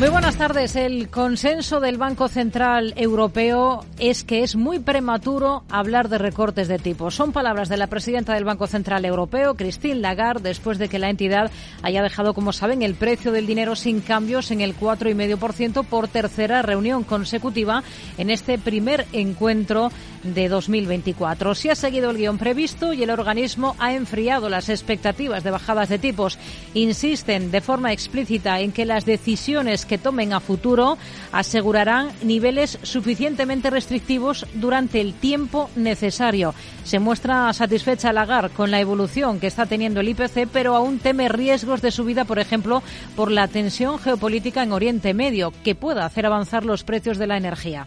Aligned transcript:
Muy 0.00 0.08
buenas 0.08 0.36
tardes. 0.36 0.76
El 0.76 1.10
consenso 1.10 1.78
del 1.78 1.98
Banco 1.98 2.28
Central 2.28 2.94
Europeo 2.96 3.84
es 3.98 4.24
que 4.24 4.42
es 4.42 4.56
muy 4.56 4.78
prematuro 4.78 5.62
hablar 5.68 6.08
de 6.08 6.16
recortes 6.16 6.68
de 6.68 6.78
tipo. 6.78 7.10
Son 7.10 7.32
palabras 7.32 7.68
de 7.68 7.76
la 7.76 7.86
presidenta 7.86 8.32
del 8.32 8.44
Banco 8.44 8.66
Central 8.66 9.04
Europeo, 9.04 9.56
Christine 9.56 9.96
Lagarde, 9.96 10.48
después 10.48 10.78
de 10.78 10.88
que 10.88 10.98
la 10.98 11.10
entidad 11.10 11.50
haya 11.82 12.02
dejado, 12.02 12.32
como 12.32 12.54
saben, 12.54 12.80
el 12.80 12.94
precio 12.94 13.30
del 13.30 13.46
dinero 13.46 13.76
sin 13.76 14.00
cambios 14.00 14.50
en 14.50 14.62
el 14.62 14.74
4,5% 14.74 15.84
por 15.84 16.08
tercera 16.08 16.62
reunión 16.62 17.04
consecutiva 17.04 17.82
en 18.16 18.30
este 18.30 18.56
primer 18.56 19.04
encuentro 19.12 19.92
de 20.22 20.48
2024. 20.48 21.54
Se 21.54 21.70
ha 21.70 21.74
seguido 21.74 22.08
el 22.08 22.16
guion 22.16 22.38
previsto 22.38 22.94
y 22.94 23.02
el 23.02 23.10
organismo 23.10 23.76
ha 23.78 23.92
enfriado 23.92 24.48
las 24.48 24.70
expectativas 24.70 25.44
de 25.44 25.50
bajadas 25.50 25.90
de 25.90 25.98
tipos. 25.98 26.38
Insisten 26.72 27.50
de 27.50 27.60
forma 27.60 27.92
explícita 27.92 28.60
en 28.60 28.72
que 28.72 28.86
las 28.86 29.04
decisiones 29.04 29.84
que 29.90 29.98
tomen 29.98 30.32
a 30.32 30.38
futuro 30.38 30.98
asegurarán 31.32 32.12
niveles 32.22 32.78
suficientemente 32.84 33.70
restrictivos 33.70 34.46
durante 34.54 35.00
el 35.00 35.14
tiempo 35.14 35.68
necesario. 35.74 36.54
Se 36.84 37.00
muestra 37.00 37.52
satisfecha 37.52 38.12
Lagarde 38.12 38.54
con 38.54 38.70
la 38.70 38.78
evolución 38.78 39.40
que 39.40 39.48
está 39.48 39.66
teniendo 39.66 39.98
el 39.98 40.08
IPC, 40.08 40.48
pero 40.52 40.76
aún 40.76 41.00
teme 41.00 41.28
riesgos 41.28 41.82
de 41.82 41.90
subida, 41.90 42.24
por 42.24 42.38
ejemplo, 42.38 42.84
por 43.16 43.32
la 43.32 43.48
tensión 43.48 43.98
geopolítica 43.98 44.62
en 44.62 44.72
Oriente 44.72 45.12
Medio, 45.12 45.52
que 45.64 45.74
pueda 45.74 46.06
hacer 46.06 46.24
avanzar 46.24 46.64
los 46.64 46.84
precios 46.84 47.18
de 47.18 47.26
la 47.26 47.36
energía. 47.36 47.86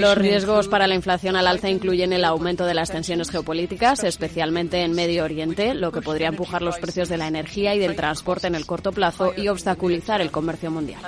Los 0.00 0.18
riesgos 0.18 0.68
para 0.68 0.86
la 0.86 0.94
inflación 0.94 1.36
al 1.36 1.46
alza 1.46 1.68
incluyen 1.68 2.14
el 2.14 2.24
aumento 2.24 2.64
de 2.64 2.72
las 2.72 2.90
tensiones 2.90 3.30
geopolíticas, 3.30 4.02
especialmente 4.02 4.82
en 4.82 4.92
Medio 4.92 5.24
Oriente, 5.24 5.74
lo 5.74 5.92
que 5.92 6.00
podría 6.00 6.28
empujar 6.28 6.62
los 6.62 6.78
precios 6.78 7.10
de 7.10 7.18
la 7.18 7.28
energía 7.28 7.74
y 7.74 7.78
del 7.78 7.96
transporte 7.96 8.46
en 8.46 8.54
el 8.54 8.64
corto 8.64 8.92
plazo 8.92 9.32
y 9.36 9.48
obstaculizar 9.48 10.20
el 10.20 10.30
comercio 10.38 10.70
mundial. 10.70 11.00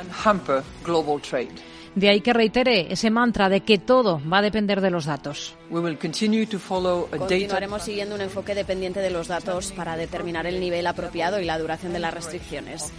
De 1.94 2.08
ahí 2.08 2.20
que 2.20 2.32
reitere 2.32 2.92
ese 2.92 3.10
mantra 3.10 3.48
de 3.48 3.60
que 3.60 3.78
todo 3.78 4.20
va 4.30 4.38
a 4.38 4.42
depender 4.42 4.80
de 4.80 4.90
los 4.90 5.06
datos. 5.06 5.54
Continuaremos 5.70 7.82
siguiendo 7.82 8.16
un 8.16 8.20
enfoque 8.20 8.56
dependiente 8.56 9.00
de 9.00 9.10
los 9.10 9.28
datos 9.28 9.72
para 9.72 9.96
determinar 9.96 10.46
el 10.46 10.58
nivel 10.58 10.86
apropiado 10.86 11.40
y 11.40 11.44
la 11.44 11.58
duración 11.58 11.92
de 11.92 12.00
las 12.00 12.12
restricciones. 12.12 12.92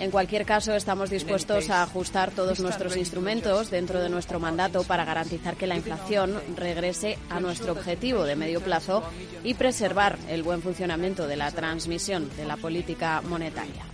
En 0.00 0.10
cualquier 0.10 0.44
caso, 0.44 0.74
estamos 0.74 1.08
dispuestos 1.08 1.70
a 1.70 1.82
ajustar 1.82 2.32
todos 2.32 2.60
nuestros 2.60 2.96
instrumentos 2.96 3.70
dentro 3.70 4.02
de 4.02 4.10
nuestro 4.10 4.40
mandato 4.40 4.82
para 4.82 5.04
garantizar 5.04 5.56
que 5.56 5.68
la 5.68 5.76
inflación 5.76 6.34
regrese 6.56 7.16
a 7.30 7.40
nuestro 7.40 7.72
objetivo 7.72 8.24
de 8.24 8.36
medio 8.36 8.60
plazo 8.60 9.04
y 9.44 9.54
preservar 9.54 10.18
el 10.28 10.42
buen 10.42 10.62
funcionamiento 10.62 11.28
de 11.28 11.36
la 11.36 11.52
transmisión 11.52 12.28
de 12.36 12.44
la 12.44 12.56
política 12.56 13.22
monetaria. 13.22 13.84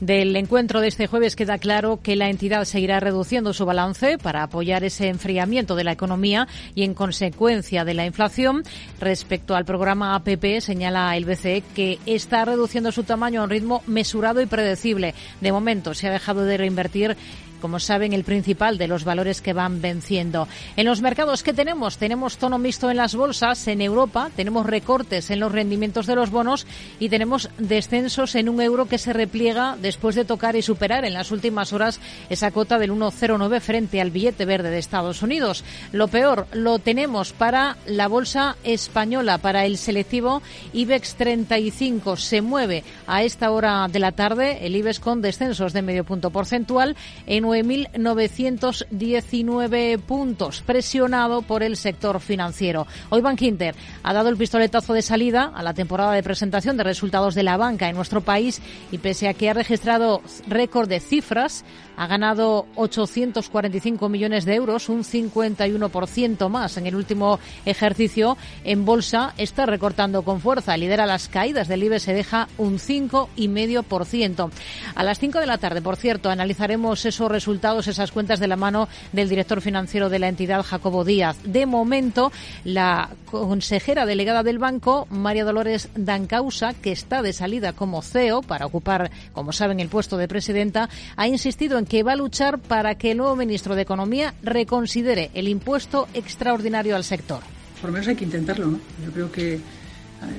Del 0.00 0.34
encuentro 0.34 0.80
de 0.80 0.88
este 0.88 1.06
jueves 1.06 1.36
queda 1.36 1.58
claro 1.58 2.00
que 2.02 2.16
la 2.16 2.30
entidad 2.30 2.64
seguirá 2.64 3.00
reduciendo 3.00 3.52
su 3.52 3.66
balance 3.66 4.16
para 4.16 4.42
apoyar 4.42 4.82
ese 4.82 5.08
enfriamiento 5.08 5.76
de 5.76 5.84
la 5.84 5.92
economía 5.92 6.48
y, 6.74 6.84
en 6.84 6.94
consecuencia 6.94 7.84
de 7.84 7.92
la 7.92 8.06
inflación. 8.06 8.62
Respecto 8.98 9.54
al 9.54 9.66
programa 9.66 10.14
APP, 10.14 10.60
señala 10.60 11.14
el 11.18 11.26
BCE 11.26 11.62
que 11.74 11.98
está 12.06 12.46
reduciendo 12.46 12.92
su 12.92 13.04
tamaño 13.04 13.42
a 13.42 13.44
un 13.44 13.50
ritmo 13.50 13.82
mesurado 13.86 14.40
y 14.40 14.46
predecible. 14.46 15.14
De 15.42 15.52
momento, 15.52 15.92
se 15.92 16.08
ha 16.08 16.12
dejado 16.12 16.44
de 16.44 16.56
reinvertir 16.56 17.18
como 17.60 17.78
saben, 17.78 18.12
el 18.12 18.24
principal 18.24 18.78
de 18.78 18.88
los 18.88 19.04
valores 19.04 19.40
que 19.40 19.52
van 19.52 19.80
venciendo. 19.80 20.48
En 20.76 20.86
los 20.86 21.00
mercados, 21.00 21.42
¿qué 21.42 21.52
tenemos? 21.52 21.98
Tenemos 21.98 22.36
tono 22.36 22.58
mixto 22.58 22.90
en 22.90 22.96
las 22.96 23.14
bolsas 23.14 23.68
en 23.68 23.80
Europa, 23.80 24.30
tenemos 24.34 24.66
recortes 24.66 25.30
en 25.30 25.40
los 25.40 25.52
rendimientos 25.52 26.06
de 26.06 26.14
los 26.16 26.30
bonos 26.30 26.66
y 26.98 27.08
tenemos 27.08 27.50
descensos 27.58 28.34
en 28.34 28.48
un 28.48 28.60
euro 28.60 28.86
que 28.86 28.98
se 28.98 29.12
repliega 29.12 29.76
después 29.80 30.14
de 30.14 30.24
tocar 30.24 30.56
y 30.56 30.62
superar 30.62 31.04
en 31.04 31.14
las 31.14 31.30
últimas 31.30 31.72
horas 31.72 32.00
esa 32.28 32.50
cota 32.50 32.78
del 32.78 32.92
1,09 32.92 33.60
frente 33.60 34.00
al 34.00 34.10
billete 34.10 34.44
verde 34.44 34.70
de 34.70 34.78
Estados 34.78 35.22
Unidos. 35.22 35.64
Lo 35.92 36.08
peor 36.08 36.46
lo 36.52 36.78
tenemos 36.78 37.32
para 37.32 37.76
la 37.86 38.08
bolsa 38.08 38.56
española, 38.64 39.38
para 39.38 39.64
el 39.66 39.78
selectivo 39.78 40.42
IBEX 40.72 41.14
35. 41.14 42.16
Se 42.16 42.40
mueve 42.40 42.84
a 43.06 43.22
esta 43.22 43.50
hora 43.50 43.86
de 43.88 43.98
la 43.98 44.12
tarde 44.12 44.66
el 44.66 44.76
IBEX 44.76 45.00
con 45.00 45.22
descensos 45.22 45.72
de 45.72 45.82
medio 45.82 46.04
punto 46.04 46.30
porcentual 46.30 46.96
en 47.26 47.44
9.919 47.50 49.98
puntos, 49.98 50.62
presionado 50.62 51.42
por 51.42 51.64
el 51.64 51.76
sector 51.76 52.20
financiero. 52.20 52.86
Hoy 53.08 53.22
Bankinter 53.22 53.74
ha 54.04 54.12
dado 54.12 54.28
el 54.28 54.36
pistoletazo 54.36 54.92
de 54.92 55.02
salida 55.02 55.50
a 55.52 55.64
la 55.64 55.74
temporada 55.74 56.12
de 56.12 56.22
presentación 56.22 56.76
de 56.76 56.84
resultados 56.84 57.34
de 57.34 57.42
la 57.42 57.56
banca 57.56 57.88
en 57.88 57.96
nuestro 57.96 58.20
país 58.20 58.62
y 58.92 58.98
pese 58.98 59.26
a 59.26 59.34
que 59.34 59.50
ha 59.50 59.54
registrado 59.54 60.22
récord 60.46 60.88
de 60.88 61.00
cifras, 61.00 61.64
ha 62.00 62.06
ganado 62.06 62.64
845 62.76 64.08
millones 64.08 64.46
de 64.46 64.54
euros, 64.54 64.88
un 64.88 65.04
51% 65.04 66.48
más 66.48 66.78
en 66.78 66.86
el 66.86 66.96
último 66.96 67.38
ejercicio. 67.66 68.38
En 68.64 68.86
bolsa 68.86 69.34
está 69.36 69.66
recortando 69.66 70.22
con 70.22 70.40
fuerza, 70.40 70.78
lidera 70.78 71.04
las 71.04 71.28
caídas 71.28 71.68
del 71.68 71.82
IBE, 71.82 72.00
se 72.00 72.14
deja 72.14 72.48
un 72.56 72.78
5,5%. 72.78 74.50
A 74.94 75.02
las 75.04 75.18
5 75.18 75.40
de 75.40 75.46
la 75.46 75.58
tarde, 75.58 75.82
por 75.82 75.96
cierto, 75.96 76.30
analizaremos 76.30 77.04
esos 77.04 77.30
resultados, 77.30 77.86
esas 77.86 78.12
cuentas 78.12 78.40
de 78.40 78.48
la 78.48 78.56
mano 78.56 78.88
del 79.12 79.28
director 79.28 79.60
financiero 79.60 80.08
de 80.08 80.20
la 80.20 80.28
entidad, 80.28 80.62
Jacobo 80.62 81.04
Díaz. 81.04 81.36
De 81.44 81.66
momento, 81.66 82.32
la 82.64 83.10
consejera 83.26 84.06
delegada 84.06 84.42
del 84.42 84.58
banco, 84.58 85.06
María 85.10 85.44
Dolores 85.44 85.90
Dancausa, 85.94 86.72
que 86.72 86.92
está 86.92 87.20
de 87.20 87.34
salida 87.34 87.74
como 87.74 88.00
CEO 88.00 88.40
para 88.40 88.64
ocupar, 88.64 89.10
como 89.34 89.52
saben, 89.52 89.80
el 89.80 89.90
puesto 89.90 90.16
de 90.16 90.28
presidenta, 90.28 90.88
ha 91.16 91.28
insistido 91.28 91.76
en 91.76 91.89
que 91.90 92.04
va 92.04 92.12
a 92.12 92.16
luchar 92.16 92.60
para 92.60 92.94
que 92.94 93.10
el 93.10 93.16
nuevo 93.16 93.34
ministro 93.34 93.74
de 93.74 93.82
Economía 93.82 94.32
reconsidere 94.44 95.32
el 95.34 95.48
impuesto 95.48 96.06
extraordinario 96.14 96.94
al 96.94 97.02
sector. 97.02 97.40
Por 97.80 97.90
lo 97.90 97.94
menos 97.94 98.06
hay 98.06 98.14
que 98.14 98.24
intentarlo, 98.24 98.68
¿no? 98.68 98.80
Yo 99.04 99.10
creo 99.10 99.32
que, 99.32 99.58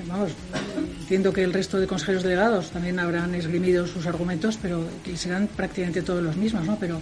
vamos, 0.07 0.31
entiendo 1.01 1.33
que 1.33 1.43
el 1.43 1.51
resto 1.51 1.77
de 1.77 1.87
consejeros 1.87 2.23
delegados 2.23 2.71
también 2.71 2.99
habrán 2.99 3.35
esgrimido 3.35 3.85
sus 3.85 4.05
argumentos, 4.07 4.57
pero 4.61 4.87
que 5.03 5.17
serán 5.17 5.47
prácticamente 5.47 6.01
todos 6.01 6.23
los 6.23 6.37
mismos, 6.37 6.65
¿no? 6.65 6.77
Pero 6.79 7.01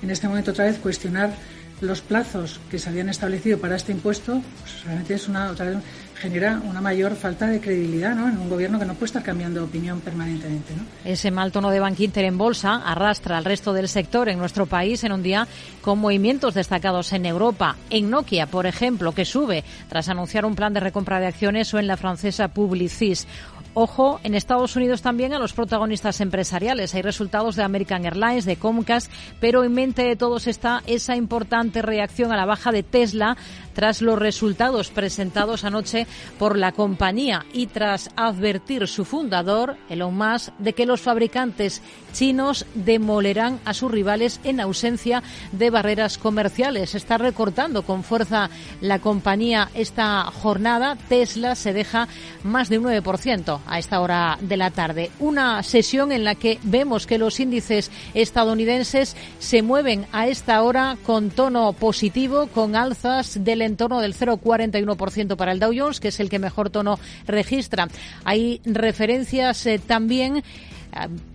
en 0.00 0.10
este 0.10 0.28
momento 0.28 0.52
otra 0.52 0.64
vez 0.64 0.78
cuestionar 0.78 1.34
los 1.82 2.00
plazos 2.00 2.58
que 2.70 2.78
se 2.78 2.88
habían 2.88 3.10
establecido 3.10 3.58
para 3.58 3.76
este 3.76 3.92
impuesto, 3.92 4.40
pues 4.62 4.82
realmente 4.82 5.12
es 5.12 5.28
una 5.28 5.50
otra 5.50 5.66
vez 5.66 5.76
genera 6.20 6.60
una 6.64 6.80
mayor 6.80 7.16
falta 7.16 7.46
de 7.46 7.60
credibilidad 7.60 8.14
¿no? 8.14 8.28
en 8.28 8.36
un 8.36 8.50
gobierno 8.50 8.78
que 8.78 8.84
no 8.84 8.94
puede 8.94 9.06
estar 9.06 9.22
cambiando 9.22 9.60
de 9.60 9.66
opinión 9.66 10.00
permanentemente. 10.00 10.74
¿no? 10.76 10.82
Ese 11.04 11.30
mal 11.30 11.50
tono 11.50 11.70
de 11.70 11.80
Bankinter 11.80 12.24
en 12.26 12.36
bolsa 12.36 12.82
arrastra 12.84 13.38
al 13.38 13.44
resto 13.44 13.72
del 13.72 13.88
sector 13.88 14.28
en 14.28 14.38
nuestro 14.38 14.66
país 14.66 15.02
en 15.04 15.12
un 15.12 15.22
día 15.22 15.48
con 15.80 15.98
movimientos 15.98 16.54
destacados 16.54 17.12
en 17.12 17.24
Europa. 17.24 17.76
En 17.88 18.10
Nokia, 18.10 18.46
por 18.46 18.66
ejemplo, 18.66 19.12
que 19.12 19.24
sube 19.24 19.64
tras 19.88 20.08
anunciar 20.08 20.44
un 20.44 20.54
plan 20.54 20.74
de 20.74 20.80
recompra 20.80 21.20
de 21.20 21.26
acciones 21.26 21.72
o 21.72 21.78
en 21.78 21.86
la 21.86 21.96
francesa 21.96 22.48
Publicis. 22.48 23.26
Ojo, 23.72 24.18
en 24.24 24.34
Estados 24.34 24.74
Unidos 24.74 25.00
también 25.00 25.32
a 25.32 25.38
los 25.38 25.52
protagonistas 25.52 26.20
empresariales. 26.20 26.92
Hay 26.94 27.02
resultados 27.02 27.54
de 27.54 27.62
American 27.62 28.04
Airlines, 28.04 28.44
de 28.44 28.56
Comcast, 28.56 29.12
pero 29.38 29.62
en 29.62 29.72
mente 29.72 30.02
de 30.02 30.16
todos 30.16 30.48
está 30.48 30.82
esa 30.88 31.14
importante 31.14 31.80
reacción 31.80 32.32
a 32.32 32.36
la 32.36 32.46
baja 32.46 32.72
de 32.72 32.82
Tesla 32.82 33.36
tras 33.72 34.02
los 34.02 34.18
resultados 34.18 34.90
presentados 34.90 35.64
anoche 35.64 36.08
por 36.38 36.58
la 36.58 36.72
compañía 36.72 37.44
y 37.52 37.66
tras 37.66 38.10
advertir 38.16 38.86
su 38.88 39.04
fundador, 39.04 39.76
Elon 39.88 40.16
Musk, 40.16 40.52
de 40.58 40.72
que 40.72 40.86
los 40.86 41.00
fabricantes 41.00 41.82
chinos 42.12 42.66
demolerán 42.74 43.60
a 43.64 43.74
sus 43.74 43.90
rivales 43.90 44.40
en 44.44 44.60
ausencia 44.60 45.22
de 45.52 45.70
barreras 45.70 46.18
comerciales. 46.18 46.94
Está 46.94 47.18
recortando 47.18 47.82
con 47.82 48.02
fuerza 48.02 48.50
la 48.80 48.98
compañía 48.98 49.70
esta 49.74 50.24
jornada. 50.24 50.96
Tesla 51.08 51.54
se 51.54 51.72
deja 51.72 52.08
más 52.42 52.68
de 52.68 52.78
un 52.78 52.84
9% 52.84 53.60
a 53.66 53.78
esta 53.78 54.00
hora 54.00 54.38
de 54.40 54.56
la 54.56 54.70
tarde. 54.70 55.10
Una 55.20 55.62
sesión 55.62 56.12
en 56.12 56.24
la 56.24 56.34
que 56.34 56.58
vemos 56.62 57.06
que 57.06 57.18
los 57.18 57.40
índices 57.40 57.90
estadounidenses 58.14 59.16
se 59.38 59.62
mueven 59.62 60.06
a 60.12 60.26
esta 60.26 60.62
hora 60.62 60.96
con 61.06 61.30
tono 61.30 61.72
positivo, 61.72 62.48
con 62.48 62.76
alzas 62.76 63.44
del 63.44 63.62
entorno 63.62 64.00
del 64.00 64.14
0,41% 64.14 65.36
para 65.36 65.52
el 65.52 65.60
Dow 65.60 65.72
Jones, 65.76 65.99
que 66.00 66.08
es 66.08 66.20
el 66.20 66.28
que 66.28 66.38
mejor 66.38 66.70
tono 66.70 66.98
registra. 67.26 67.88
Hay 68.24 68.60
referencias 68.64 69.66
eh, 69.66 69.78
también 69.78 70.42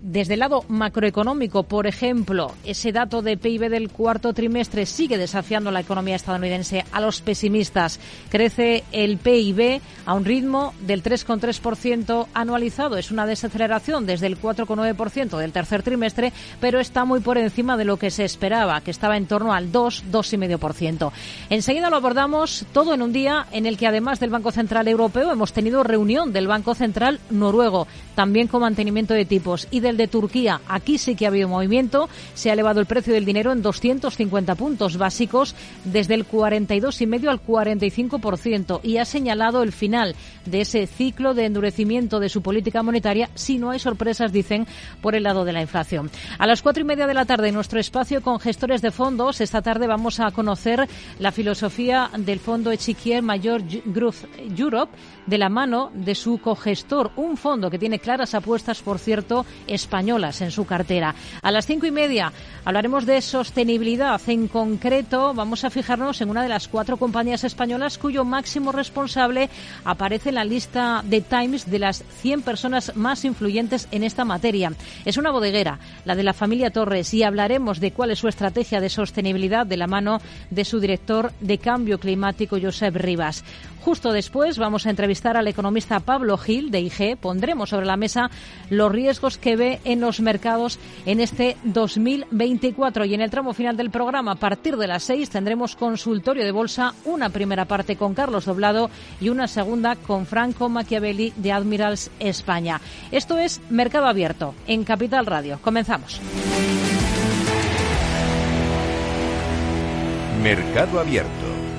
desde 0.02 0.34
el 0.34 0.42
lado 0.42 0.63
macroeconómico, 0.68 1.63
por 1.63 1.88
ejemplo, 1.88 2.52
ese 2.63 2.92
dato 2.92 3.22
de 3.22 3.38
PIB 3.38 3.69
del 3.69 3.90
cuarto 3.90 4.34
trimestre 4.34 4.86
sigue 4.86 5.18
desafiando 5.18 5.72
la 5.72 5.80
economía 5.80 6.16
estadounidense 6.16 6.86
a 6.92 7.02
los 7.02 7.22
pesimistas. 7.22 8.00
Crece 8.30 8.84
el 8.92 9.18
PIB 9.18 9.81
a 10.06 10.13
un 10.13 10.25
ritmo 10.25 10.74
del 10.81 11.04
3,3% 11.04 12.28
anualizado. 12.34 12.98
Es 12.98 13.12
una 13.12 13.25
desaceleración 13.25 14.06
desde 14.06 14.28
el 14.28 14.40
4,9% 14.40 15.38
del 15.38 15.52
tercer 15.52 15.84
trimestre, 15.84 16.34
pero 16.60 16.80
está 16.80 17.06
muy 17.06 17.22
por 17.22 17.38
encima 17.38 17.78
de 17.78 17.86
lo 17.86 17.98
que 17.98 18.12
se 18.12 18.25
esperaba, 18.25 18.81
que 18.81 18.92
estaba 18.92 19.18
en 19.18 19.25
torno 19.25 19.54
al 19.54 19.72
2, 19.72 20.06
2,5%. 20.12 21.12
Enseguida 21.50 21.90
lo 21.90 21.98
abordamos 21.98 22.66
todo 22.74 22.94
en 22.94 23.01
un 23.01 23.13
día 23.13 23.48
en 23.51 23.66
el 23.66 23.78
que, 23.78 23.88
además 23.88 24.19
del 24.19 24.30
Banco 24.30 24.51
Central 24.51 24.88
Europeo, 24.88 25.31
hemos 25.31 25.54
tenido 25.54 25.84
reunión 25.84 26.34
del 26.34 26.48
Banco 26.48 26.75
Central 26.75 27.19
Noruego, 27.30 27.88
también 28.16 28.48
con 28.48 28.62
mantenimiento 28.62 29.13
de 29.13 29.25
y 29.72 29.80
del 29.80 29.98
de 29.98 30.08
Turquía. 30.08 30.62
Aquí 30.68 30.98
sí 30.98 31.16
que 31.16 31.26
ha 31.26 31.30
habido 31.30 31.48
movimiento. 31.48 32.10
Se 32.34 32.50
ha 32.50 32.54
elevado 32.54 32.80
el 32.80 32.86
precio 32.86 33.14
del 33.14 33.26
dinero 33.26 33.52
en 33.52 33.62
250 33.62 34.56
puntos 34.56 34.98
básicos, 34.98 35.56
desde 35.84 36.16
el 36.16 36.28
42,5 36.28 37.28
al 37.28 37.44
45%, 37.44 38.80
y 38.84 38.98
ha 38.98 39.06
señalado 39.06 39.62
el 39.62 39.72
final 39.72 40.16
de 40.46 40.62
ese 40.62 40.88
ciclo 40.88 41.34
de 41.34 41.46
endurecimiento 41.46 42.20
de 42.20 42.30
su 42.30 42.42
política 42.42 42.82
monetaria 42.84 43.30
si 43.36 43.58
no 43.58 43.70
hay 43.70 43.80
sorpresas, 43.80 44.32
dicen, 44.32 44.68
por 45.02 45.16
el 45.16 45.24
lado 45.24 45.46
de 45.46 45.54
la 45.54 45.62
inflación. 45.62 46.10
A 46.38 46.48
las 46.48 46.62
cuatro 46.62 46.82
y 46.82 46.86
media 46.86 47.08
de 47.08 47.14
la 47.14 47.26
tarde, 47.26 47.50
en 47.50 47.56
nuestro 47.56 47.80
espacio 47.80 48.22
con 48.22 48.40
gestores 48.40 48.82
de 48.82 48.92
fondos, 48.92 49.42
esta 49.42 49.62
tarde 49.62 49.88
vamos 49.88 50.20
a 50.20 50.32
conocer 50.32 50.88
la 51.20 51.32
filosofía 51.32 52.10
del 52.18 52.40
fondo 52.40 52.72
Echiquier 52.72 53.22
Mayor 53.22 53.62
Growth 53.86 54.26
Europe 54.58 54.96
de 55.26 55.38
la 55.38 55.50
mano 55.50 55.92
de 55.94 56.16
su 56.16 56.38
cogestor, 56.38 57.12
un 57.16 57.36
fondo 57.36 57.70
que 57.70 57.80
tiene 57.80 58.00
claras 58.00 58.36
apuestas, 58.36 58.82
por 58.82 59.00
cierto, 59.00 59.35
españolas 59.68 60.42
en 60.42 60.52
su 60.52 60.66
cartera. 60.66 61.16
A 61.42 61.52
las 61.52 61.66
cinco 61.66 61.88
y 61.88 61.92
media 61.92 62.32
hablaremos 62.64 63.06
de 63.06 63.22
sostenibilidad. 63.22 64.22
En 64.28 64.48
concreto, 64.48 65.34
vamos 65.34 65.64
a 65.64 65.70
fijarnos 65.70 66.22
en 66.22 66.30
una 66.30 66.44
de 66.44 66.50
las 66.50 66.68
cuatro 66.68 66.98
compañías 66.98 67.44
españolas 67.44 67.98
cuyo 67.98 68.24
máximo 68.24 68.72
responsable 68.72 69.50
aparece 69.84 70.30
en 70.30 70.36
la 70.36 70.46
lista 70.46 71.02
de 71.04 71.22
Times 71.22 71.70
de 71.70 71.80
las 71.80 72.04
100 72.22 72.42
personas 72.44 72.96
más 72.96 73.26
influyentes 73.26 73.88
en 73.92 74.04
esta 74.04 74.26
materia. 74.26 74.72
Es 75.06 75.18
una 75.18 75.32
bodeguera, 75.32 75.80
la 76.06 76.16
de 76.16 76.24
la 76.24 76.34
familia 76.34 76.72
Torres, 76.72 77.14
y 77.14 77.24
hablaremos 77.24 77.80
de 77.80 77.92
cuál 77.92 78.12
es 78.12 78.20
su 78.20 78.28
estrategia 78.28 78.80
de 78.80 78.90
sostenibilidad 78.90 79.66
de 79.66 79.78
la 79.78 79.88
mano 79.88 80.22
de 80.50 80.66
su 80.66 80.80
director 80.80 81.32
de 81.40 81.58
cambio 81.58 82.00
climático, 82.00 82.58
Josep 82.62 82.96
Rivas. 82.96 83.44
Justo 83.86 84.12
después 84.12 84.58
vamos 84.58 84.88
a 84.88 84.90
entrevistar 84.90 85.38
al 85.38 85.48
economista 85.48 86.00
Pablo 86.00 86.40
Gil 86.40 86.72
de 86.72 86.82
IG. 86.82 87.18
Pondremos 87.18 87.70
sobre 87.70 87.86
la 87.86 87.98
mesa 87.98 88.32
los 88.72 88.92
riesgos 88.92 89.38
que 89.38 89.56
ve 89.56 89.80
en 89.84 90.02
los 90.02 90.22
mercados 90.22 90.80
en 91.06 91.20
este 91.20 91.56
2024. 91.66 93.06
Y 93.06 93.14
en 93.14 93.22
el 93.22 93.30
tramo 93.30 93.54
final 93.54 93.78
del 93.78 93.92
programa, 93.92 94.32
a 94.32 94.36
partir 94.38 94.76
de 94.78 94.88
las 94.88 95.04
seis, 95.04 95.30
tendremos 95.30 95.76
consultorio 95.76 96.44
de 96.44 96.52
bolsa, 96.52 96.96
una 97.06 97.30
primera 97.30 97.66
parte 97.66 97.96
con 97.96 98.16
Carlos 98.16 98.46
Doblado 98.46 98.90
y 99.22 99.30
una 99.30 99.48
segunda 99.48 99.96
con 99.96 100.26
Franco 100.26 100.68
Machiavelli 100.68 101.34
de 101.36 101.52
Admirals 101.52 102.10
España. 102.20 102.82
Esto 103.12 103.38
es 103.38 103.62
Mercado 103.70 104.08
Abierto 104.08 104.56
en 104.66 104.84
Capital 104.84 105.28
Radio. 105.28 105.60
Comenzamos. 105.62 106.20
Mercado 110.42 111.00
Abierto, 111.00 111.30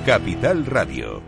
Capital 0.05 0.65
Radio. 0.65 1.21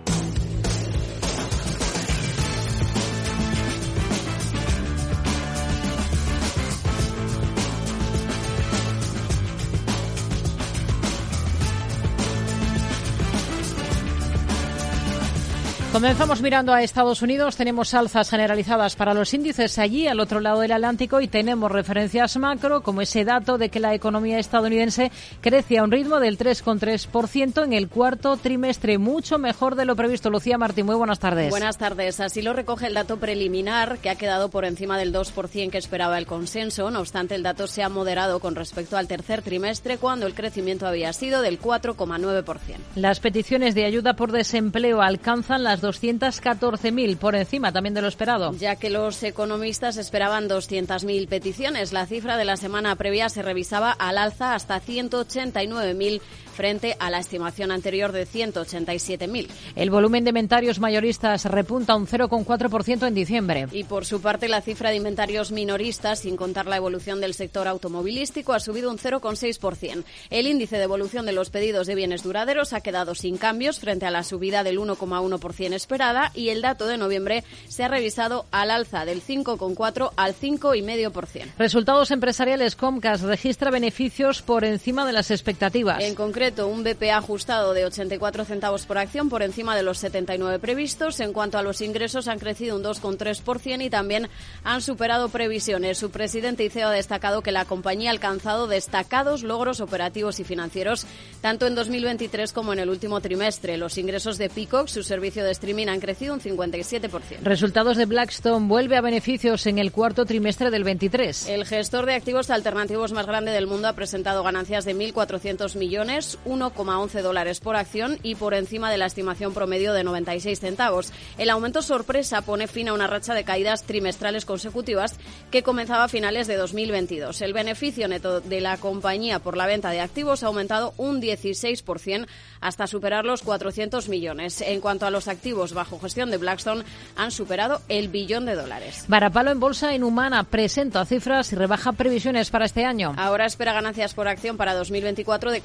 Comenzamos 15.92 16.44
mirando 16.44 16.72
a 16.72 16.84
Estados 16.84 17.24
Unidos. 17.24 17.56
Tenemos 17.56 17.96
alzas 17.96 18.30
generalizadas 18.30 18.96
para 18.96 19.16
los 19.16 19.34
índices 19.34 19.80
allí, 19.80 20.08
al 20.08 20.20
otro 20.20 20.40
lado 20.40 20.60
del 20.60 20.72
Atlántico, 20.72 21.20
y 21.20 21.28
tenemos 21.28 21.72
referencias 21.72 22.38
macro, 22.38 22.84
como 22.84 23.02
ese 23.02 23.26
dato 23.26 23.58
de 23.58 23.70
que 23.70 23.80
la 23.80 23.96
economía 23.96 24.38
estadounidense 24.38 25.12
crece 25.42 25.80
a 25.80 25.84
un 25.84 25.90
ritmo 25.90 26.20
del 26.20 26.38
3,3% 26.38 27.64
en 27.64 27.74
el 27.74 27.90
cuarto 27.90 28.38
trimestre, 28.38 29.00
mucho 29.00 29.40
mejor 29.40 29.74
de 29.74 29.86
lo 29.86 29.96
previsto. 29.96 30.30
Lucía 30.30 30.60
Martín, 30.60 30.86
muy 30.86 30.94
buenas 30.94 31.18
tardes. 31.18 31.50
Buenas 31.50 31.80
tardes. 31.80 32.20
Así 32.20 32.44
lo 32.44 32.54
recoge 32.54 32.86
el 32.86 32.94
dato 32.94 33.18
preliminar, 33.18 33.98
que 33.98 34.12
ha 34.12 34.16
quedado 34.16 34.50
por 34.50 34.66
encima 34.66 35.00
del 35.00 35.12
2% 35.12 35.72
que 35.72 35.80
esperaba 35.80 36.20
el 36.20 36.28
consenso. 36.28 36.92
No 36.92 37.00
obstante, 37.00 37.34
el 37.34 37.42
dato 37.42 37.66
se 37.66 37.82
ha 37.82 37.90
moderado 37.90 38.40
con 38.40 38.54
respecto 38.54 38.96
al 38.96 39.08
tercer 39.08 39.42
trimestre, 39.42 39.98
cuando 39.98 40.28
el 40.28 40.36
crecimiento 40.36 40.86
había 40.86 41.12
sido 41.14 41.42
del 41.42 41.60
4,9%. 41.60 42.78
Las 42.96 43.20
peticiones 43.20 43.74
de 43.74 43.86
ayuda 43.86 44.14
por 44.14 44.32
desempleo 44.32 45.02
alcanzan 45.02 45.64
las 45.64 45.79
214.000, 45.81 47.18
por 47.18 47.36
encima 47.36 47.72
también 47.72 47.94
de 47.94 48.02
lo 48.02 48.08
esperado. 48.08 48.54
Ya 48.54 48.76
que 48.76 48.90
los 48.90 49.22
economistas 49.24 49.98
esperaban 49.98 50.50
200.000 50.50 51.28
peticiones, 51.28 51.94
la 51.94 52.06
cifra 52.06 52.38
de 52.38 52.46
la 52.46 52.58
semana 52.58 52.96
previa 52.96 53.30
se 53.30 53.42
revisaba 53.42 53.92
al 53.92 54.18
alza 54.18 54.56
hasta 54.56 54.81
189.000 54.81 56.22
frente 56.60 56.98
a 57.00 57.10
la 57.10 57.20
estimación 57.20 57.72
anterior 57.72 58.12
de 58.12 58.28
187.000. 58.28 59.48
El 59.78 59.90
volumen 59.90 60.26
de 60.26 60.32
inventarios 60.32 60.82
mayoristas 60.82 61.46
repunta 61.46 61.96
un 61.96 62.06
0,4% 62.06 63.08
en 63.08 63.14
diciembre. 63.14 63.68
Y 63.72 63.86
por 63.86 64.04
su 64.04 64.20
parte, 64.20 64.50
la 64.50 64.60
cifra 64.60 64.90
de 64.90 64.98
inventarios 64.98 65.54
minoristas, 65.54 66.20
sin 66.20 66.36
contar 66.36 66.66
la 66.66 66.76
evolución 66.76 67.22
del 67.22 67.34
sector 67.34 67.70
automovilístico, 67.70 68.52
ha 68.52 68.60
subido 68.60 68.92
un 68.92 68.98
0,6%. 68.98 70.04
El 70.30 70.48
índice 70.48 70.78
de 70.78 70.84
evolución 70.84 71.26
de 71.26 71.32
los 71.32 71.50
pedidos 71.50 71.88
de 71.88 71.96
bienes 71.96 72.24
duraderos 72.24 72.74
ha 72.74 72.82
quedado 72.82 73.16
sin 73.16 73.38
cambios 73.38 73.80
frente 73.80 74.06
a 74.06 74.12
la 74.12 74.26
subida 74.26 74.66
del 74.66 74.80
1,1% 74.80 75.74
esperada 75.74 76.34
y 76.36 76.50
el 76.50 76.62
dato 76.62 76.88
de 76.88 76.98
noviembre 76.98 77.46
se 77.70 77.86
ha 77.86 77.88
revisado 77.88 78.48
al 78.52 78.70
alza 78.70 79.06
del 79.06 79.24
5,4 79.24 80.12
al 80.18 80.36
5,5%. 80.36 81.54
Resultados 81.58 82.12
empresariales 82.12 82.76
Comcast 82.76 83.24
registra 83.24 83.72
beneficios 83.72 84.42
por 84.42 84.66
encima 84.66 85.06
de 85.06 85.14
las 85.14 85.32
expectativas. 85.32 86.04
En 86.04 86.16
concreto, 86.16 86.49
un 86.57 86.84
BPA 86.84 87.18
ajustado 87.18 87.74
de 87.74 87.86
84 87.86 88.46
centavos 88.46 88.86
por 88.86 88.98
acción 88.98 89.30
por 89.30 89.44
encima 89.44 89.75
de 89.75 89.84
los 89.84 90.00
79 90.00 90.60
previstos. 90.60 91.19
En 91.19 91.34
cuanto 91.34 91.57
a 91.57 91.62
los 91.62 91.81
ingresos, 91.81 92.28
han 92.28 92.40
crecido 92.40 92.75
un 92.75 92.84
2,3% 92.84 93.86
y 93.86 93.90
también 93.90 94.30
han 94.63 94.81
superado 94.81 95.30
previsiones. 95.30 95.98
Su 95.98 96.10
presidente 96.10 96.66
y 96.66 96.69
CEO 96.69 96.90
ha 96.90 96.92
destacado 96.92 97.42
que 97.42 97.51
la 97.51 97.66
compañía 97.66 98.10
ha 98.10 98.13
alcanzado 98.13 98.68
destacados 98.68 99.44
logros 99.44 99.80
operativos 99.80 100.40
y 100.40 100.44
financieros 100.44 101.06
tanto 101.42 101.68
en 101.68 101.75
2023 101.75 102.52
como 102.52 102.74
en 102.74 102.80
el 102.80 102.90
último 102.90 103.22
trimestre. 103.22 103.78
Los 103.78 103.97
ingresos 103.97 104.38
de 104.38 104.50
Peacock, 104.50 104.88
su 104.88 105.04
servicio 105.04 105.44
de 105.44 105.52
streaming, 105.52 105.88
han 105.88 106.00
crecido 106.00 106.33
un 106.33 106.42
57%. 106.42 107.40
Resultados 107.44 107.97
de 107.97 108.06
Blackstone 108.06 108.68
vuelve 108.68 108.97
a 108.97 109.02
beneficios 109.02 109.66
en 109.68 109.78
el 109.78 109.92
cuarto 109.92 110.26
trimestre 110.26 110.71
del 110.71 110.83
23. 110.83 111.47
El 111.50 111.66
gestor 111.66 112.06
de 112.06 112.16
activos 112.16 112.50
alternativos 112.50 113.12
más 113.12 113.28
grande 113.28 113.52
del 113.52 113.68
mundo 113.68 113.88
ha 113.88 113.94
presentado 113.94 114.44
ganancias 114.44 114.85
de 114.85 114.95
1.400 114.95 115.78
millones, 115.78 116.39
1,11 116.46 117.22
dólares 117.22 117.60
por 117.60 117.76
acción 117.76 118.18
y 118.24 118.36
por 118.36 118.54
encima 118.54 118.92
de 118.92 118.98
la 118.98 119.06
estimación 119.06 119.54
promedio 119.54 119.94
de 119.94 120.04
96 120.04 120.60
centavos. 120.60 121.12
El 121.38 121.50
aumento 121.50 121.81
sorpresa 121.81 122.42
pone 122.42 122.68
fin 122.68 122.90
a 122.90 122.94
una 122.94 123.08
racha 123.08 123.34
de 123.34 123.44
caídas 123.44 123.84
trimestrales 123.84 124.46
consecutivas 124.46 125.16
que 125.52 125.64
comenzaba 125.64 126.06
a 126.06 126.10
finales 126.10 126.48
de 126.48 126.58
2022. 126.58 127.42
El 127.42 127.54
beneficio 127.54 128.08
neto 128.08 128.42
de 128.42 128.62
la 128.62 128.78
compañía 128.78 129.40
por 129.40 129.58
la 129.58 129.68
venta 129.68 129.90
de 129.92 130.02
activos 130.02 130.44
ha 130.44 130.48
aumentado 130.48 130.94
un 130.98 131.22
16% 131.22 132.28
hasta 132.62 132.88
superar 132.88 133.26
los 133.26 133.42
400 133.42 134.10
millones. 134.10 134.62
En 134.62 134.81
cuanto 134.81 135.06
a 135.06 135.12
los 135.12 135.28
activos 135.28 135.74
bajo 135.74 136.00
gestión 136.00 136.31
de 136.31 136.38
Blackstone, 136.38 136.84
han 137.16 137.31
superado 137.31 137.81
el 137.90 138.10
billón 138.10 138.46
de 138.46 138.56
dólares. 138.56 139.06
Varapalo 139.08 139.52
en 139.52 139.60
bolsa 139.60 139.94
en 139.94 140.04
Humana 140.04 140.44
presenta 140.44 141.06
cifras 141.06 141.52
y 141.54 141.56
rebaja 141.56 141.94
previsiones 141.94 142.50
para 142.50 142.66
este 142.66 142.86
año. 142.86 143.14
Ahora 143.18 143.46
espera 143.46 143.74
ganancias 143.74 144.14
por 144.14 144.28
acción 144.28 144.58
para 144.58 144.74
2024 144.74 145.52
de 145.52 145.62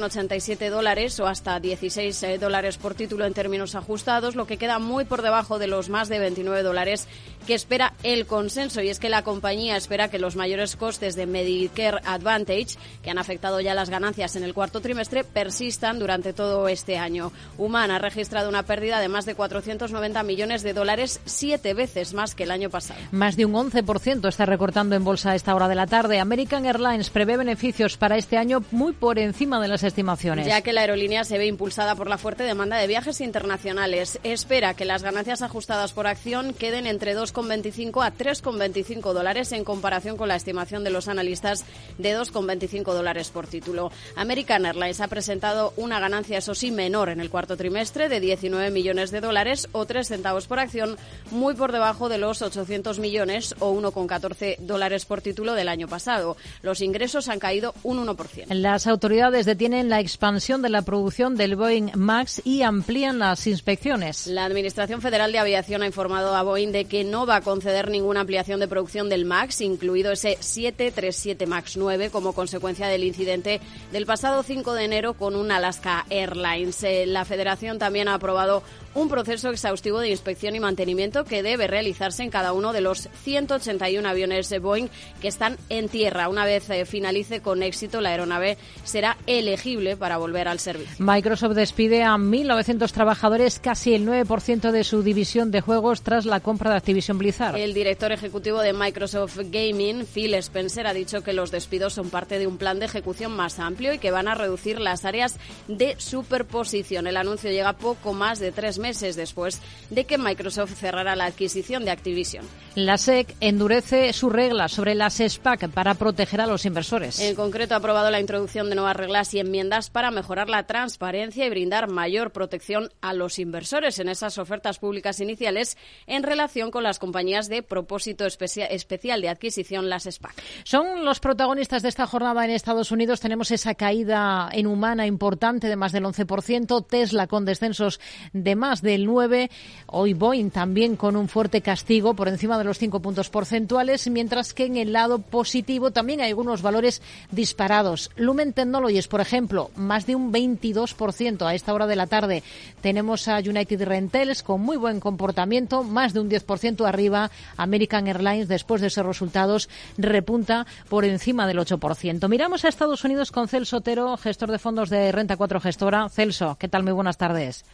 14,87 0.00 0.70
dólares 0.70 1.20
o 1.20 1.26
hasta 1.26 1.60
16 1.60 2.22
eh, 2.22 2.38
dólares 2.38 2.78
por 2.78 2.94
título 2.94 3.26
en 3.26 3.34
términos 3.34 3.74
ajustados, 3.74 4.34
lo 4.34 4.46
que 4.46 4.56
queda 4.56 4.78
muy 4.78 5.04
por 5.04 5.22
debajo 5.22 5.58
de 5.58 5.66
los 5.66 5.88
más 5.88 6.08
de 6.08 6.18
29 6.18 6.62
dólares 6.62 7.06
que 7.50 7.56
espera 7.56 7.94
el 8.04 8.26
consenso. 8.26 8.80
Y 8.80 8.90
es 8.90 9.00
que 9.00 9.08
la 9.08 9.24
compañía 9.24 9.76
espera 9.76 10.06
que 10.06 10.20
los 10.20 10.36
mayores 10.36 10.76
costes 10.76 11.16
de 11.16 11.26
Medicare 11.26 11.98
Advantage, 12.04 12.76
que 13.02 13.10
han 13.10 13.18
afectado 13.18 13.60
ya 13.60 13.74
las 13.74 13.90
ganancias 13.90 14.36
en 14.36 14.44
el 14.44 14.54
cuarto 14.54 14.80
trimestre, 14.80 15.24
persistan 15.24 15.98
durante 15.98 16.32
todo 16.32 16.68
este 16.68 16.96
año. 16.96 17.32
Human 17.58 17.90
ha 17.90 17.98
registrado 17.98 18.48
una 18.48 18.62
pérdida 18.62 19.00
de 19.00 19.08
más 19.08 19.26
de 19.26 19.34
490 19.34 20.22
millones 20.22 20.62
de 20.62 20.74
dólares, 20.74 21.20
siete 21.24 21.74
veces 21.74 22.14
más 22.14 22.36
que 22.36 22.44
el 22.44 22.52
año 22.52 22.70
pasado. 22.70 23.00
Más 23.10 23.36
de 23.36 23.46
un 23.46 23.54
11% 23.54 24.28
está 24.28 24.46
recortando 24.46 24.94
en 24.94 25.02
bolsa 25.02 25.32
a 25.32 25.34
esta 25.34 25.52
hora 25.52 25.66
de 25.66 25.74
la 25.74 25.88
tarde. 25.88 26.20
American 26.20 26.66
Airlines 26.66 27.10
prevé 27.10 27.36
beneficios 27.36 27.96
para 27.96 28.16
este 28.16 28.36
año 28.36 28.62
muy 28.70 28.92
por 28.92 29.18
encima 29.18 29.60
de 29.60 29.66
las 29.66 29.82
estimaciones. 29.82 30.46
Ya 30.46 30.62
que 30.62 30.72
la 30.72 30.82
aerolínea 30.82 31.24
se 31.24 31.36
ve 31.36 31.46
impulsada 31.46 31.96
por 31.96 32.08
la 32.08 32.16
fuerte 32.16 32.44
demanda 32.44 32.76
de 32.76 32.86
viajes 32.86 33.20
internacionales. 33.20 34.20
Espera 34.22 34.74
que 34.74 34.84
las 34.84 35.02
ganancias 35.02 35.42
ajustadas 35.42 35.92
por 35.92 36.06
acción 36.06 36.54
queden 36.54 36.86
entre 36.86 37.14
2,25 37.40 38.04
a 38.04 38.12
3,25 38.12 39.12
dólares 39.12 39.52
en 39.52 39.64
comparación 39.64 40.16
con 40.16 40.28
la 40.28 40.36
estimación 40.36 40.84
de 40.84 40.90
los 40.90 41.08
analistas 41.08 41.64
de 41.98 42.16
2,25 42.16 42.92
dólares 42.92 43.30
por 43.30 43.46
título. 43.46 43.90
American 44.16 44.66
Airlines 44.66 45.00
ha 45.00 45.08
presentado 45.08 45.72
una 45.76 46.00
ganancia, 46.00 46.38
eso 46.38 46.54
sí, 46.54 46.70
menor 46.70 47.08
en 47.08 47.20
el 47.20 47.30
cuarto 47.30 47.56
trimestre 47.56 48.08
de 48.08 48.20
19 48.20 48.70
millones 48.70 49.10
de 49.10 49.20
dólares 49.20 49.68
o 49.72 49.86
3 49.86 50.06
centavos 50.06 50.46
por 50.46 50.58
acción, 50.58 50.96
muy 51.30 51.54
por 51.54 51.72
debajo 51.72 52.08
de 52.08 52.18
los 52.18 52.42
800 52.42 52.98
millones 52.98 53.54
o 53.58 53.72
1,14 53.74 54.58
dólares 54.58 55.06
por 55.06 55.22
título 55.22 55.54
del 55.54 55.68
año 55.68 55.88
pasado. 55.88 56.36
Los 56.62 56.80
ingresos 56.80 57.28
han 57.28 57.38
caído 57.38 57.74
un 57.82 58.06
1%. 58.06 58.46
Las 58.48 58.86
autoridades 58.86 59.46
detienen 59.46 59.88
la 59.88 60.00
expansión 60.00 60.62
de 60.62 60.68
la 60.68 60.82
producción 60.82 61.36
del 61.36 61.56
Boeing 61.56 61.92
MAX 61.94 62.42
y 62.44 62.62
amplían 62.62 63.18
las 63.18 63.46
inspecciones. 63.46 64.26
La 64.26 64.44
Administración 64.44 65.00
Federal 65.00 65.32
de 65.32 65.38
Aviación 65.38 65.82
ha 65.82 65.86
informado 65.86 66.34
a 66.34 66.42
Boeing 66.42 66.72
de 66.72 66.84
que 66.84 67.04
no 67.04 67.19
va 67.26 67.36
a 67.36 67.40
conceder 67.40 67.90
ninguna 67.90 68.20
ampliación 68.20 68.60
de 68.60 68.68
producción 68.68 69.08
del 69.08 69.24
MAX, 69.24 69.60
incluido 69.60 70.12
ese 70.12 70.36
737 70.40 71.46
MAX 71.46 71.76
9, 71.76 72.10
como 72.10 72.32
consecuencia 72.32 72.88
del 72.88 73.04
incidente 73.04 73.60
del 73.92 74.06
pasado 74.06 74.42
5 74.42 74.74
de 74.74 74.84
enero 74.84 75.14
con 75.14 75.36
un 75.36 75.50
Alaska 75.50 76.06
Airlines. 76.10 76.82
Eh, 76.82 77.06
la 77.06 77.24
Federación 77.24 77.78
también 77.78 78.08
ha 78.08 78.14
aprobado 78.14 78.62
un 78.94 79.08
proceso 79.08 79.50
exhaustivo 79.50 80.00
de 80.00 80.10
inspección 80.10 80.54
y 80.54 80.60
mantenimiento 80.60 81.24
que 81.24 81.42
debe 81.42 81.66
realizarse 81.66 82.22
en 82.22 82.30
cada 82.30 82.52
uno 82.52 82.72
de 82.72 82.80
los 82.80 83.08
181 83.24 84.08
aviones 84.08 84.48
de 84.48 84.58
Boeing 84.58 84.88
que 85.20 85.28
están 85.28 85.56
en 85.68 85.88
tierra. 85.88 86.28
Una 86.28 86.44
vez 86.44 86.68
eh, 86.70 86.84
finalice 86.84 87.40
con 87.40 87.62
éxito, 87.62 88.00
la 88.00 88.10
aeronave 88.10 88.58
será 88.84 89.16
elegible 89.26 89.96
para 89.96 90.16
volver 90.16 90.48
al 90.48 90.58
servicio. 90.58 90.96
Microsoft 90.98 91.54
despide 91.54 92.02
a 92.02 92.14
1.900 92.16 92.90
trabajadores, 92.90 93.60
casi 93.60 93.94
el 93.94 94.06
9% 94.06 94.70
de 94.70 94.84
su 94.84 95.02
división 95.02 95.50
de 95.50 95.60
juegos 95.60 96.02
tras 96.02 96.26
la 96.26 96.40
compra 96.40 96.70
de 96.70 96.76
Activision 96.76 97.18
Blizzard. 97.18 97.56
El 97.56 97.74
director 97.74 98.12
ejecutivo 98.12 98.60
de 98.60 98.72
Microsoft 98.72 99.38
Gaming, 99.50 100.06
Phil 100.06 100.34
Spencer, 100.34 100.86
ha 100.86 100.94
dicho 100.94 101.22
que 101.22 101.32
los 101.32 101.50
despidos 101.50 101.94
son 101.94 102.10
parte 102.10 102.38
de 102.38 102.46
un 102.46 102.58
plan 102.58 102.78
de 102.78 102.86
ejecución 102.86 103.32
más 103.32 103.58
amplio 103.58 103.92
y 103.92 103.98
que 103.98 104.10
van 104.10 104.28
a 104.28 104.34
reducir 104.34 104.80
las 104.80 105.04
áreas 105.04 105.36
de 105.68 105.94
superposición. 105.98 107.06
El 107.06 107.16
anuncio 107.16 107.50
llega 107.50 107.74
poco 107.74 108.12
más 108.12 108.40
de 108.40 108.52
tres 108.52 108.79
meses 108.80 109.14
después 109.14 109.60
de 109.90 110.04
que 110.04 110.18
Microsoft 110.18 110.74
cerrara 110.74 111.14
la 111.14 111.26
adquisición 111.26 111.84
de 111.84 111.92
Activision. 111.92 112.44
La 112.74 112.98
SEC 112.98 113.36
endurece 113.40 114.12
sus 114.12 114.32
reglas 114.32 114.72
sobre 114.72 114.94
las 114.94 115.18
SPAC 115.18 115.68
para 115.70 115.94
proteger 115.94 116.40
a 116.40 116.46
los 116.46 116.64
inversores. 116.64 117.20
En 117.20 117.34
concreto, 117.34 117.74
ha 117.74 117.78
aprobado 117.78 118.10
la 118.10 118.20
introducción 118.20 118.68
de 118.68 118.76
nuevas 118.76 118.96
reglas 118.96 119.34
y 119.34 119.40
enmiendas 119.40 119.90
para 119.90 120.10
mejorar 120.10 120.48
la 120.48 120.66
transparencia 120.66 121.44
y 121.44 121.50
brindar 121.50 121.88
mayor 121.88 122.30
protección 122.30 122.90
a 123.00 123.12
los 123.12 123.38
inversores 123.38 123.98
en 123.98 124.08
esas 124.08 124.38
ofertas 124.38 124.78
públicas 124.78 125.20
iniciales 125.20 125.76
en 126.06 126.22
relación 126.22 126.70
con 126.70 126.82
las 126.82 126.98
compañías 126.98 127.48
de 127.48 127.62
propósito 127.62 128.24
especial 128.24 129.20
de 129.20 129.28
adquisición, 129.28 129.90
las 129.90 130.04
SPAC. 130.04 130.40
Son 130.64 131.04
los 131.04 131.20
protagonistas 131.20 131.82
de 131.82 131.88
esta 131.88 132.06
jornada 132.06 132.44
en 132.44 132.52
Estados 132.52 132.92
Unidos. 132.92 133.20
Tenemos 133.20 133.50
esa 133.50 133.74
caída 133.74 134.48
en 134.52 134.66
humana 134.66 135.06
importante 135.06 135.68
de 135.68 135.76
más 135.76 135.92
del 135.92 136.04
11%, 136.04 136.86
Tesla 136.86 137.26
con 137.26 137.44
descensos 137.44 138.00
de 138.32 138.54
más 138.54 138.69
del 138.80 139.06
9. 139.06 139.50
Hoy 139.86 140.14
Boeing 140.14 140.50
también 140.50 140.94
con 140.94 141.16
un 141.16 141.28
fuerte 141.28 141.60
castigo 141.60 142.14
por 142.14 142.28
encima 142.28 142.56
de 142.56 142.64
los 142.64 142.78
5 142.78 143.00
puntos 143.00 143.28
porcentuales, 143.28 144.08
mientras 144.08 144.54
que 144.54 144.66
en 144.66 144.76
el 144.76 144.92
lado 144.92 145.18
positivo 145.18 145.90
también 145.90 146.20
hay 146.20 146.28
algunos 146.28 146.62
valores 146.62 147.02
disparados. 147.32 148.10
Lumen 148.14 148.52
Technologies, 148.52 149.08
por 149.08 149.20
ejemplo, 149.20 149.70
más 149.74 150.06
de 150.06 150.14
un 150.14 150.32
22% 150.32 151.44
a 151.44 151.54
esta 151.54 151.74
hora 151.74 151.88
de 151.88 151.96
la 151.96 152.06
tarde. 152.06 152.44
Tenemos 152.80 153.26
a 153.26 153.38
United 153.38 153.82
Rentals 153.82 154.44
con 154.44 154.60
muy 154.60 154.76
buen 154.76 155.00
comportamiento, 155.00 155.82
más 155.82 156.14
de 156.14 156.20
un 156.20 156.30
10% 156.30 156.86
arriba. 156.86 157.32
American 157.56 158.06
Airlines, 158.06 158.46
después 158.46 158.80
de 158.80 158.86
esos 158.86 159.04
resultados, 159.04 159.68
repunta 159.98 160.66
por 160.88 161.04
encima 161.04 161.48
del 161.48 161.58
8%. 161.58 162.28
Miramos 162.28 162.64
a 162.64 162.68
Estados 162.68 163.04
Unidos 163.04 163.32
con 163.32 163.48
Celso 163.48 163.78
Otero, 163.78 164.16
gestor 164.16 164.52
de 164.52 164.58
fondos 164.58 164.90
de 164.90 165.10
Renta 165.10 165.36
4 165.36 165.60
Gestora. 165.60 166.08
Celso, 166.08 166.56
¿qué 166.58 166.68
tal? 166.68 166.84
Muy 166.84 166.92
buenas 166.92 167.16
tardes. 167.16 167.64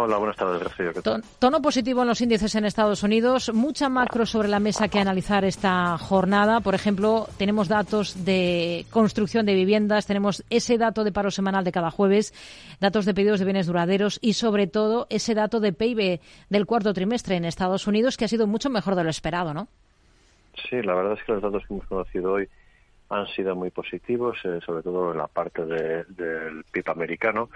Hola, 0.00 0.16
buenas 0.16 0.36
tardes, 0.36 0.60
gracias. 0.60 1.02
Tono 1.40 1.60
positivo 1.60 2.02
en 2.02 2.08
los 2.08 2.20
índices 2.20 2.54
en 2.54 2.64
Estados 2.64 3.02
Unidos, 3.02 3.52
mucha 3.52 3.88
macro 3.88 4.26
sobre 4.26 4.46
la 4.46 4.60
mesa 4.60 4.86
que 4.86 5.00
analizar 5.00 5.44
esta 5.44 5.98
jornada. 5.98 6.60
Por 6.60 6.76
ejemplo, 6.76 7.26
tenemos 7.36 7.66
datos 7.66 8.24
de 8.24 8.86
construcción 8.90 9.44
de 9.44 9.54
viviendas, 9.54 10.06
tenemos 10.06 10.44
ese 10.50 10.78
dato 10.78 11.02
de 11.02 11.10
paro 11.10 11.32
semanal 11.32 11.64
de 11.64 11.72
cada 11.72 11.90
jueves, 11.90 12.32
datos 12.80 13.06
de 13.06 13.14
pedidos 13.14 13.40
de 13.40 13.44
bienes 13.44 13.66
duraderos 13.66 14.20
y, 14.22 14.34
sobre 14.34 14.68
todo, 14.68 15.08
ese 15.10 15.34
dato 15.34 15.58
de 15.58 15.72
PIB 15.72 16.20
del 16.48 16.66
cuarto 16.66 16.94
trimestre 16.94 17.34
en 17.34 17.44
Estados 17.44 17.88
Unidos 17.88 18.16
que 18.16 18.24
ha 18.24 18.28
sido 18.28 18.46
mucho 18.46 18.70
mejor 18.70 18.94
de 18.94 19.02
lo 19.02 19.10
esperado, 19.10 19.52
¿no? 19.52 19.66
Sí, 20.70 20.80
la 20.80 20.94
verdad 20.94 21.14
es 21.14 21.24
que 21.24 21.32
los 21.32 21.42
datos 21.42 21.66
que 21.66 21.74
hemos 21.74 21.86
conocido 21.88 22.34
hoy 22.34 22.48
han 23.10 23.26
sido 23.28 23.56
muy 23.56 23.70
positivos, 23.70 24.38
eh, 24.44 24.60
sobre 24.64 24.82
todo 24.82 25.10
en 25.10 25.18
la 25.18 25.26
parte 25.26 25.64
del 25.64 26.64
PIB 26.70 26.90
americano, 26.90 27.48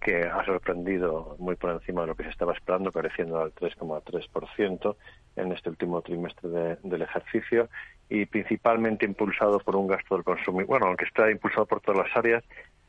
que 0.00 0.22
ha 0.22 0.44
sorprendido 0.44 1.36
muy 1.38 1.56
por 1.56 1.70
encima 1.70 2.02
de 2.02 2.08
lo 2.08 2.14
que 2.14 2.24
se 2.24 2.30
estaba 2.30 2.52
esperando, 2.52 2.90
creciendo 2.90 3.40
al 3.40 3.54
3,3% 3.54 4.96
en 5.36 5.52
este 5.52 5.68
último 5.68 6.00
trimestre 6.02 6.48
del 6.82 7.02
ejercicio 7.02 7.68
y 8.08 8.26
principalmente 8.26 9.04
impulsado 9.04 9.58
por 9.60 9.76
un 9.76 9.86
gasto 9.86 10.14
del 10.16 10.24
consumidor, 10.24 10.66
bueno, 10.66 10.86
aunque 10.86 11.04
está 11.04 11.30
impulsado 11.30 11.66
por 11.66 11.80
todas 11.80 12.06
las 12.06 12.16
áreas, 12.16 12.42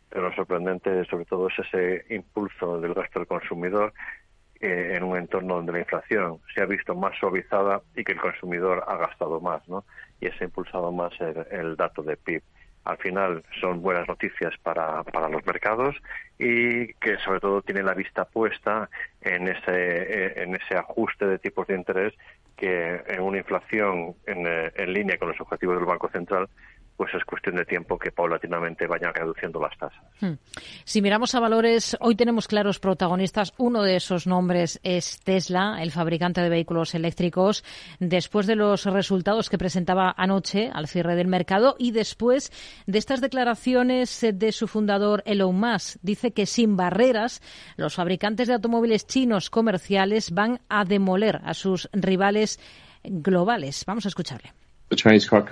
pero 0.10 0.30
lo 0.30 0.36
sorprendente 0.36 1.06
sobre 1.06 1.26
todo 1.26 1.48
es 1.48 1.60
ese 1.60 2.06
impulso 2.14 2.80
del 2.82 2.94
gasto 2.94 3.20
del 3.20 3.28
consumidor 3.28 3.94
eh, 4.62 4.94
en 4.96 5.04
un 5.04 5.18
entorno 5.18 5.56
donde 5.56 5.72
la 5.72 5.80
inflación 5.80 6.40
se 6.54 6.62
ha 6.62 6.66
visto 6.66 6.94
más 6.94 7.18
suavizada 7.18 7.82
y 7.96 8.04
que 8.04 8.12
el 8.12 8.20
consumidor 8.20 8.84
ha 8.88 8.96
gastado 8.96 9.42
más, 9.42 9.68
¿no? 9.68 9.86
Y 10.20 10.28
se 10.28 10.44
ha 10.44 10.44
impulsado 10.44 10.92
más 10.92 11.12
el, 11.20 11.76
dato 11.76 12.04
de 12.04 12.16
PIB. 12.16 12.44
Al 12.84 12.98
final 12.98 13.44
son 13.60 13.82
buenas 13.82 14.08
noticias 14.08 14.54
para, 14.64 15.04
para 15.04 15.30
los 15.30 15.46
mercados 15.46 15.96
y 16.40 16.94
que 16.96 17.18
sobre 17.18 17.40
todo 17.40 17.62
tiene 17.62 17.84
la 17.84 17.94
vista 17.94 18.26
puesta 18.26 18.90
en 19.22 19.48
ese, 19.48 20.42
en 20.42 20.56
ese 20.56 20.76
ajuste 20.76 21.28
de 21.28 21.38
tipos 21.40 21.68
de 21.68 21.76
interés 21.76 22.14
que 22.58 23.02
en 23.08 23.22
una 23.22 23.38
inflación 23.38 24.16
en, 24.26 24.48
eh, 24.48 24.72
en 24.76 24.94
línea 24.94 25.18
con 25.18 25.30
los 25.30 25.40
objetivos 25.42 25.78
del 25.78 25.86
Banco 25.86 26.10
Central 26.10 26.50
pues 27.02 27.16
es 27.16 27.26
cuestión 27.26 27.56
de 27.56 27.66
tiempo 27.66 27.98
que 27.98 28.12
paulatinamente 28.12 28.86
vayan 28.86 29.12
reduciendo 29.12 29.60
las 29.60 29.76
tasas. 29.76 30.00
Hmm. 30.20 30.34
Si 30.84 31.02
miramos 31.02 31.34
a 31.34 31.40
valores, 31.40 31.98
hoy 32.00 32.14
tenemos 32.14 32.48
claros 32.48 32.78
protagonistas. 32.78 33.56
Uno 33.58 33.82
de 33.82 33.96
esos 33.96 34.28
nombres 34.28 34.80
es 34.84 35.20
Tesla, 35.22 35.82
el 35.82 35.90
fabricante 35.90 36.42
de 36.42 36.50
vehículos 36.50 36.94
eléctricos, 36.94 37.64
después 38.00 38.46
de 38.46 38.56
los 38.56 38.86
resultados 38.86 39.50
que 39.50 39.58
presentaba 39.58 40.14
anoche 40.16 40.70
al 40.72 40.88
cierre 40.88 41.16
del 41.16 41.26
mercado 41.26 41.76
y 41.80 41.90
después 41.90 42.52
de 42.86 43.00
estas 43.00 43.20
declaraciones 43.20 44.24
de 44.32 44.52
su 44.52 44.68
fundador 44.68 45.24
Elon 45.26 45.60
Musk. 45.60 45.98
Dice 46.04 46.34
que 46.34 46.46
sin 46.46 46.78
barreras 46.78 47.42
los 47.78 47.96
fabricantes 47.96 48.48
de 48.48 48.54
automóviles 48.54 49.08
chinos 49.08 49.50
comerciales 49.50 50.30
van 50.30 50.62
a 50.70 50.86
demoler 50.86 51.42
a 51.46 51.56
sus 51.56 51.90
rivales 51.94 52.60
globales. 53.04 53.86
Vamos 53.88 54.06
a 54.06 54.10
escucharle. 54.10 54.54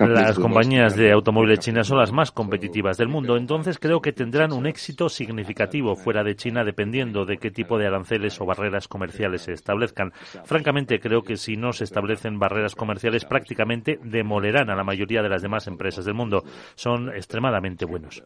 Las 0.00 0.38
compañías 0.38 0.96
de 0.96 1.12
automóviles 1.12 1.60
chinas 1.60 1.86
son 1.86 1.98
las 1.98 2.12
más 2.12 2.30
competitivas 2.30 2.98
del 2.98 3.08
mundo, 3.08 3.38
entonces 3.38 3.78
creo 3.78 4.02
que 4.02 4.12
tendrán 4.12 4.52
un 4.52 4.66
éxito 4.66 5.08
significativo 5.08 5.96
fuera 5.96 6.22
de 6.22 6.36
China 6.36 6.62
dependiendo 6.62 7.24
de 7.24 7.38
qué 7.38 7.50
tipo 7.50 7.78
de 7.78 7.86
aranceles 7.86 8.38
o 8.40 8.44
barreras 8.44 8.86
comerciales 8.86 9.42
se 9.42 9.52
establezcan. 9.52 10.12
Francamente, 10.44 11.00
creo 11.00 11.22
que 11.22 11.38
si 11.38 11.56
no 11.56 11.72
se 11.72 11.84
establecen 11.84 12.38
barreras 12.38 12.74
comerciales 12.74 13.24
prácticamente 13.24 13.98
demolerán 14.02 14.68
a 14.68 14.76
la 14.76 14.84
mayoría 14.84 15.22
de 15.22 15.30
las 15.30 15.40
demás 15.40 15.66
empresas 15.66 16.04
del 16.04 16.14
mundo. 16.14 16.44
Son 16.74 17.08
extremadamente 17.08 17.86
buenos. 17.86 18.22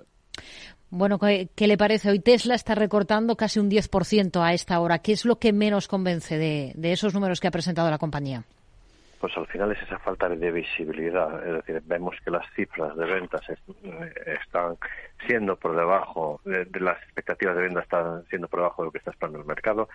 Bueno, 0.91 1.21
¿qué 1.21 1.67
le 1.67 1.79
parece? 1.79 2.11
Hoy 2.11 2.19
Tesla 2.19 2.57
está 2.57 2.75
recortando 2.75 3.37
casi 3.37 3.61
un 3.61 3.71
10% 3.71 4.43
a 4.43 4.53
esta 4.53 4.81
hora. 4.81 4.99
¿Qué 4.99 5.13
es 5.13 5.25
lo 5.25 5.39
que 5.39 5.53
menos 5.53 5.87
convence 5.87 6.39
de 6.39 6.93
esos 6.93 7.15
números 7.15 7.41
que 7.41 7.47
ha 7.47 7.53
presentado 7.53 7.89
la 7.89 7.99
compañía? 7.99 8.45
Pues 9.25 9.39
al 9.39 9.47
final 9.47 9.73
es 9.73 9.81
esa 9.81 9.99
falta 10.01 10.29
de 10.29 10.51
visibilidad. 10.51 11.43
Es 11.47 11.55
decir, 11.55 11.83
vemos 11.87 12.15
que 12.23 12.31
las 12.31 12.45
cifras 12.55 12.95
de 12.95 13.07
ventas 13.07 13.41
están 14.27 14.77
siendo 15.27 15.57
por 15.57 15.75
debajo, 15.75 16.43
de, 16.45 16.69
las 16.79 17.03
expectativas 17.05 17.57
de 17.57 17.63
ventas 17.63 17.85
están 17.85 18.27
siendo 18.27 18.49
por 18.49 18.61
debajo 18.61 18.83
de 18.83 18.87
lo 18.89 18.93
que 18.93 18.99
está 18.99 19.13
esperando 19.13 19.39
el 19.39 19.47
mercado, 19.47 19.89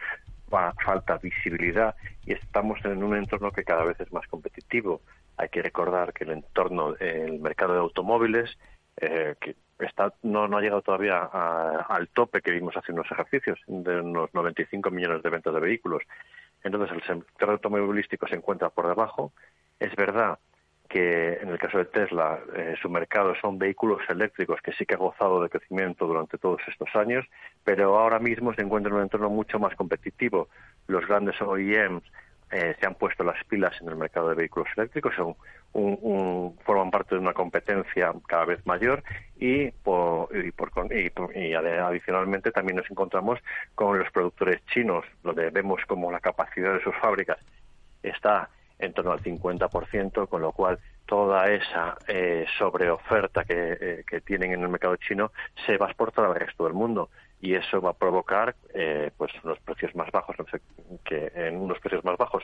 falta 0.50 1.20
visibilidad 1.20 1.94
y 2.26 2.34
estamos 2.34 2.84
en 2.86 3.04
un 3.04 3.16
entorno 3.16 3.52
que 3.52 3.64
cada 3.64 3.84
vez 3.84 4.00
es 4.00 4.12
más 4.12 4.28
competitivo. 4.30 5.02
Hay 5.38 5.50
que 5.50 5.62
recordar 5.62 6.12
que 6.12 6.24
el 6.24 6.32
entorno, 6.32 6.96
el 7.00 7.40
mercado 7.40 7.74
de 7.74 7.82
automóviles, 7.82 8.58
eh, 9.00 9.36
que 9.40 9.56
está, 9.78 10.12
no, 10.24 10.48
no 10.48 10.58
ha 10.58 10.62
llegado 10.62 10.82
todavía 10.82 11.22
al 11.22 12.08
tope 12.08 12.42
que 12.42 12.50
vimos 12.50 12.76
hace 12.76 12.94
unos 12.94 13.12
ejercicios, 13.12 13.60
de 13.68 14.02
unos 14.02 14.34
95 14.34 14.90
millones 14.90 15.22
de 15.22 15.30
ventas 15.30 15.54
de 15.54 15.60
vehículos 15.60 16.02
entonces 16.64 16.96
el 16.96 17.04
sector 17.04 17.50
automovilístico 17.50 18.28
se 18.28 18.36
encuentra 18.36 18.70
por 18.70 18.88
debajo. 18.88 19.32
Es 19.80 19.96
verdad 19.96 20.40
que 20.90 21.34
en 21.34 21.50
el 21.50 21.60
caso 21.60 21.78
de 21.78 21.86
Tesla 21.86 22.40
eh, 22.56 22.76
su 22.82 22.90
mercado 22.90 23.36
son 23.40 23.60
vehículos 23.60 24.02
eléctricos 24.10 24.60
que 24.62 24.74
sí 24.74 24.86
que 24.86 24.96
ha 24.96 24.98
gozado 24.98 25.42
de 25.42 25.50
crecimiento 25.50 26.08
durante 26.08 26.40
todos 26.40 26.60
estos 26.68 26.90
años, 26.96 27.26
pero 27.64 27.98
ahora 27.98 28.20
mismo 28.20 28.54
se 28.54 28.62
encuentra 28.62 28.90
en 28.90 28.98
un 28.98 29.04
entorno 29.04 29.30
mucho 29.30 29.60
más 29.60 29.76
competitivo. 29.76 30.50
Los 30.88 31.06
grandes 31.08 31.40
OEMs 31.42 32.04
eh, 32.52 32.76
se 32.80 32.88
han 32.88 32.96
puesto 32.96 33.24
las 33.24 33.44
pilas 33.46 33.80
en 33.82 33.90
el 33.90 33.96
mercado 33.96 34.30
de 34.30 34.36
vehículos 34.36 34.68
eléctricos, 34.76 35.14
un, 35.74 36.58
forman 36.66 36.92
parte 36.92 37.16
de 37.16 37.22
una 37.22 37.34
competencia 37.34 38.14
cada 38.28 38.46
vez 38.46 38.66
mayor 38.66 39.04
y, 39.38 39.72
por, 39.72 40.30
y, 40.36 40.52
por, 40.52 40.72
y, 40.92 41.54
adicionalmente 41.54 42.52
también 42.52 42.78
nos 42.78 42.90
encontramos 42.90 43.40
con 43.76 43.98
los 44.00 44.12
productores 44.12 44.66
chinos, 44.68 45.06
donde 45.24 45.50
vemos 45.52 45.82
como 45.88 46.12
la 46.12 46.20
capacidad 46.20 46.74
de 46.74 46.82
sus 46.82 46.96
fábricas 46.98 47.38
está 48.04 48.50
en 48.78 48.94
torno 48.94 49.12
al 49.12 49.22
50%, 49.22 50.28
con 50.28 50.42
lo 50.42 50.52
cual 50.54 50.80
toda 51.06 51.50
esa 51.50 51.98
eh, 52.08 52.46
sobreoferta 52.58 53.44
que, 53.44 53.78
eh, 53.80 54.04
que, 54.08 54.22
tienen 54.22 54.54
en 54.54 54.62
el 54.62 54.70
mercado 54.70 54.96
chino 54.96 55.32
se 55.66 55.78
va 55.78 55.88
a 55.88 55.90
exportar 55.90 56.26
al 56.26 56.36
resto 56.36 56.64
del 56.66 56.74
mundo 56.74 57.10
y 57.42 57.54
eso 57.54 57.82
va 57.82 57.92
a 57.92 57.94
provocar 57.94 58.56
eh, 58.74 59.12
pues 59.18 59.32
unos 59.44 59.60
precios 59.60 59.96
más 59.96 60.12
bajos 60.12 60.36
que 61.06 61.32
en 61.36 61.56
unos 61.58 61.80
precios 61.80 62.04
más 62.04 62.18
bajos 62.18 62.44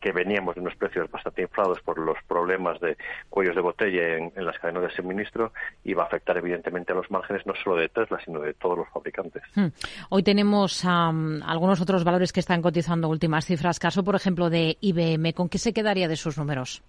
que 0.00 0.12
veníamos 0.12 0.54
de 0.54 0.60
unos 0.60 0.76
precios 0.76 1.10
bastante 1.10 1.42
inflados 1.42 1.80
por 1.80 1.98
los 1.98 2.16
problemas 2.28 2.78
de 2.80 2.96
cuellos 3.28 3.56
de 3.56 3.60
botella 3.60 4.16
en, 4.16 4.32
las 4.44 4.58
cadenas 4.58 4.84
de 4.84 4.90
suministro 4.90 5.52
y 5.82 5.94
va 5.94 6.04
a 6.04 6.06
afectar 6.06 6.36
evidentemente 6.36 6.92
a 6.92 6.94
los 6.94 7.10
márgenes 7.10 7.44
no 7.46 7.54
solo 7.62 7.76
de 7.76 7.88
Tesla 7.88 8.20
sino 8.24 8.40
de 8.40 8.54
todos 8.54 8.78
los 8.78 8.88
fabricantes. 8.90 9.42
Hmm. 9.54 9.68
Hoy 10.10 10.22
tenemos 10.22 10.84
algunos 10.84 11.80
otros 11.80 12.04
valores 12.04 12.32
que 12.32 12.40
están 12.40 12.62
cotizando 12.62 13.08
últimas 13.08 13.46
cifras, 13.46 13.80
caso 13.80 14.04
por 14.04 14.14
ejemplo 14.14 14.48
de 14.48 14.76
IBM, 14.80 15.32
¿con 15.32 15.48
qué 15.48 15.58
se 15.58 15.72
quedaría 15.72 16.08
de 16.08 16.16
sus 16.16 16.38
números? 16.38 16.82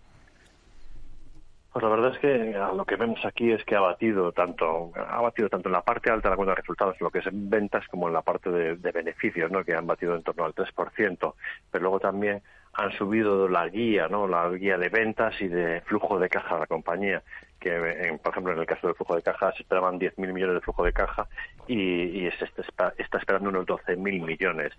Pues 1.71 1.83
la 1.83 1.89
verdad 1.89 2.13
es 2.13 2.19
que 2.19 2.55
lo 2.75 2.85
que 2.85 2.95
vemos 2.95 3.23
aquí 3.25 3.51
es 3.51 3.63
que 3.63 3.75
ha 3.75 3.81
batido 3.81 4.31
tanto, 4.31 4.91
ha 4.95 5.21
batido 5.21 5.49
tanto 5.49 5.69
en 5.69 5.73
la 5.73 5.81
parte 5.81 6.09
alta 6.09 6.29
de 6.29 6.31
la 6.31 6.35
cuenta 6.35 6.51
de 6.51 6.61
resultados, 6.61 6.99
lo 7.01 7.11
que 7.11 7.19
es 7.19 7.27
en 7.27 7.49
ventas, 7.49 7.87
como 7.87 8.07
en 8.07 8.13
la 8.13 8.21
parte 8.21 8.49
de, 8.49 8.91
beneficios, 8.91 9.51
¿no? 9.51 9.63
que 9.63 9.75
han 9.75 9.85
batido 9.85 10.15
en 10.15 10.23
torno 10.23 10.45
al 10.45 10.55
3%. 10.55 11.33
Pero 11.71 11.81
luego 11.81 11.99
también 11.99 12.41
han 12.73 12.91
subido 12.93 13.47
la 13.47 13.67
guía, 13.67 14.07
¿no? 14.07 14.27
la 14.27 14.49
guía 14.49 14.77
de 14.77 14.89
ventas 14.89 15.39
y 15.41 15.47
de 15.47 15.81
flujo 15.81 16.17
de 16.19 16.29
caja 16.29 16.55
de 16.55 16.61
la 16.61 16.67
compañía, 16.67 17.21
que 17.59 18.17
por 18.23 18.31
ejemplo 18.31 18.53
en 18.53 18.59
el 18.59 18.65
caso 18.65 18.87
del 18.87 18.95
flujo 18.95 19.15
de 19.15 19.23
caja 19.23 19.51
se 19.53 19.63
esperaban 19.63 19.99
10.000 19.99 20.33
millones 20.33 20.55
de 20.55 20.61
flujo 20.61 20.83
de 20.83 20.93
caja 20.93 21.27
y, 21.67 22.25
y 22.25 22.31
se 22.31 22.45
está, 22.45 22.93
está 22.97 23.17
esperando 23.17 23.49
unos 23.49 23.65
12.000 23.65 23.97
millones. 23.97 24.73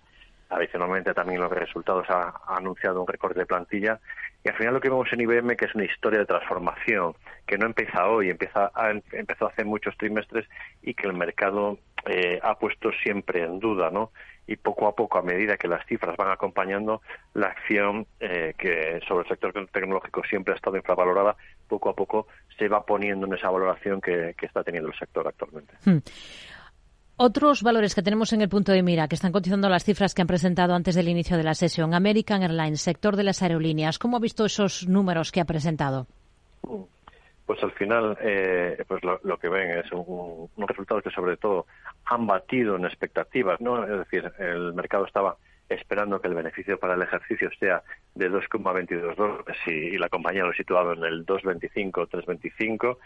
Adicionalmente, 0.49 1.13
también 1.13 1.41
los 1.41 1.51
resultados 1.51 2.09
ha, 2.09 2.33
anunciado 2.47 3.01
un 3.01 3.07
récord 3.07 3.37
de 3.37 3.45
plantilla. 3.45 3.99
Y 4.43 4.49
al 4.49 4.55
final 4.55 4.73
lo 4.73 4.81
que 4.81 4.89
vemos 4.89 5.11
en 5.11 5.21
IBM 5.21 5.55
que 5.57 5.65
es 5.65 5.75
una 5.75 5.85
historia 5.85 6.19
de 6.19 6.25
transformación, 6.25 7.13
que 7.45 7.57
no 7.57 7.65
empieza 7.65 8.07
hoy, 8.07 8.29
empieza 8.29 8.71
empezó 9.11 9.47
hace 9.47 9.63
muchos 9.63 9.97
trimestres 9.97 10.47
y 10.81 10.93
que 10.93 11.07
el 11.07 11.13
mercado 11.13 11.77
eh, 12.05 12.39
ha 12.41 12.57
puesto 12.57 12.91
siempre 13.03 13.43
en 13.43 13.59
duda, 13.59 13.89
¿no? 13.91 14.11
Y 14.47 14.55
poco 14.55 14.87
a 14.87 14.95
poco, 14.95 15.19
a 15.19 15.21
medida 15.21 15.57
que 15.57 15.67
las 15.67 15.85
cifras 15.85 16.17
van 16.17 16.31
acompañando, 16.31 17.01
la 17.33 17.47
acción 17.47 18.07
eh, 18.19 18.53
que 18.57 18.99
sobre 19.07 19.23
el 19.23 19.29
sector 19.29 19.67
tecnológico 19.71 20.23
siempre 20.23 20.53
ha 20.53 20.57
estado 20.57 20.77
infravalorada, 20.77 21.35
poco 21.67 21.89
a 21.89 21.95
poco 21.95 22.27
se 22.57 22.67
va 22.67 22.83
poniendo 22.85 23.27
en 23.27 23.33
esa 23.33 23.49
valoración 23.51 24.01
que, 24.01 24.35
está 24.41 24.63
teniendo 24.63 24.89
el 24.89 24.97
sector 24.97 25.27
actualmente. 25.27 25.73
Hmm. 25.85 25.99
Otros 27.21 27.63
valores 27.63 27.95
que 27.95 28.01
tenemos 28.01 28.31
en 28.31 28.39
el 28.39 28.47
punto 28.47 28.71
de 28.71 28.81
mira, 28.81 29.09
que 29.09 29.15
están 29.15 29.33
cotizando 29.33 29.67
las 29.67 29.83
cifras 29.83 30.15
que 30.15 30.21
han 30.21 30.27
presentado 30.29 30.73
antes 30.73 30.95
del 30.95 31.09
inicio 31.09 31.35
de 31.35 31.43
la 31.43 31.53
sesión. 31.53 31.93
American 31.93 32.43
Airlines, 32.43 32.79
sector 32.79 33.17
de 33.17 33.25
las 33.25 33.43
aerolíneas. 33.43 33.99
¿Cómo 33.99 34.15
ha 34.15 34.21
visto 34.21 34.45
esos 34.45 34.87
números 34.87 35.29
que 35.33 35.41
ha 35.41 35.45
presentado? 35.45 36.07
Pues 37.45 37.61
al 37.61 37.73
final, 37.73 38.17
eh, 38.21 38.81
pues 38.87 39.03
lo, 39.03 39.37
que 39.37 39.49
ven 39.49 39.79
es 39.79 39.91
un, 39.91 40.49
unos 40.55 40.69
resultados 40.69 41.03
que 41.03 41.09
sobre 41.09 41.35
todo 41.35 41.65
han 42.05 42.25
batido 42.25 42.77
en 42.77 42.85
expectativas, 42.85 43.59
¿no? 43.59 43.83
Es 43.83 43.99
decir, 43.99 44.31
el 44.39 44.73
mercado 44.73 45.05
estaba 45.05 45.35
esperando 45.67 46.21
que 46.21 46.29
el 46.29 46.35
beneficio 46.35 46.79
para 46.79 46.95
el 46.95 47.01
ejercicio 47.01 47.49
sea 47.59 47.83
de 48.15 48.31
2,22 48.31 49.15
dólares 49.15 49.57
y, 49.67 49.97
la 49.97 50.07
compañía 50.07 50.43
lo 50.43 50.51
ha 50.51 50.55
situado 50.55 50.93
en 50.93 51.03
el 51.03 51.25
2,25 51.25 52.07
3,25 52.07 52.97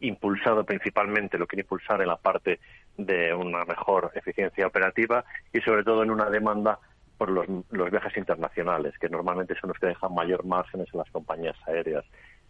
impulsado 0.00 0.64
principalmente, 0.64 1.38
lo 1.38 1.46
quiere 1.46 1.62
impulsar 1.62 2.00
en 2.00 2.08
la 2.08 2.16
parte 2.16 2.60
de 2.98 3.32
una 3.32 3.64
mejor 3.64 4.10
eficiencia 4.14 4.66
operativa 4.66 5.24
y 5.52 5.60
sobre 5.60 5.84
todo 5.84 6.02
en 6.02 6.10
una 6.10 6.28
demanda 6.28 6.78
por 7.16 7.30
los, 7.30 7.46
viajes 7.90 8.16
internacionales, 8.16 8.94
que 8.98 9.08
normalmente 9.08 9.54
son 9.60 9.68
los 9.68 9.78
que 9.78 9.86
dejan 9.86 10.14
mayor 10.14 10.44
márgenes 10.44 10.88
en 10.92 10.98
las 10.98 11.10
compañías 11.10 11.56
aéreas. 11.66 12.04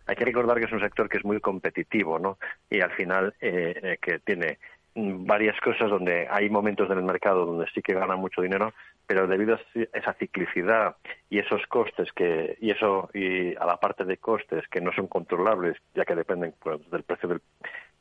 Hay 0.06 0.16
que 0.16 0.24
recordar 0.24 0.58
que 0.58 0.64
es 0.64 0.72
un 0.72 0.80
sector 0.80 1.08
que 1.08 1.18
es 1.18 1.24
muy 1.24 1.40
competitivo, 1.40 2.18
¿no? 2.18 2.38
Y 2.70 2.80
al 2.80 2.90
final 2.92 3.34
eh, 3.40 3.78
eh, 3.82 3.98
que 4.00 4.18
tiene 4.18 4.58
varias 5.26 5.58
cosas 5.60 5.90
donde 5.90 6.26
hay 6.30 6.50
momentos 6.50 6.88
del 6.88 7.02
mercado 7.02 7.46
donde 7.46 7.66
sí 7.74 7.82
que 7.82 7.94
gana 7.94 8.16
mucho 8.16 8.42
dinero, 8.42 8.72
pero 9.06 9.26
debido 9.26 9.54
a 9.54 9.60
esa 9.92 10.12
ciclicidad 10.14 10.96
y 11.30 11.38
esos 11.38 11.66
costes 11.66 12.12
que 12.12 12.56
y 12.60 12.70
eso 12.70 13.08
y 13.14 13.54
a 13.56 13.64
la 13.64 13.78
parte 13.78 14.04
de 14.04 14.16
costes 14.16 14.66
que 14.68 14.80
no 14.80 14.92
son 14.92 15.06
controlables, 15.06 15.76
ya 15.94 16.04
que 16.04 16.14
dependen 16.14 16.54
pues, 16.60 16.78
del 16.90 17.02
precio 17.02 17.28
del, 17.28 17.42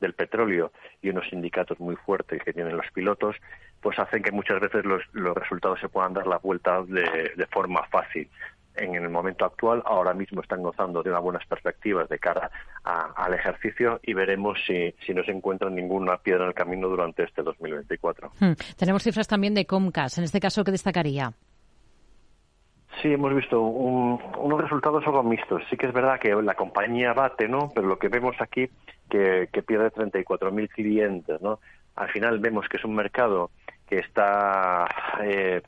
del, 0.00 0.14
petróleo 0.14 0.72
y 1.00 1.10
unos 1.10 1.28
sindicatos 1.28 1.78
muy 1.80 1.96
fuertes 1.96 2.42
que 2.42 2.52
tienen 2.52 2.76
los 2.76 2.90
pilotos, 2.92 3.36
pues 3.80 3.98
hacen 3.98 4.22
que 4.22 4.32
muchas 4.32 4.60
veces 4.60 4.84
los, 4.84 5.02
los 5.12 5.36
resultados 5.36 5.80
se 5.80 5.88
puedan 5.88 6.14
dar 6.14 6.26
la 6.26 6.38
vuelta 6.38 6.82
de 6.82 7.46
forma 7.50 7.84
fácil 7.84 8.28
en 8.78 8.94
el 8.94 9.08
momento 9.08 9.44
actual 9.44 9.82
ahora 9.84 10.14
mismo 10.14 10.40
están 10.40 10.62
gozando 10.62 11.02
de 11.02 11.10
unas 11.10 11.22
buenas 11.22 11.46
perspectivas 11.46 12.08
de 12.08 12.18
cara 12.18 12.50
al 12.82 13.34
ejercicio 13.34 14.00
y 14.02 14.14
veremos 14.14 14.58
si, 14.66 14.94
si 15.04 15.12
no 15.12 15.22
se 15.24 15.32
encuentra 15.32 15.68
ninguna 15.70 16.16
piedra 16.18 16.44
en 16.44 16.48
el 16.48 16.54
camino 16.54 16.88
durante 16.88 17.24
este 17.24 17.42
2024. 17.42 18.32
Hmm. 18.40 18.52
Tenemos 18.76 19.02
cifras 19.02 19.28
también 19.28 19.54
de 19.54 19.66
Comcast. 19.66 20.18
En 20.18 20.24
este 20.24 20.40
caso, 20.40 20.64
¿qué 20.64 20.70
destacaría? 20.70 21.32
Sí, 23.02 23.12
hemos 23.12 23.34
visto 23.34 23.60
unos 23.60 24.60
resultados 24.60 25.06
algo 25.06 25.22
mixtos. 25.22 25.62
Sí 25.70 25.76
que 25.76 25.86
es 25.86 25.92
verdad 25.92 26.18
que 26.18 26.34
la 26.34 26.54
compañía 26.54 27.12
bate, 27.12 27.46
¿no? 27.46 27.70
Pero 27.74 27.86
lo 27.86 27.98
que 27.98 28.08
vemos 28.08 28.34
aquí 28.40 28.68
que, 29.08 29.48
que 29.52 29.62
pierde 29.62 29.92
34.000 29.92 30.68
clientes, 30.68 31.40
¿no? 31.40 31.60
Al 31.94 32.08
final 32.10 32.38
vemos 32.40 32.68
que 32.68 32.76
es 32.76 32.84
un 32.84 32.94
mercado 32.94 33.50
que 33.88 33.98
está 33.98 34.86
eh, 35.22 35.62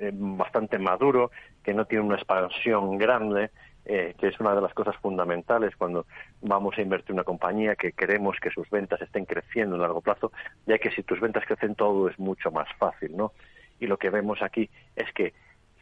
eh, 0.00 0.10
bastante 0.14 0.78
maduro, 0.78 1.30
que 1.62 1.74
no 1.74 1.84
tiene 1.84 2.04
una 2.04 2.16
expansión 2.16 2.98
grande, 2.98 3.50
eh, 3.84 4.14
que 4.18 4.28
es 4.28 4.38
una 4.40 4.54
de 4.54 4.60
las 4.60 4.74
cosas 4.74 4.96
fundamentales 4.96 5.74
cuando 5.76 6.06
vamos 6.42 6.76
a 6.76 6.82
invertir 6.82 7.10
en 7.10 7.14
una 7.14 7.24
compañía, 7.24 7.76
que 7.76 7.92
queremos 7.92 8.38
que 8.40 8.50
sus 8.50 8.68
ventas 8.70 9.00
estén 9.00 9.24
creciendo 9.24 9.76
a 9.76 9.80
largo 9.80 10.00
plazo, 10.00 10.32
ya 10.66 10.78
que 10.78 10.90
si 10.90 11.02
tus 11.02 11.20
ventas 11.20 11.44
crecen 11.46 11.74
todo 11.74 12.08
es 12.08 12.18
mucho 12.18 12.50
más 12.50 12.68
fácil, 12.78 13.16
¿no? 13.16 13.32
Y 13.78 13.86
lo 13.86 13.96
que 13.96 14.10
vemos 14.10 14.42
aquí 14.42 14.68
es 14.96 15.10
que 15.12 15.32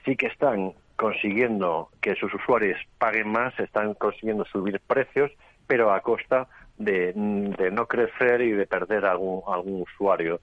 sí 0.05 0.17
que 0.17 0.27
están 0.27 0.75
consiguiendo 0.97 1.91
que 2.01 2.14
sus 2.14 2.33
usuarios 2.33 2.79
paguen 2.99 3.29
más, 3.29 3.59
están 3.59 3.95
consiguiendo 3.95 4.45
subir 4.45 4.81
precios, 4.87 5.31
pero 5.67 5.93
a 5.93 6.01
costa 6.01 6.49
de, 6.77 7.12
no 7.14 7.87
crecer 7.87 8.41
y 8.41 8.53
de 8.53 8.67
perder 8.67 9.05
algún, 9.05 9.43
algún 9.47 9.83
usuario. 9.83 10.41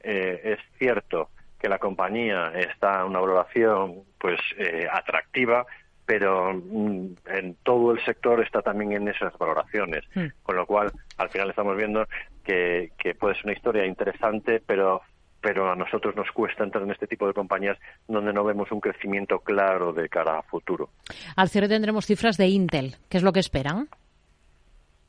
Eh, 0.00 0.40
es 0.44 0.78
cierto 0.78 1.30
que 1.58 1.68
la 1.68 1.78
compañía 1.78 2.52
está 2.54 3.00
en 3.00 3.08
una 3.08 3.20
valoración 3.20 4.04
pues 4.18 4.38
eh, 4.56 4.86
atractiva, 4.90 5.66
pero 6.06 6.54
mm, 6.54 7.16
en 7.26 7.56
todo 7.62 7.92
el 7.92 8.04
sector 8.04 8.42
está 8.42 8.62
también 8.62 8.92
en 8.92 9.08
esas 9.08 9.36
valoraciones, 9.36 10.04
hmm. 10.14 10.26
con 10.42 10.56
lo 10.56 10.66
cual 10.66 10.92
al 11.16 11.28
final 11.30 11.50
estamos 11.50 11.76
viendo 11.76 12.06
que, 12.44 12.92
que 12.98 13.14
puede 13.14 13.34
ser 13.34 13.44
una 13.46 13.54
historia 13.54 13.84
interesante, 13.84 14.62
pero 14.64 15.02
pero 15.40 15.70
a 15.70 15.76
nosotros 15.76 16.16
nos 16.16 16.30
cuesta 16.32 16.64
entrar 16.64 16.82
en 16.82 16.90
este 16.90 17.06
tipo 17.06 17.26
de 17.26 17.32
compañías 17.32 17.78
donde 18.08 18.32
no 18.32 18.44
vemos 18.44 18.72
un 18.72 18.80
crecimiento 18.80 19.38
claro 19.38 19.92
de 19.92 20.08
cara 20.08 20.38
a 20.38 20.42
futuro. 20.42 20.90
Al 21.36 21.48
cierre 21.48 21.68
tendremos 21.68 22.06
cifras 22.06 22.36
de 22.36 22.48
Intel. 22.48 22.96
¿Qué 23.08 23.18
es 23.18 23.22
lo 23.22 23.32
que 23.32 23.40
esperan? 23.40 23.88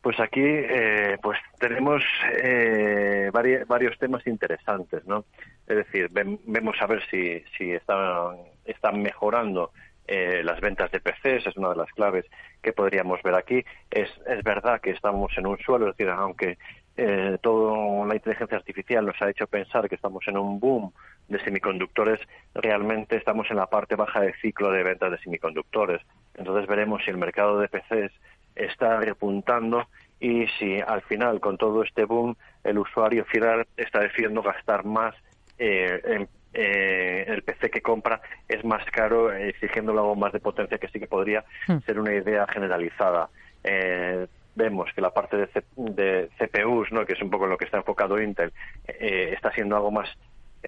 Pues 0.02 0.20
aquí 0.20 0.42
eh, 0.44 1.18
pues 1.22 1.38
tenemos 1.60 2.02
eh, 2.42 3.30
varios 3.34 3.98
temas 3.98 4.26
interesantes, 4.28 5.06
¿no? 5.06 5.26
Es 5.68 5.76
decir, 5.76 6.10
vemos 6.12 6.82
a 6.82 6.88
ver 6.88 7.04
si, 7.10 7.44
si 7.58 7.72
están, 7.72 8.38
están 8.66 9.02
mejorando 9.02 9.72
eh, 10.08 10.42
las 10.44 10.60
ventas 10.60 10.90
de 10.92 11.02
PCs, 11.02 11.46
es 11.46 11.58
una 11.58 11.70
de 11.70 11.76
las 11.76 11.92
claves 11.92 12.26
que 12.64 12.74
podríamos 12.74 13.22
ver 13.22 13.36
aquí. 13.36 13.64
Es, 13.92 14.10
es 14.26 14.44
verdad 14.44 14.82
que 14.82 14.92
estamos 14.92 15.32
en 15.38 15.46
un 15.46 15.60
suelo, 15.60 15.90
es 15.90 15.98
decir, 15.98 16.10
aunque 16.12 16.58
eh, 16.98 17.38
toda 17.42 18.06
la 18.08 18.16
inteligencia 18.16 18.58
artificial 18.58 19.06
nos 19.06 19.22
ha 19.22 19.30
hecho 19.30 19.48
pensar 19.48 19.88
que 19.88 19.96
estamos 19.96 20.28
en 20.28 20.38
un 20.38 20.60
boom 20.60 20.92
de 21.28 21.40
semiconductores, 21.44 22.20
realmente 22.56 23.18
estamos 23.18 23.52
en 23.52 23.58
la 23.58 23.68
parte 23.68 23.96
baja 23.96 24.22
del 24.22 24.34
ciclo 24.42 24.72
de 24.72 24.82
ventas 24.84 25.12
de 25.12 25.20
semiconductores. 25.20 26.02
Entonces 26.34 26.68
veremos 26.68 27.04
si 27.04 27.12
el 27.12 27.18
mercado 27.18 27.60
de 27.60 27.68
PCs 27.68 28.12
está 28.60 29.00
repuntando 29.00 29.88
y 30.20 30.48
si 30.60 30.80
al 30.80 31.02
final 31.04 31.40
con 31.40 31.58
todo 31.58 31.84
este 31.84 32.06
boom 32.06 32.36
el 32.64 32.78
usuario 32.78 33.26
final 33.26 33.66
está 33.78 34.00
decidiendo 34.00 34.42
gastar 34.42 34.86
más 34.86 35.16
eh, 35.58 36.02
en 36.06 36.30
eh, 36.54 37.26
el 37.28 37.44
PC 37.44 37.70
que 37.70 37.82
compra 37.82 38.22
es 38.48 38.66
más 38.66 38.84
caro 38.92 39.32
exigiéndole 39.32 40.00
algo 40.00 40.16
más 40.16 40.34
de 40.34 40.40
potencia 40.40 40.78
que 40.78 40.88
sí 40.88 41.00
que 41.00 41.08
podría 41.08 41.46
hmm. 41.68 41.78
ser 41.86 42.00
una 42.00 42.14
idea 42.14 42.48
generalizada 42.48 43.30
eh, 43.64 44.28
vemos 44.56 44.90
que 44.94 45.02
la 45.02 45.12
parte 45.12 45.38
de, 45.38 45.48
de, 45.78 46.30
CPUs, 46.38 46.92
¿no? 46.92 47.06
que 47.06 47.14
es 47.14 47.22
un 47.22 47.30
poco 47.30 47.46
en 47.46 47.52
lo 47.52 47.58
que 47.58 47.66
está 47.66 47.78
enfocado 47.78 48.22
Intel, 48.22 48.52
eh, 48.88 49.32
está 49.34 49.52
siendo 49.54 49.76
algo 49.76 49.92
más 49.92 50.10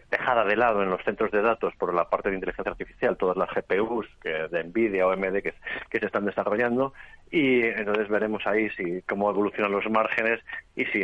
dejada 0.10 0.44
de 0.46 0.56
lado 0.56 0.84
en 0.84 0.90
los 0.90 1.04
centros 1.04 1.32
de 1.32 1.42
datos 1.42 1.74
por 1.78 1.94
la 1.94 2.10
parte 2.10 2.30
de 2.30 2.36
inteligencia 2.36 2.72
artificial, 2.72 3.18
todas 3.18 3.38
las 3.38 3.50
GPUs 3.50 4.08
que, 4.22 4.30
de 4.30 4.64
Nvidia 4.64 5.08
o 5.08 5.12
AMD 5.12 5.42
que, 5.42 5.54
que, 5.90 6.00
se 6.00 6.06
están 6.06 6.26
desarrollando 6.26 6.94
y 7.30 7.62
entonces 7.66 8.10
veremos 8.10 8.46
ahí 8.46 8.70
si 8.72 9.02
cómo 9.04 9.30
evolucionan 9.30 9.72
los 9.72 9.90
márgenes 9.90 10.40
y 10.76 10.86
si 10.86 11.04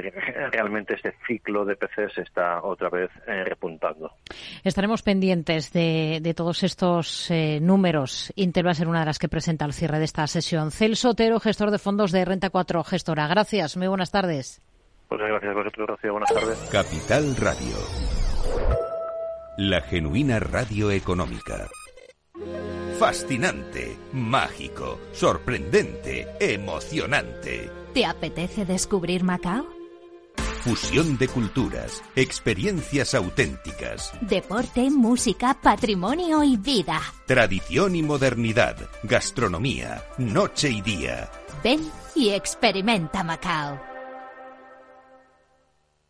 realmente 0.51 0.95
este 0.95 1.15
ciclo 1.25 1.65
de 1.65 1.75
PC 1.75 2.09
se 2.09 2.21
está 2.21 2.61
otra 2.63 2.89
vez 2.89 3.09
eh, 3.27 3.43
repuntando. 3.43 4.11
Estaremos 4.63 5.03
pendientes 5.03 5.71
de, 5.73 6.19
de 6.21 6.33
todos 6.33 6.63
estos 6.63 7.31
eh, 7.31 7.59
números. 7.61 8.31
Intel 8.35 8.67
va 8.67 8.71
a 8.71 8.75
ser 8.75 8.87
una 8.87 9.01
de 9.01 9.05
las 9.05 9.19
que 9.19 9.29
presenta 9.29 9.65
al 9.65 9.73
cierre 9.73 9.99
de 9.99 10.05
esta 10.05 10.27
sesión. 10.27 10.71
Celso 10.71 11.09
Otero, 11.09 11.39
gestor 11.39 11.71
de 11.71 11.79
fondos 11.79 12.11
de 12.11 12.25
Renta 12.25 12.49
4 12.49 12.83
Gestora. 12.83 13.27
Gracias. 13.27 13.77
Muy 13.77 13.87
buenas 13.87 14.11
tardes. 14.11 14.61
Pues 15.07 15.21
gracias 15.21 15.51
a 15.51 15.55
vosotros, 15.55 15.87
Rocío. 15.87 16.11
Buenas 16.11 16.33
tardes. 16.33 16.69
Capital 16.71 17.35
Radio. 17.37 18.16
La 19.57 19.81
genuina 19.81 20.39
radio 20.39 20.91
económica. 20.91 21.67
Fascinante, 22.99 23.97
mágico, 24.13 24.99
sorprendente, 25.13 26.27
emocionante. 26.39 27.67
¿Te 27.91 28.05
apetece 28.05 28.65
descubrir 28.65 29.23
Macao? 29.23 29.67
Fusión 30.61 31.17
de 31.17 31.27
culturas, 31.27 32.03
experiencias 32.15 33.15
auténticas. 33.15 34.13
Deporte, 34.21 34.91
música, 34.91 35.57
patrimonio 35.59 36.43
y 36.43 36.55
vida. 36.55 37.01
Tradición 37.25 37.95
y 37.95 38.03
modernidad, 38.03 38.77
gastronomía, 39.01 40.03
noche 40.19 40.69
y 40.69 40.81
día. 40.83 41.31
Ven 41.63 41.79
y 42.13 42.29
experimenta 42.29 43.23
Macao. 43.23 43.86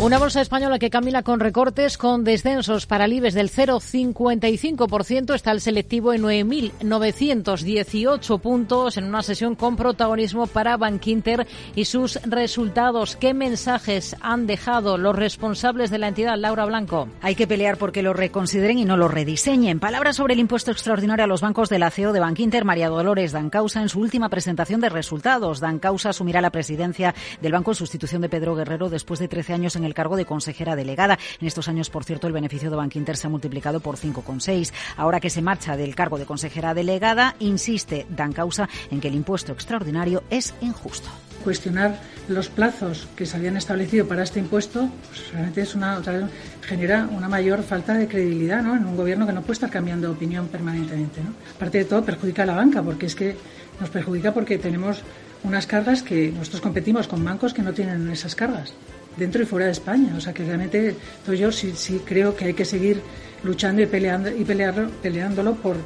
Una 0.00 0.18
bolsa 0.18 0.40
española 0.40 0.78
que 0.78 0.88
camina 0.88 1.22
con 1.22 1.40
recortes, 1.40 1.98
con 1.98 2.24
descensos 2.24 2.86
para 2.86 3.04
el 3.04 3.12
IBEX 3.12 3.34
del 3.34 3.50
0,55%. 3.50 5.34
Está 5.34 5.50
el 5.50 5.60
selectivo 5.60 6.14
en 6.14 6.22
9.918 6.22 8.40
puntos 8.40 8.96
en 8.96 9.04
una 9.04 9.22
sesión 9.22 9.56
con 9.56 9.76
protagonismo 9.76 10.46
para 10.46 10.78
Bankinter 10.78 11.46
y 11.74 11.84
sus 11.84 12.18
resultados. 12.22 13.16
¿Qué 13.16 13.34
mensajes 13.34 14.16
han 14.22 14.46
dejado 14.46 14.96
los 14.96 15.14
responsables 15.14 15.90
de 15.90 15.98
la 15.98 16.08
entidad, 16.08 16.38
Laura 16.38 16.64
Blanco? 16.64 17.10
Hay 17.20 17.34
que 17.34 17.46
pelear 17.46 17.76
porque 17.76 18.02
lo 18.02 18.14
reconsideren 18.14 18.78
y 18.78 18.86
no 18.86 18.96
lo 18.96 19.06
rediseñen. 19.06 19.80
Palabras 19.80 20.16
sobre 20.16 20.32
el 20.32 20.40
impuesto 20.40 20.70
extraordinario 20.70 21.24
a 21.24 21.28
los 21.28 21.42
bancos 21.42 21.68
de 21.68 21.78
la 21.78 21.90
CEO 21.90 22.14
de 22.14 22.20
Bankinter, 22.20 22.64
María 22.64 22.88
Dolores 22.88 23.32
Dancausa, 23.32 23.82
en 23.82 23.90
su 23.90 24.00
última 24.00 24.30
presentación 24.30 24.80
de 24.80 24.88
resultados. 24.88 25.60
Dancausa 25.60 26.08
asumirá 26.08 26.40
la 26.40 26.48
presidencia 26.48 27.14
del 27.42 27.52
banco 27.52 27.72
en 27.72 27.74
sustitución 27.74 28.22
de 28.22 28.30
Pedro 28.30 28.54
Guerrero 28.54 28.88
después 28.88 29.20
de 29.20 29.28
13 29.28 29.52
años 29.52 29.76
en 29.76 29.84
el 29.84 29.89
cargo 29.94 30.16
de 30.16 30.26
consejera 30.26 30.76
delegada. 30.76 31.18
En 31.40 31.46
estos 31.46 31.68
años, 31.68 31.90
por 31.90 32.04
cierto, 32.04 32.26
el 32.26 32.32
beneficio 32.32 32.70
de 32.70 32.76
Bankinter 32.76 33.16
se 33.16 33.26
ha 33.26 33.30
multiplicado 33.30 33.80
por 33.80 33.96
5,6. 33.96 34.72
Ahora 34.96 35.20
que 35.20 35.30
se 35.30 35.42
marcha 35.42 35.76
del 35.76 35.94
cargo 35.94 36.18
de 36.18 36.26
consejera 36.26 36.74
delegada, 36.74 37.36
insiste 37.38 38.06
Dan 38.08 38.32
Causa 38.32 38.68
en 38.90 39.00
que 39.00 39.08
el 39.08 39.14
impuesto 39.14 39.52
extraordinario 39.52 40.22
es 40.30 40.54
injusto 40.60 41.08
cuestionar 41.42 41.98
los 42.28 42.48
plazos 42.48 43.08
que 43.16 43.26
se 43.26 43.36
habían 43.36 43.56
establecido 43.56 44.06
para 44.06 44.22
este 44.22 44.38
impuesto, 44.38 44.88
pues 45.08 45.32
realmente 45.32 45.62
es 45.62 45.74
una, 45.74 45.98
otra 45.98 46.28
genera 46.62 47.08
una 47.10 47.28
mayor 47.28 47.62
falta 47.62 47.94
de 47.94 48.06
credibilidad 48.06 48.62
¿no? 48.62 48.76
en 48.76 48.84
un 48.84 48.96
gobierno 48.96 49.26
que 49.26 49.32
no 49.32 49.40
puede 49.40 49.54
estar 49.54 49.70
cambiando 49.70 50.08
de 50.08 50.14
opinión 50.14 50.48
permanentemente. 50.48 51.20
¿no? 51.22 51.30
Aparte 51.56 51.78
de 51.78 51.84
todo, 51.84 52.04
perjudica 52.04 52.42
a 52.42 52.46
la 52.46 52.54
banca, 52.54 52.82
porque 52.82 53.06
es 53.06 53.14
que 53.14 53.36
nos 53.80 53.90
perjudica 53.90 54.32
porque 54.32 54.58
tenemos 54.58 55.02
unas 55.42 55.66
cargas 55.66 56.02
que 56.02 56.30
nosotros 56.30 56.60
competimos 56.60 57.08
con 57.08 57.24
bancos 57.24 57.54
que 57.54 57.62
no 57.62 57.72
tienen 57.72 58.08
esas 58.10 58.34
cargas 58.34 58.74
dentro 59.20 59.42
y 59.42 59.46
fuera 59.46 59.66
de 59.66 59.72
España. 59.72 60.14
O 60.16 60.20
sea 60.20 60.32
que 60.32 60.44
realmente 60.44 60.96
yo 61.26 61.52
sí, 61.52 61.72
sí 61.76 62.00
creo 62.04 62.34
que 62.34 62.46
hay 62.46 62.54
que 62.54 62.64
seguir 62.64 63.00
luchando 63.44 63.82
y 63.82 63.86
peleando 63.86 64.30
y 64.30 64.44
pelearlo, 64.44 64.90
peleándolo 65.02 65.54
por 65.54 65.76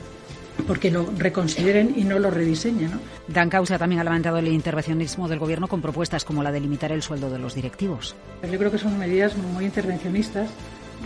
porque 0.69 0.89
lo 0.89 1.11
reconsideren 1.19 1.95
y 1.97 2.05
no 2.05 2.19
lo 2.19 2.31
rediseñen. 2.31 2.93
¿no? 2.93 3.01
Dan 3.27 3.51
Causa 3.51 3.77
también 3.77 4.01
ha 4.01 4.05
levantado 4.05 4.39
el 4.39 4.49
intervencionismo 4.49 5.29
del 5.29 5.41
Gobierno 5.41 5.67
con 5.67 5.83
propuestas 5.83 6.25
como 6.25 6.43
la 6.43 6.53
de 6.53 6.61
limitar 6.61 6.93
el 6.93 7.03
sueldo 7.03 7.29
de 7.29 7.41
los 7.41 7.55
directivos. 7.55 8.15
Yo 8.43 8.57
creo 8.57 8.71
que 8.71 8.79
son 8.79 8.97
medidas 8.97 9.37
muy 9.37 9.65
intervencionistas 9.65 10.49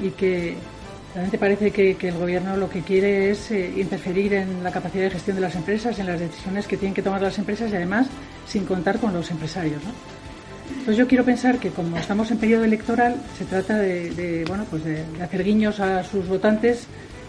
y 0.03 0.11
que 0.11 0.55
realmente 1.15 1.39
parece 1.39 1.71
que, 1.71 1.97
que 1.97 2.09
el 2.09 2.19
Gobierno 2.19 2.57
lo 2.57 2.69
que 2.69 2.83
quiere 2.83 3.31
es 3.31 3.51
eh, 3.51 3.73
interferir 3.79 4.35
en 4.35 4.63
la 4.63 4.71
capacidad 4.71 5.05
de 5.05 5.11
gestión 5.11 5.37
de 5.37 5.41
las 5.41 5.57
empresas, 5.57 5.99
en 5.99 6.07
las 6.07 6.21
decisiones 6.21 6.67
que 6.67 6.77
tienen 6.77 6.95
que 6.95 7.03
tomar 7.03 7.23
las 7.23 7.39
empresas 7.39 7.73
y 7.73 7.77
además 7.77 8.07
sin 8.47 8.67
contar 8.67 9.01
con 9.01 9.15
los 9.15 9.31
empresarios. 9.31 9.83
¿no? 9.83 10.18
Pues 10.85 10.97
yo 10.97 11.07
quiero 11.07 11.25
pensar 11.25 11.59
que 11.59 11.71
como 11.71 11.97
estamos 11.97 12.31
en 12.31 12.39
periodo 12.39 12.65
electoral, 12.65 13.17
se 13.37 13.45
trata 13.45 13.79
de, 13.79 14.45
bueno, 14.49 14.65
pues 14.71 14.85
de, 14.85 15.05
hacer 15.23 15.45
guiños 15.45 15.81
a 15.81 16.03
sus 16.05 16.27
votantes 16.27 16.87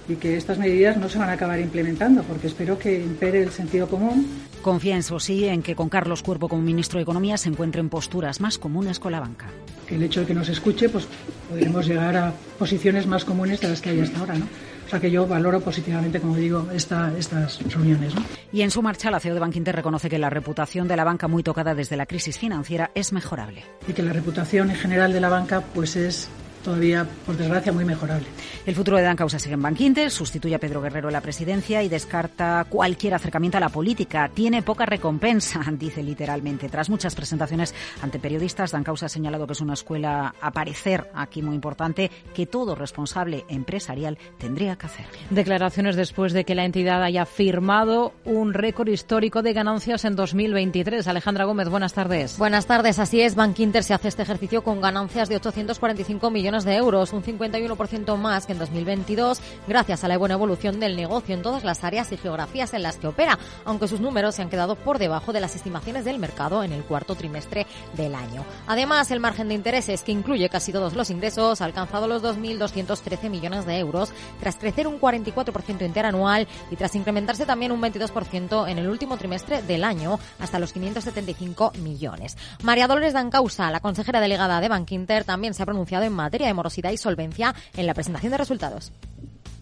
y 0.08 0.16
que 0.16 0.38
estas 0.38 0.58
medidas 0.58 0.98
no 0.98 1.08
se 1.08 1.20
van 1.20 1.30
a 1.30 1.34
acabar 1.34 1.60
implementando, 1.60 2.24
porque 2.24 2.48
espero 2.48 2.80
que 2.80 3.00
impere 3.00 3.44
el 3.44 3.52
sentido 3.52 3.88
común. 3.88 4.28
Confía, 4.62 4.98
eso 4.98 5.20
sí, 5.20 5.46
en 5.46 5.62
que 5.62 5.76
con 5.76 5.90
Carlos 5.90 6.24
Cuervo 6.24 6.50
como 6.50 6.62
ministro 6.62 6.98
de 6.98 7.04
Economía 7.04 7.38
se 7.38 7.50
encuentren 7.50 7.90
posturas 7.90 8.42
más 8.42 8.58
comunes 8.58 9.00
con 9.00 9.12
la 9.12 9.20
banca. 9.20 9.48
Que 9.88 9.96
el 9.96 10.04
hecho 10.04 10.22
de 10.22 10.26
que 10.26 10.34
nos 10.34 10.50
escuche, 10.50 10.90
pues 10.90 11.08
podremos 11.50 11.86
llegar 11.88 12.16
a 12.18 12.34
posiciones 12.58 13.08
más 13.08 13.24
comunes 13.24 13.62
de 13.62 13.70
las 13.70 13.82
que 13.82 13.92
hay 13.92 14.02
hasta 14.02 14.20
ahora, 14.20 14.36
¿no? 14.36 14.48
O 14.90 14.92
sea 14.92 15.00
que 15.00 15.12
yo 15.12 15.28
valoro 15.28 15.62
positivamente, 15.62 16.20
como 16.20 16.36
digo, 16.36 16.68
esta, 16.74 17.16
estas 17.16 17.62
reuniones. 17.72 18.12
Y 18.52 18.64
en 18.64 18.72
su 18.72 18.82
marcha, 18.82 19.12
la 19.12 19.20
CEO 19.20 19.36
de 19.36 19.40
Bankinter 19.40 19.76
reconoce 19.76 20.10
que 20.10 20.18
la 20.18 20.32
reputación 20.32 20.88
de 20.88 20.96
la 20.96 21.04
banca, 21.04 21.28
muy 21.28 21.44
tocada 21.44 21.76
desde 21.76 21.96
la 21.96 22.08
crisis 22.08 22.40
financiera, 22.40 22.90
es 22.96 23.14
mejorable. 23.14 23.64
Y 23.88 23.94
que 23.94 24.02
la 24.02 24.14
reputación 24.14 24.72
en 24.72 24.76
general 24.76 25.14
de 25.14 25.22
la 25.22 25.30
banca 25.30 25.62
pues 25.62 25.96
es 25.96 26.28
todavía, 26.64 27.08
por 27.26 27.38
desgracia, 27.38 27.72
muy 27.72 27.86
mejorable. 27.86 28.26
El 28.66 28.76
futuro 28.76 28.98
de 28.98 29.04
Dan 29.04 29.16
Causa 29.16 29.40
sigue 29.40 29.56
en 29.56 29.62
Banquinter, 29.62 30.12
sustituye 30.12 30.56
a 30.56 30.60
Pedro 30.60 30.82
Guerrero 30.82 31.10
en 31.10 31.14
la 31.14 31.22
presidencia 31.22 31.82
y 31.82 31.90
descarta 31.90 32.66
cualquier 32.70 33.14
acercamiento 33.14 33.58
a 33.58 33.62
la 33.62 33.70
política. 33.70 34.30
Tiene 34.34 34.62
poca 34.62 34.86
recompensa, 34.86 35.62
dice 35.72 36.04
literalmente. 36.04 36.70
Tras 36.70 36.90
muchas 36.90 37.16
presentaciones 37.16 37.74
ante 38.02 38.20
periodistas, 38.20 38.72
Dan 38.72 38.84
Causa 38.84 39.08
ha 39.08 39.10
señalado 39.10 39.48
que 39.48 39.54
es 39.54 39.62
una 39.62 39.74
escuela 39.74 40.36
a 40.42 40.52
parecer 40.52 41.10
aquí 41.14 41.42
muy 41.42 41.56
importante 41.56 42.12
que 42.34 42.46
todo 42.46 42.76
responsable 42.76 43.46
empresarial 43.50 44.18
tendría 44.38 44.76
que 44.76 44.86
hacer. 44.86 45.06
Declaraciones 45.30 45.96
después 45.96 46.34
de 46.34 46.44
que 46.44 46.56
la 46.56 46.66
entidad 46.66 47.02
haya 47.04 47.26
firmado 47.26 48.14
un 48.26 48.54
récord 48.54 48.90
histórico 48.90 49.42
de 49.42 49.54
ganancias 49.54 50.06
en 50.06 50.16
2023. 50.16 51.08
Alejandra 51.08 51.46
Gómez, 51.46 51.70
buenas 51.70 51.94
tardes. 51.94 52.38
Buenas 52.38 52.66
tardes, 52.66 53.00
así 53.00 53.22
es. 53.22 53.36
Banquinter 53.36 53.84
se 53.84 53.94
hace 53.94 54.10
este 54.10 54.24
ejercicio 54.24 54.64
con 54.64 54.82
ganancias 54.82 55.30
de 55.30 55.38
845 55.38 56.30
millones 56.30 56.49
de 56.50 56.76
euros, 56.76 57.14
un 57.14 57.22
51% 57.22 58.18
más 58.18 58.48
que 58.48 58.54
en 58.54 58.60
2022, 58.60 59.40
gracias 59.68 60.04
a 60.04 60.08
la 60.08 60.18
buena 60.18 60.34
evolución 60.34 60.80
del 60.80 60.96
negocio 60.96 61.36
en 61.36 61.44
todas 61.44 61.64
las 61.64 61.84
áreas 61.84 62.12
y 62.12 62.18
geografías 62.18 62.74
en 62.74 62.82
las 62.82 62.98
que 62.98 63.06
opera, 63.06 63.38
aunque 63.66 63.88
sus 63.88 64.00
números 64.00 64.34
se 64.34 64.42
han 64.42 64.50
quedado 64.50 64.76
por 64.76 64.98
debajo 64.98 65.32
de 65.32 65.42
las 65.42 65.56
estimaciones 65.56 66.06
del 66.06 66.18
mercado 66.18 66.64
en 66.64 66.72
el 66.72 66.84
cuarto 66.84 67.14
trimestre 67.14 67.68
del 67.96 68.16
año. 68.16 68.44
Además, 68.66 69.12
el 69.12 69.20
margen 69.20 69.48
de 69.48 69.54
intereses, 69.54 70.02
que 70.02 70.12
incluye 70.12 70.50
casi 70.50 70.74
todos 70.74 70.96
los 70.96 71.12
ingresos, 71.12 71.62
ha 71.62 71.66
alcanzado 71.66 72.08
los 72.08 72.24
2.213 72.24 73.30
millones 73.30 73.68
de 73.68 73.78
euros, 73.78 74.12
tras 74.40 74.56
crecer 74.56 74.88
un 74.88 75.00
44% 75.00 75.86
interanual 75.86 76.48
y 76.72 76.78
tras 76.78 76.96
incrementarse 76.96 77.46
también 77.46 77.72
un 77.72 77.82
22% 77.82 78.68
en 78.68 78.80
el 78.80 78.90
último 78.90 79.18
trimestre 79.18 79.62
del 79.62 79.84
año, 79.84 80.20
hasta 80.40 80.58
los 80.58 80.74
575 80.74 81.74
millones. 81.84 82.38
María 82.64 82.88
Dolores 82.88 83.14
Dancausa, 83.14 83.70
la 83.70 83.82
consejera 83.82 84.20
delegada 84.20 84.60
de 84.62 84.68
Bankinter, 84.68 85.26
también 85.26 85.54
se 85.54 85.62
ha 85.62 85.68
pronunciado 85.68 86.06
en 86.06 86.14
materia 86.14 86.39
de 86.46 86.54
morosidad 86.54 86.92
y 86.92 86.98
solvencia 86.98 87.56
en 87.76 87.88
la 87.88 87.94
presentación 87.94 88.32
de 88.32 88.38
resultados. 88.38 88.92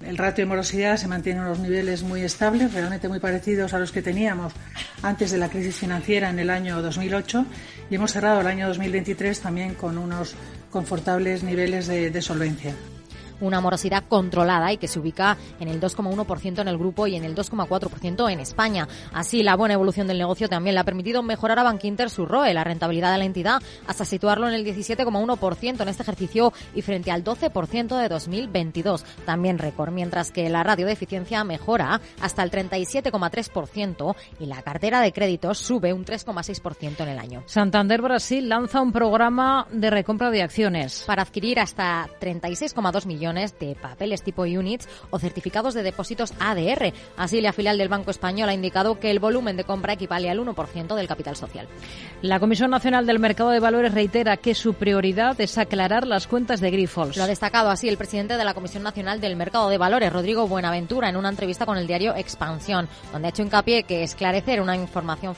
El 0.05 0.17
ratio 0.17 0.43
de 0.43 0.49
morosidad 0.49 0.97
se 0.97 1.07
mantiene 1.07 1.39
en 1.39 1.45
unos 1.45 1.59
niveles 1.59 2.03
muy 2.03 2.21
estables, 2.21 2.73
realmente 2.73 3.09
muy 3.09 3.19
parecidos 3.19 3.73
a 3.73 3.79
los 3.79 3.91
que 3.91 4.03
teníamos 4.03 4.53
antes 5.01 5.31
de 5.31 5.39
la 5.39 5.49
crisis 5.49 5.75
financiera 5.75 6.29
en 6.29 6.37
el 6.39 6.49
año 6.51 6.81
2008 6.81 7.45
y 7.89 7.95
hemos 7.95 8.11
cerrado 8.11 8.41
el 8.41 8.47
año 8.47 8.67
2023 8.67 9.39
también 9.39 9.73
con 9.73 9.97
unos 9.97 10.35
confortables 10.71 11.43
niveles 11.43 11.87
de, 11.87 12.21
solvencia 12.21 12.75
una 13.41 13.61
morosidad 13.61 14.03
controlada 14.07 14.71
y 14.71 14.77
que 14.77 14.87
se 14.87 14.99
ubica 14.99 15.37
en 15.59 15.67
el 15.67 15.79
2,1% 15.79 16.61
en 16.61 16.67
el 16.67 16.77
grupo 16.77 17.07
y 17.07 17.15
en 17.15 17.23
el 17.23 17.35
2,4% 17.35 18.31
en 18.31 18.39
España. 18.39 18.87
Así, 19.13 19.43
la 19.43 19.55
buena 19.55 19.73
evolución 19.73 20.07
del 20.07 20.17
negocio 20.17 20.49
también 20.49 20.75
le 20.75 20.81
ha 20.81 20.85
permitido 20.85 21.23
mejorar 21.23 21.59
a 21.59 21.63
Bankinter 21.63 22.09
su 22.09 22.25
ROE, 22.25 22.53
la 22.53 22.63
rentabilidad 22.63 23.11
de 23.11 23.17
la 23.17 23.25
entidad, 23.25 23.61
hasta 23.87 24.05
situarlo 24.05 24.47
en 24.47 24.53
el 24.53 24.65
17,1% 24.65 25.81
en 25.81 25.87
este 25.87 26.03
ejercicio 26.03 26.53
y 26.73 26.81
frente 26.81 27.11
al 27.11 27.23
12% 27.23 27.99
de 27.99 28.09
2022, 28.09 29.05
también 29.25 29.57
récord, 29.57 29.91
mientras 29.91 30.31
que 30.31 30.49
la 30.49 30.63
radio 30.63 30.85
de 30.85 30.93
eficiencia 30.93 31.43
mejora 31.43 32.01
hasta 32.21 32.43
el 32.43 32.51
37,3% 32.51 34.15
y 34.39 34.45
la 34.45 34.61
cartera 34.61 35.01
de 35.01 35.11
créditos 35.11 35.57
sube 35.59 35.93
un 35.93 36.05
3,6% 36.05 37.01
en 37.01 37.09
el 37.09 37.19
año. 37.19 37.43
Santander 37.45 38.01
Brasil 38.01 38.47
lanza 38.47 38.81
un 38.81 38.91
programa 38.91 39.67
de 39.71 39.89
recompra 39.89 40.29
de 40.31 40.41
acciones 40.41 41.03
para 41.05 41.23
adquirir 41.23 41.59
hasta 41.59 42.07
36,2 42.19 43.05
millones 43.05 43.26
de 43.33 43.75
papeles 43.81 44.21
tipo 44.21 44.43
units 44.43 44.87
o 45.09 45.19
certificados 45.19 45.73
de 45.73 45.83
depósitos 45.83 46.33
ADR. 46.39 46.93
Así, 47.17 47.41
la 47.41 47.53
filial 47.53 47.77
del 47.77 47.89
Banco 47.89 48.11
Español 48.11 48.49
ha 48.49 48.53
indicado 48.53 48.99
que 48.99 49.11
el 49.11 49.19
volumen 49.19 49.57
de 49.57 49.63
compra 49.63 49.93
equivale 49.93 50.29
al 50.29 50.39
1% 50.39 50.95
del 50.95 51.07
capital 51.07 51.35
social. 51.35 51.67
La 52.21 52.39
Comisión 52.39 52.69
Nacional 52.69 53.05
del 53.05 53.19
Mercado 53.19 53.49
de 53.49 53.59
Valores 53.59 53.93
reitera 53.93 54.37
que 54.37 54.55
su 54.55 54.73
prioridad 54.73 55.39
es 55.41 55.57
aclarar 55.57 56.05
las 56.05 56.27
cuentas 56.27 56.61
de 56.61 56.71
Grifols. 56.71 57.17
Lo 57.17 57.23
ha 57.23 57.27
destacado 57.27 57.69
así 57.69 57.89
el 57.89 57.97
presidente 57.97 58.37
de 58.37 58.45
la 58.45 58.53
Comisión 58.53 58.83
Nacional 58.83 59.21
del 59.21 59.35
Mercado 59.35 59.69
de 59.69 59.77
Valores, 59.77 60.13
Rodrigo 60.13 60.47
Buenaventura, 60.47 61.09
en 61.09 61.17
una 61.17 61.29
entrevista 61.29 61.65
con 61.65 61.77
el 61.77 61.87
diario 61.87 62.15
Expansión, 62.15 62.87
donde 63.11 63.27
ha 63.27 63.29
hecho 63.29 63.41
hincapié 63.41 63.83
que 63.83 64.03
esclarecer 64.03 64.61
una 64.61 64.75
información 64.75 65.35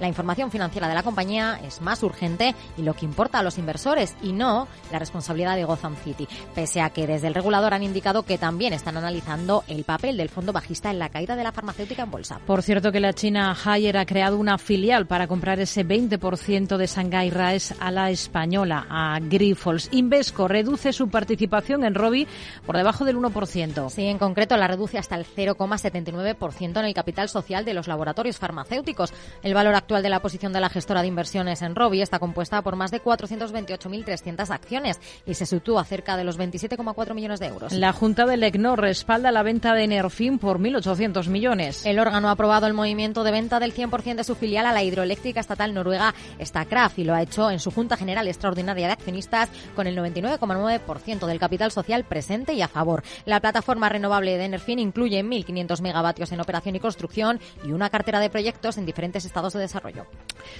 la 0.00 0.08
información 0.08 0.50
financiera 0.50 0.88
de 0.88 0.94
la 0.94 1.02
compañía 1.02 1.60
es 1.64 1.80
más 1.80 2.02
urgente 2.02 2.54
y 2.76 2.82
lo 2.82 2.94
que 2.94 3.04
importa 3.04 3.38
a 3.38 3.42
los 3.42 3.58
inversores 3.58 4.16
y 4.22 4.32
no 4.32 4.68
la 4.90 4.98
responsabilidad 4.98 5.56
de 5.56 5.64
Gotham 5.64 5.96
City, 5.96 6.28
pese 6.54 6.80
a 6.80 6.90
que 6.90 7.06
desde 7.06 7.25
el 7.26 7.34
regulador 7.34 7.74
han 7.74 7.82
indicado 7.82 8.22
que 8.22 8.38
también 8.38 8.72
están 8.72 8.96
analizando 8.96 9.64
el 9.68 9.84
papel 9.84 10.16
del 10.16 10.28
fondo 10.28 10.52
bajista 10.52 10.90
en 10.90 10.98
la 10.98 11.08
caída 11.08 11.36
de 11.36 11.44
la 11.44 11.52
farmacéutica 11.52 12.02
en 12.02 12.10
bolsa. 12.10 12.40
Por 12.46 12.62
cierto 12.62 12.92
que 12.92 13.00
la 13.00 13.12
China 13.12 13.56
Haier 13.64 13.98
ha 13.98 14.06
creado 14.06 14.38
una 14.38 14.58
filial 14.58 15.06
para 15.06 15.26
comprar 15.26 15.60
ese 15.60 15.86
20% 15.86 16.76
de 16.76 16.86
Shanghai 16.86 17.30
Raes 17.30 17.74
a 17.80 17.90
la 17.90 18.10
española, 18.10 18.86
a 18.88 19.18
Grifols. 19.20 19.88
Invesco 19.92 20.48
reduce 20.48 20.92
su 20.92 21.08
participación 21.08 21.84
en 21.84 21.94
Robi 21.94 22.26
por 22.64 22.76
debajo 22.76 23.04
del 23.04 23.16
1%. 23.16 23.90
Sí, 23.90 24.06
en 24.06 24.18
concreto 24.18 24.56
la 24.56 24.68
reduce 24.68 24.98
hasta 24.98 25.16
el 25.16 25.26
0,79% 25.26 26.78
en 26.78 26.84
el 26.84 26.94
capital 26.94 27.28
social 27.28 27.64
de 27.64 27.74
los 27.74 27.88
laboratorios 27.88 28.38
farmacéuticos. 28.38 29.12
El 29.42 29.54
valor 29.54 29.74
actual 29.74 30.02
de 30.02 30.08
la 30.08 30.20
posición 30.20 30.52
de 30.52 30.60
la 30.60 30.68
gestora 30.68 31.02
de 31.02 31.08
inversiones 31.08 31.62
en 31.62 31.74
Robi 31.74 32.02
está 32.02 32.18
compuesta 32.18 32.62
por 32.62 32.76
más 32.76 32.90
de 32.90 33.02
428.300 33.02 34.50
acciones 34.50 35.00
y 35.26 35.34
se 35.34 35.46
sitúa 35.46 35.84
cerca 35.84 36.16
de 36.16 36.24
los 36.24 36.38
27,4 36.38 37.14
millones 37.16 37.40
de 37.40 37.46
euros. 37.46 37.72
La 37.72 37.92
Junta 37.92 38.26
del 38.26 38.44
ECNOR 38.44 38.80
respalda 38.80 39.32
la 39.32 39.42
venta 39.42 39.74
de 39.74 39.88
Nerfin 39.88 40.38
por 40.38 40.60
1.800 40.60 41.26
millones. 41.28 41.84
El 41.84 41.98
órgano 41.98 42.28
ha 42.28 42.32
aprobado 42.32 42.68
el 42.68 42.74
movimiento 42.74 43.24
de 43.24 43.32
venta 43.32 43.58
del 43.58 43.74
100% 43.74 44.14
de 44.14 44.24
su 44.24 44.36
filial 44.36 44.66
a 44.66 44.72
la 44.72 44.84
hidroeléctrica 44.84 45.40
estatal 45.40 45.74
noruega 45.74 46.14
Statkraft 46.40 46.98
y 47.00 47.04
lo 47.04 47.14
ha 47.14 47.22
hecho 47.22 47.50
en 47.50 47.58
su 47.58 47.72
Junta 47.72 47.96
General 47.96 48.28
Extraordinaria 48.28 48.86
de 48.86 48.92
Accionistas 48.92 49.48
con 49.74 49.88
el 49.88 49.96
99,9% 49.98 51.26
del 51.26 51.38
capital 51.40 51.72
social 51.72 52.04
presente 52.04 52.52
y 52.52 52.62
a 52.62 52.68
favor. 52.68 53.02
La 53.24 53.40
plataforma 53.40 53.88
renovable 53.88 54.38
de 54.38 54.48
Nerfin 54.48 54.78
incluye 54.78 55.24
1.500 55.24 55.80
megavatios 55.80 56.30
en 56.32 56.40
operación 56.40 56.76
y 56.76 56.80
construcción 56.80 57.40
y 57.64 57.72
una 57.72 57.90
cartera 57.90 58.20
de 58.20 58.30
proyectos 58.30 58.78
en 58.78 58.86
diferentes 58.86 59.24
estados 59.24 59.54
de 59.54 59.60
desarrollo. 59.60 60.06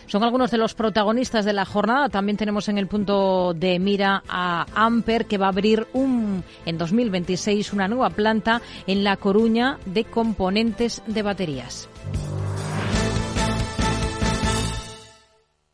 Son 0.06 0.22
algunos 0.24 0.50
de 0.50 0.58
los 0.58 0.74
protagonistas 0.74 1.44
de 1.44 1.52
la 1.52 1.64
jornada. 1.64 2.08
También 2.08 2.36
tenemos 2.36 2.68
en 2.68 2.78
el 2.78 2.86
punto 2.86 3.54
de 3.54 3.78
mira 3.78 4.22
a 4.28 4.66
Amper 4.74 5.26
que 5.26 5.38
va 5.38 5.46
a 5.46 5.50
abrir 5.50 5.86
un 5.92 6.44
en 6.64 6.78
2026 6.78 7.72
una 7.72 7.88
nueva 7.88 8.10
planta 8.10 8.62
en 8.86 9.04
La 9.04 9.16
Coruña 9.16 9.78
de 9.86 10.04
componentes 10.04 11.02
de 11.06 11.22
baterías. 11.22 11.88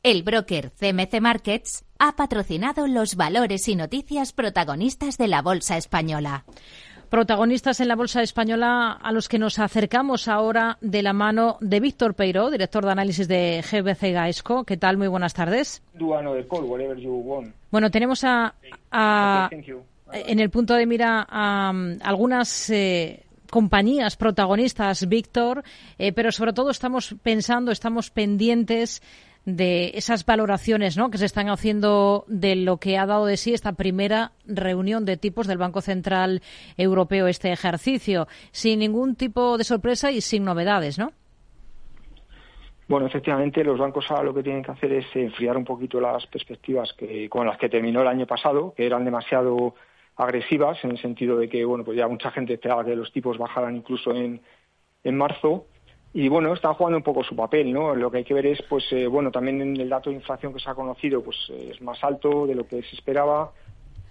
El 0.02 0.24
broker 0.24 0.72
CMC 0.72 1.20
Markets 1.20 1.84
ha 1.98 2.16
patrocinado 2.16 2.88
los 2.88 3.14
valores 3.14 3.68
y 3.68 3.76
noticias 3.76 4.32
protagonistas 4.32 5.16
de 5.16 5.28
la 5.28 5.42
Bolsa 5.42 5.76
Española 5.76 6.44
protagonistas 7.12 7.78
en 7.80 7.88
la 7.88 7.94
Bolsa 7.94 8.22
Española 8.22 8.92
a 8.92 9.12
los 9.12 9.28
que 9.28 9.38
nos 9.38 9.58
acercamos 9.58 10.28
ahora 10.28 10.78
de 10.80 11.02
la 11.02 11.12
mano 11.12 11.58
de 11.60 11.78
Víctor 11.78 12.14
Peiro, 12.14 12.50
director 12.50 12.86
de 12.86 12.90
análisis 12.90 13.28
de 13.28 13.62
GBC 13.70 14.14
Gaesco. 14.14 14.64
¿Qué 14.64 14.78
tal? 14.78 14.96
Muy 14.96 15.08
buenas 15.08 15.34
tardes. 15.34 15.82
Bueno, 17.70 17.90
tenemos 17.90 18.24
a, 18.24 18.54
en 20.12 20.40
el 20.40 20.50
punto 20.50 20.74
de 20.74 20.86
mira 20.86 21.26
a, 21.28 21.72
algunas 22.02 22.70
eh, 22.70 23.24
compañías 23.50 24.16
protagonistas, 24.16 25.08
Víctor, 25.08 25.62
eh, 25.98 26.12
pero 26.12 26.32
sobre 26.32 26.52
todo 26.52 26.70
estamos 26.70 27.14
pensando, 27.22 27.70
estamos 27.70 28.10
pendientes 28.10 29.02
de 29.44 29.90
esas 29.94 30.24
valoraciones 30.24 30.96
¿no? 30.96 31.10
que 31.10 31.18
se 31.18 31.26
están 31.26 31.48
haciendo 31.48 32.24
de 32.28 32.54
lo 32.54 32.76
que 32.76 32.96
ha 32.96 33.06
dado 33.06 33.26
de 33.26 33.36
sí 33.36 33.52
esta 33.52 33.72
primera 33.72 34.32
reunión 34.46 35.04
de 35.04 35.16
tipos 35.16 35.46
del 35.46 35.58
Banco 35.58 35.80
Central 35.80 36.42
Europeo 36.76 37.26
este 37.26 37.52
ejercicio, 37.52 38.28
sin 38.52 38.78
ningún 38.78 39.16
tipo 39.16 39.58
de 39.58 39.64
sorpresa 39.64 40.12
y 40.12 40.20
sin 40.20 40.44
novedades, 40.44 40.98
¿no? 40.98 41.12
Bueno, 42.88 43.06
efectivamente, 43.06 43.64
los 43.64 43.78
bancos 43.78 44.04
ahora 44.10 44.24
lo 44.24 44.34
que 44.34 44.42
tienen 44.42 44.62
que 44.62 44.72
hacer 44.72 44.92
es 44.92 45.06
enfriar 45.14 45.56
un 45.56 45.64
poquito 45.64 46.00
las 46.00 46.26
perspectivas 46.26 46.92
que, 46.92 47.28
con 47.28 47.46
las 47.46 47.56
que 47.56 47.68
terminó 47.68 48.02
el 48.02 48.08
año 48.08 48.26
pasado, 48.26 48.74
que 48.76 48.84
eran 48.84 49.04
demasiado 49.04 49.74
agresivas 50.16 50.82
en 50.84 50.92
el 50.92 50.98
sentido 50.98 51.38
de 51.38 51.48
que 51.48 51.64
bueno 51.64 51.84
pues 51.84 51.96
ya 51.96 52.08
mucha 52.08 52.30
gente 52.30 52.54
esperaba 52.54 52.84
que 52.84 52.96
los 52.96 53.12
tipos 53.12 53.38
bajaran 53.38 53.76
incluso 53.76 54.12
en, 54.12 54.40
en 55.04 55.16
marzo. 55.16 55.66
Y 56.14 56.28
bueno 56.28 56.52
están 56.52 56.74
jugando 56.74 56.98
un 56.98 57.02
poco 57.02 57.24
su 57.24 57.34
papel 57.34 57.72
no 57.72 57.94
lo 57.94 58.10
que 58.10 58.18
hay 58.18 58.24
que 58.24 58.34
ver 58.34 58.46
es 58.46 58.60
pues 58.68 58.84
eh, 58.92 59.06
bueno 59.06 59.30
también 59.30 59.62
en 59.62 59.80
el 59.80 59.88
dato 59.88 60.10
de 60.10 60.16
inflación 60.16 60.52
que 60.52 60.60
se 60.60 60.68
ha 60.68 60.74
conocido 60.74 61.22
pues 61.22 61.36
es 61.48 61.80
más 61.80 62.02
alto 62.04 62.46
de 62.46 62.54
lo 62.54 62.66
que 62.66 62.82
se 62.82 62.94
esperaba. 62.94 63.52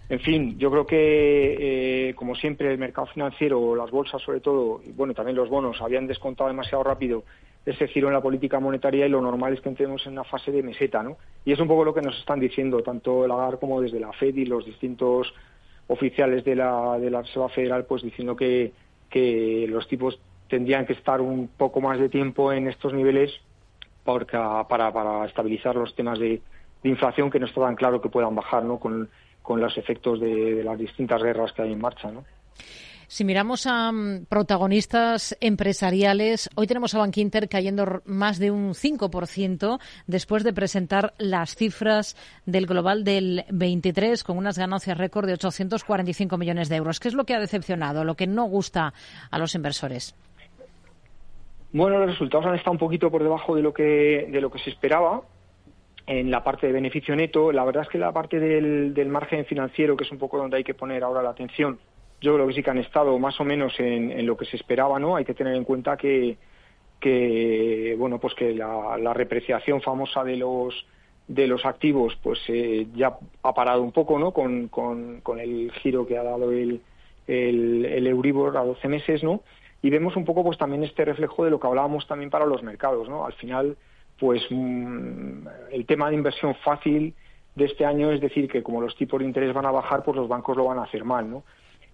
En 0.09 0.19
fin 0.19 0.57
yo 0.57 0.71
creo 0.71 0.85
que 0.85 2.09
eh, 2.09 2.15
como 2.15 2.33
siempre 2.35 2.71
el 2.71 2.79
mercado 2.79 3.07
financiero 3.07 3.75
las 3.75 3.91
bolsas 3.91 4.21
sobre 4.21 4.39
todo 4.39 4.81
y 4.83 4.91
bueno 4.91 5.13
también 5.13 5.37
los 5.37 5.49
bonos 5.49 5.79
habían 5.81 6.07
descontado 6.07 6.49
demasiado 6.49 6.83
rápido 6.83 7.23
ese 7.63 7.87
giro 7.87 8.07
en 8.07 8.15
la 8.15 8.21
política 8.21 8.59
monetaria 8.59 9.05
y 9.05 9.09
lo 9.09 9.21
normal 9.21 9.53
es 9.53 9.61
que 9.61 9.69
entremos 9.69 10.03
en 10.07 10.13
una 10.13 10.23
fase 10.23 10.51
de 10.51 10.63
meseta 10.63 11.03
no 11.03 11.17
y 11.45 11.51
es 11.51 11.59
un 11.59 11.67
poco 11.67 11.85
lo 11.85 11.93
que 11.93 12.01
nos 12.01 12.17
están 12.17 12.39
diciendo 12.39 12.81
tanto 12.81 13.23
el 13.23 13.31
AGAR 13.31 13.59
como 13.59 13.79
desde 13.79 13.99
la 13.99 14.11
Fed 14.13 14.35
y 14.35 14.45
los 14.45 14.65
distintos 14.65 15.31
oficiales 15.91 16.45
de 16.45 16.55
la, 16.55 16.97
de 16.97 17.11
la 17.11 17.21
Reserva 17.21 17.49
Federal 17.49 17.85
pues 17.85 18.01
diciendo 18.01 18.35
que, 18.35 18.71
que 19.09 19.65
los 19.67 19.87
tipos 19.89 20.19
tendrían 20.47 20.85
que 20.85 20.93
estar 20.93 21.19
un 21.19 21.49
poco 21.49 21.81
más 21.81 21.99
de 21.99 22.07
tiempo 22.07 22.53
en 22.53 22.67
estos 22.67 22.93
niveles 22.93 23.31
para, 24.03 24.67
para 24.67 25.25
estabilizar 25.25 25.75
los 25.75 25.93
temas 25.93 26.17
de, 26.17 26.41
inflación 26.83 27.29
que 27.29 27.39
no 27.39 27.45
está 27.45 27.61
tan 27.61 27.75
claro 27.75 28.01
que 28.01 28.09
puedan 28.09 28.33
bajar 28.33 28.63
¿no? 28.63 28.79
con, 28.79 29.09
con 29.43 29.61
los 29.61 29.77
efectos 29.77 30.19
de, 30.19 30.55
de 30.55 30.63
las 30.63 30.79
distintas 30.79 31.21
guerras 31.21 31.51
que 31.53 31.61
hay 31.61 31.73
en 31.73 31.81
marcha. 31.81 32.09
¿no? 32.09 32.23
Si 33.11 33.25
miramos 33.25 33.67
a 33.67 33.91
mm, 33.91 34.27
protagonistas 34.29 35.35
empresariales, 35.41 36.49
hoy 36.55 36.65
tenemos 36.65 36.95
a 36.95 36.99
Bankinter 36.99 37.49
cayendo 37.49 38.01
más 38.05 38.39
de 38.39 38.51
un 38.51 38.69
5% 38.69 39.79
después 40.07 40.45
de 40.45 40.53
presentar 40.53 41.13
las 41.17 41.57
cifras 41.57 42.15
del 42.45 42.67
global 42.67 43.03
del 43.03 43.43
23 43.51 44.23
con 44.23 44.37
unas 44.37 44.57
ganancias 44.57 44.97
récord 44.97 45.27
de 45.27 45.33
845 45.33 46.37
millones 46.37 46.69
de 46.69 46.77
euros. 46.77 47.01
¿Qué 47.01 47.09
es 47.09 47.13
lo 47.13 47.25
que 47.25 47.33
ha 47.33 47.39
decepcionado, 47.41 48.05
lo 48.05 48.15
que 48.15 48.27
no 48.27 48.45
gusta 48.45 48.93
a 49.29 49.37
los 49.37 49.55
inversores? 49.55 50.15
Bueno, 51.73 51.99
los 51.99 52.11
resultados 52.11 52.45
han 52.45 52.55
estado 52.55 52.71
un 52.71 52.79
poquito 52.79 53.11
por 53.11 53.23
debajo 53.23 53.57
de 53.57 53.61
lo 53.61 53.73
que 53.73 54.29
de 54.31 54.39
lo 54.39 54.49
que 54.49 54.59
se 54.59 54.69
esperaba 54.69 55.21
en 56.07 56.31
la 56.31 56.45
parte 56.45 56.67
de 56.67 56.71
beneficio 56.71 57.13
neto. 57.17 57.51
La 57.51 57.65
verdad 57.65 57.83
es 57.83 57.89
que 57.89 57.97
la 57.97 58.13
parte 58.13 58.39
del, 58.39 58.93
del 58.93 59.09
margen 59.09 59.43
financiero, 59.45 59.97
que 59.97 60.05
es 60.05 60.11
un 60.13 60.17
poco 60.17 60.37
donde 60.37 60.55
hay 60.55 60.63
que 60.63 60.73
poner 60.73 61.03
ahora 61.03 61.21
la 61.21 61.31
atención, 61.31 61.77
yo 62.21 62.35
creo 62.35 62.47
que 62.47 62.53
sí 62.53 62.63
que 62.63 62.69
han 62.69 62.77
estado 62.77 63.17
más 63.17 63.39
o 63.41 63.43
menos 63.43 63.73
en, 63.79 64.25
lo 64.25 64.37
que 64.37 64.45
se 64.45 64.55
esperaba, 64.55 64.99
¿no? 64.99 65.15
Hay 65.15 65.25
que 65.25 65.33
tener 65.33 65.55
en 65.55 65.63
cuenta 65.63 65.97
que, 65.97 66.37
bueno, 67.97 68.19
pues 68.19 68.35
que 68.35 68.53
la, 68.53 69.13
repreciación 69.13 69.81
famosa 69.81 70.23
de 70.23 70.37
los 70.37 70.85
de 71.27 71.47
los 71.47 71.65
activos, 71.65 72.17
pues 72.21 72.39
eh, 72.49 72.87
ya 72.93 73.17
ha 73.43 73.53
parado 73.53 73.81
un 73.81 73.93
poco, 73.93 74.19
¿no? 74.19 74.31
Con, 74.31 74.67
con, 74.67 75.21
con 75.21 75.39
el 75.39 75.71
giro 75.71 76.05
que 76.05 76.17
ha 76.17 76.23
dado 76.23 76.51
el, 76.51 76.81
el, 77.25 77.85
el, 77.85 78.07
Euribor 78.07 78.57
a 78.57 78.65
12 78.65 78.87
meses, 78.89 79.23
¿no? 79.23 79.41
Y 79.81 79.89
vemos 79.89 80.17
un 80.17 80.25
poco, 80.25 80.43
pues 80.43 80.57
también 80.57 80.83
este 80.83 81.05
reflejo 81.05 81.45
de 81.45 81.51
lo 81.51 81.59
que 81.59 81.67
hablábamos 81.67 82.05
también 82.05 82.29
para 82.29 82.45
los 82.45 82.63
mercados, 82.63 83.07
¿no? 83.07 83.25
Al 83.25 83.31
final, 83.33 83.77
pues 84.19 84.41
mm, 84.49 85.47
el 85.71 85.85
tema 85.85 86.09
de 86.09 86.15
inversión 86.15 86.53
fácil 86.55 87.13
de 87.55 87.65
este 87.65 87.85
año 87.85 88.11
es 88.11 88.19
decir 88.19 88.49
que 88.49 88.61
como 88.61 88.81
los 88.81 88.95
tipos 88.97 89.19
de 89.19 89.25
interés 89.25 89.53
van 89.53 89.65
a 89.65 89.71
bajar, 89.71 90.03
pues 90.03 90.17
los 90.17 90.27
bancos 90.27 90.57
lo 90.57 90.65
van 90.65 90.79
a 90.79 90.83
hacer 90.83 91.05
mal, 91.05 91.29
¿no? 91.29 91.43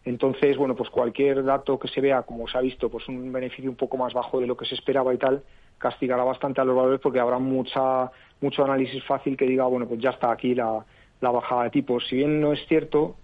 Entonces, 0.07 0.55
bueno, 0.55 0.73
pues 0.73 0.89
cualquier 0.89 1.43
dato 1.43 1.77
que 1.77 1.89
se 1.89 1.99
vea, 1.99 2.21
como 2.23 2.47
se 2.47 2.57
ha 2.57 2.61
visto, 2.61 2.89
pues 2.89 3.07
un 3.09 3.29
beneficio 3.31 3.69
un 3.69 3.75
poco 3.75 3.97
más 3.97 4.13
bajo 4.13 4.39
de 4.39 4.47
lo 4.47 4.55
que 4.55 4.65
se 4.65 4.75
esperaba 4.75 5.13
y 5.13 5.17
tal, 5.17 5.43
castigará 5.77 6.23
bastante 6.23 6.61
a 6.61 6.63
los 6.63 6.77
valores 6.77 7.01
porque 7.01 7.19
habrá 7.19 7.39
mucha 7.39 8.09
mucho 8.39 8.63
análisis 8.63 9.03
fácil 9.03 9.35
que 9.35 9.45
diga, 9.45 9.65
bueno, 9.65 9.85
pues 9.85 9.99
ya 9.99 10.11
está 10.11 10.31
aquí 10.31 10.55
la, 10.55 10.85
la 11.19 11.31
bajada 11.31 11.65
de 11.65 11.71
tipos. 11.71 12.07
Si 12.07 12.15
bien 12.15 12.39
no 12.39 12.53
es 12.53 12.65
cierto, 12.67 13.15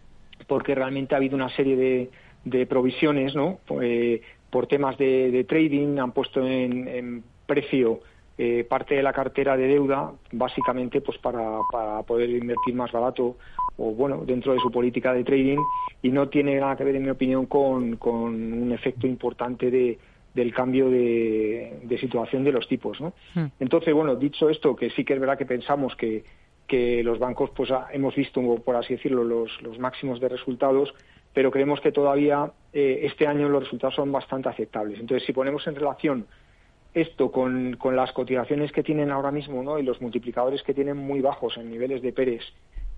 porque 0.47 0.75
realmente 0.75 1.15
ha 1.15 1.19
habido 1.19 1.35
una 1.35 1.49
serie 1.55 1.77
de, 1.77 2.09
de 2.43 2.65
provisiones, 2.65 3.33
¿no? 3.33 3.59
Eh, 3.81 4.21
por 4.49 4.67
temas 4.67 4.97
de, 4.97 5.45
trading 5.47 5.99
han 5.99 6.11
puesto 6.11 6.45
en, 6.45 7.23
precio 7.45 8.01
eh, 8.37 8.65
parte 8.67 8.95
de 8.95 9.03
la 9.03 9.13
cartera 9.13 9.55
de 9.55 9.67
deuda, 9.67 10.11
básicamente 10.31 11.01
pues 11.01 11.17
para, 11.19 11.59
para 11.71 12.01
poder 12.03 12.29
invertir 12.29 12.73
más 12.73 12.91
barato 12.91 13.37
o 13.77 13.91
bueno 13.91 14.23
dentro 14.25 14.53
de 14.53 14.59
su 14.59 14.71
política 14.71 15.13
de 15.13 15.23
trading 15.23 15.59
y 16.01 16.09
no 16.09 16.29
tiene 16.29 16.59
nada 16.59 16.75
que 16.75 16.83
ver 16.83 16.95
en 16.95 17.03
mi 17.03 17.09
opinión 17.09 17.45
con, 17.45 17.97
con 17.97 18.53
un 18.53 18.71
efecto 18.71 19.07
importante 19.07 19.69
de, 19.69 19.99
del 20.33 20.53
cambio 20.53 20.89
de, 20.89 21.79
de, 21.83 21.97
situación 21.97 22.43
de 22.43 22.51
los 22.51 22.67
tipos, 22.67 22.99
¿no? 23.01 23.13
Hmm. 23.35 23.47
Entonces 23.59 23.93
bueno 23.93 24.15
dicho 24.15 24.49
esto 24.49 24.75
que 24.75 24.89
sí 24.91 25.03
que 25.05 25.13
es 25.13 25.19
verdad 25.19 25.37
que 25.37 25.45
pensamos 25.45 25.95
que 25.95 26.23
que 26.67 27.03
los 27.03 27.19
bancos 27.19 27.51
pues 27.55 27.69
hemos 27.91 28.15
visto 28.15 28.41
por 28.63 28.75
así 28.75 28.93
decirlo 28.95 29.23
los, 29.23 29.61
los 29.61 29.77
máximos 29.79 30.19
de 30.19 30.29
resultados 30.29 30.93
pero 31.33 31.51
creemos 31.51 31.81
que 31.81 31.91
todavía 31.91 32.51
eh, 32.71 33.01
este 33.03 33.27
año 33.27 33.49
los 33.49 33.63
resultados 33.63 33.95
son 33.95 34.11
bastante 34.11 34.49
aceptables. 34.49 34.99
Entonces, 34.99 35.25
si 35.25 35.33
ponemos 35.33 35.65
en 35.67 35.75
relación 35.75 36.27
esto 36.93 37.31
con, 37.31 37.75
con, 37.77 37.95
las 37.95 38.11
cotizaciones 38.11 38.71
que 38.71 38.83
tienen 38.83 39.11
ahora 39.11 39.31
mismo 39.31 39.63
¿no? 39.63 39.79
y 39.79 39.83
los 39.83 40.01
multiplicadores 40.01 40.61
que 40.63 40.73
tienen 40.73 40.97
muy 40.97 41.21
bajos 41.21 41.57
en 41.57 41.69
niveles 41.69 42.01
de 42.01 42.13
Pérez 42.13 42.43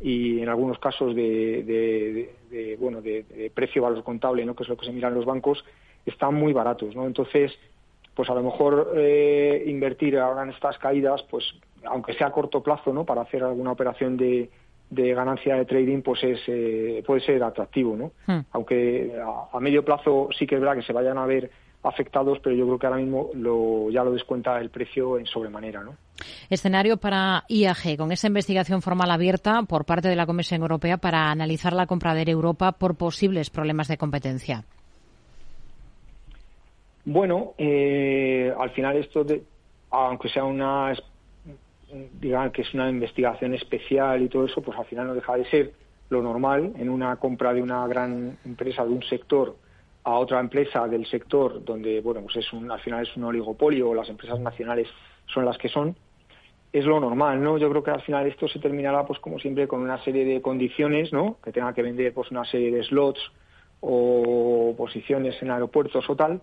y 0.01 0.41
en 0.41 0.49
algunos 0.49 0.77
casos 0.79 1.15
de, 1.15 2.29
de, 2.49 2.77
bueno 2.79 3.01
de, 3.01 3.51
precio 3.53 3.81
valor 3.81 4.03
contable, 4.03 4.45
¿no? 4.45 4.55
que 4.55 4.63
es 4.63 4.69
lo 4.69 4.77
que 4.77 4.85
se 4.85 4.91
miran 4.91 5.13
los 5.13 5.25
bancos, 5.25 5.63
están 6.05 6.35
muy 6.35 6.51
baratos. 6.51 6.95
¿no? 6.95 7.05
Entonces, 7.05 7.53
pues 8.13 8.29
a 8.29 8.33
lo 8.33 8.43
mejor 8.43 8.91
eh, 8.95 9.63
invertir 9.67 10.17
ahora 10.17 10.43
en 10.43 10.49
estas 10.49 10.77
caídas, 10.77 11.23
pues 11.29 11.45
aunque 11.85 12.13
sea 12.13 12.27
a 12.27 12.31
corto 12.31 12.61
plazo, 12.61 12.91
¿no? 12.93 13.05
para 13.05 13.21
hacer 13.21 13.43
alguna 13.43 13.71
operación 13.71 14.17
de, 14.17 14.49
de 14.89 15.13
ganancia 15.13 15.55
de 15.55 15.65
trading 15.65 16.01
pues 16.01 16.23
es, 16.23 16.39
eh, 16.47 17.03
puede 17.05 17.21
ser 17.21 17.43
atractivo, 17.43 17.95
¿no? 17.95 18.11
Hmm. 18.27 18.45
Aunque 18.51 19.13
a, 19.51 19.59
medio 19.59 19.83
plazo 19.83 20.29
sí 20.37 20.45
que 20.45 20.55
es 20.55 20.61
verdad 20.61 20.75
que 20.75 20.83
se 20.83 20.93
vayan 20.93 21.17
a 21.17 21.25
ver 21.25 21.49
afectados, 21.85 22.39
pero 22.43 22.55
yo 22.55 22.65
creo 22.65 22.79
que 22.79 22.87
ahora 22.87 22.99
mismo 22.99 23.29
lo, 23.33 23.89
ya 23.91 24.03
lo 24.03 24.11
descuenta 24.11 24.59
el 24.59 24.69
precio 24.69 25.17
en 25.17 25.25
sobremanera, 25.25 25.83
¿no? 25.83 25.95
Escenario 26.49 26.97
para 26.97 27.43
IAG, 27.47 27.97
con 27.97 28.11
esa 28.11 28.27
investigación 28.27 28.81
formal 28.81 29.11
abierta 29.11 29.61
por 29.63 29.85
parte 29.85 30.09
de 30.09 30.15
la 30.15 30.25
Comisión 30.25 30.61
Europea 30.61 30.97
para 30.97 31.29
analizar 31.29 31.73
la 31.73 31.85
compra 31.85 32.13
de 32.13 32.29
Europa 32.29 32.71
por 32.73 32.95
posibles 32.95 33.49
problemas 33.49 33.87
de 33.87 33.97
competencia. 33.97 34.63
Bueno, 37.05 37.53
eh, 37.57 38.51
al 38.57 38.71
final 38.71 38.97
esto, 38.97 39.23
de, 39.23 39.43
aunque 39.91 40.29
sea 40.29 40.43
una 40.43 40.93
digan 42.19 42.51
que 42.51 42.63
es 42.63 42.73
una 42.73 42.89
investigación 42.89 43.53
especial 43.53 44.21
y 44.21 44.29
todo 44.29 44.45
eso, 44.45 44.61
pues 44.61 44.77
al 44.77 44.85
final 44.85 45.07
no 45.07 45.13
deja 45.13 45.37
de 45.37 45.45
ser 45.45 45.73
lo 46.09 46.21
normal 46.21 46.73
en 46.77 46.89
una 46.89 47.15
compra 47.17 47.53
de 47.53 47.61
una 47.61 47.87
gran 47.87 48.37
empresa 48.43 48.83
de 48.83 48.89
un 48.89 49.03
sector 49.03 49.55
a 50.05 50.13
otra 50.13 50.39
empresa 50.39 50.87
del 50.87 51.05
sector 51.05 51.63
donde 51.63 51.99
bueno 51.99 52.21
pues 52.21 52.37
es 52.37 52.53
un, 52.53 52.71
al 52.71 52.79
final 52.79 53.03
es 53.03 53.15
un 53.17 53.25
oligopolio 53.25 53.93
las 53.93 54.09
empresas 54.09 54.39
nacionales 54.39 54.87
son 55.25 55.45
las 55.45 55.57
que 55.57 55.67
son 55.67 55.95
es 56.71 56.85
lo 56.85 56.99
normal 56.99 57.43
no 57.43 57.57
yo 57.57 57.69
creo 57.69 57.83
que 57.83 57.91
al 57.91 58.01
final 58.01 58.25
esto 58.25 58.47
se 58.47 58.59
terminará 58.59 59.05
pues 59.05 59.19
como 59.19 59.39
siempre 59.39 59.67
con 59.67 59.81
una 59.81 60.01
serie 60.03 60.23
de 60.23 60.41
condiciones 60.41 61.11
no 61.11 61.37
que 61.43 61.51
tenga 61.51 61.73
que 61.73 61.81
vender 61.81 62.13
pues 62.13 62.31
una 62.31 62.45
serie 62.45 62.71
de 62.71 62.83
slots 62.83 63.19
o 63.81 64.73
posiciones 64.77 65.41
en 65.41 65.51
aeropuertos 65.51 66.09
o 66.09 66.15
tal 66.15 66.41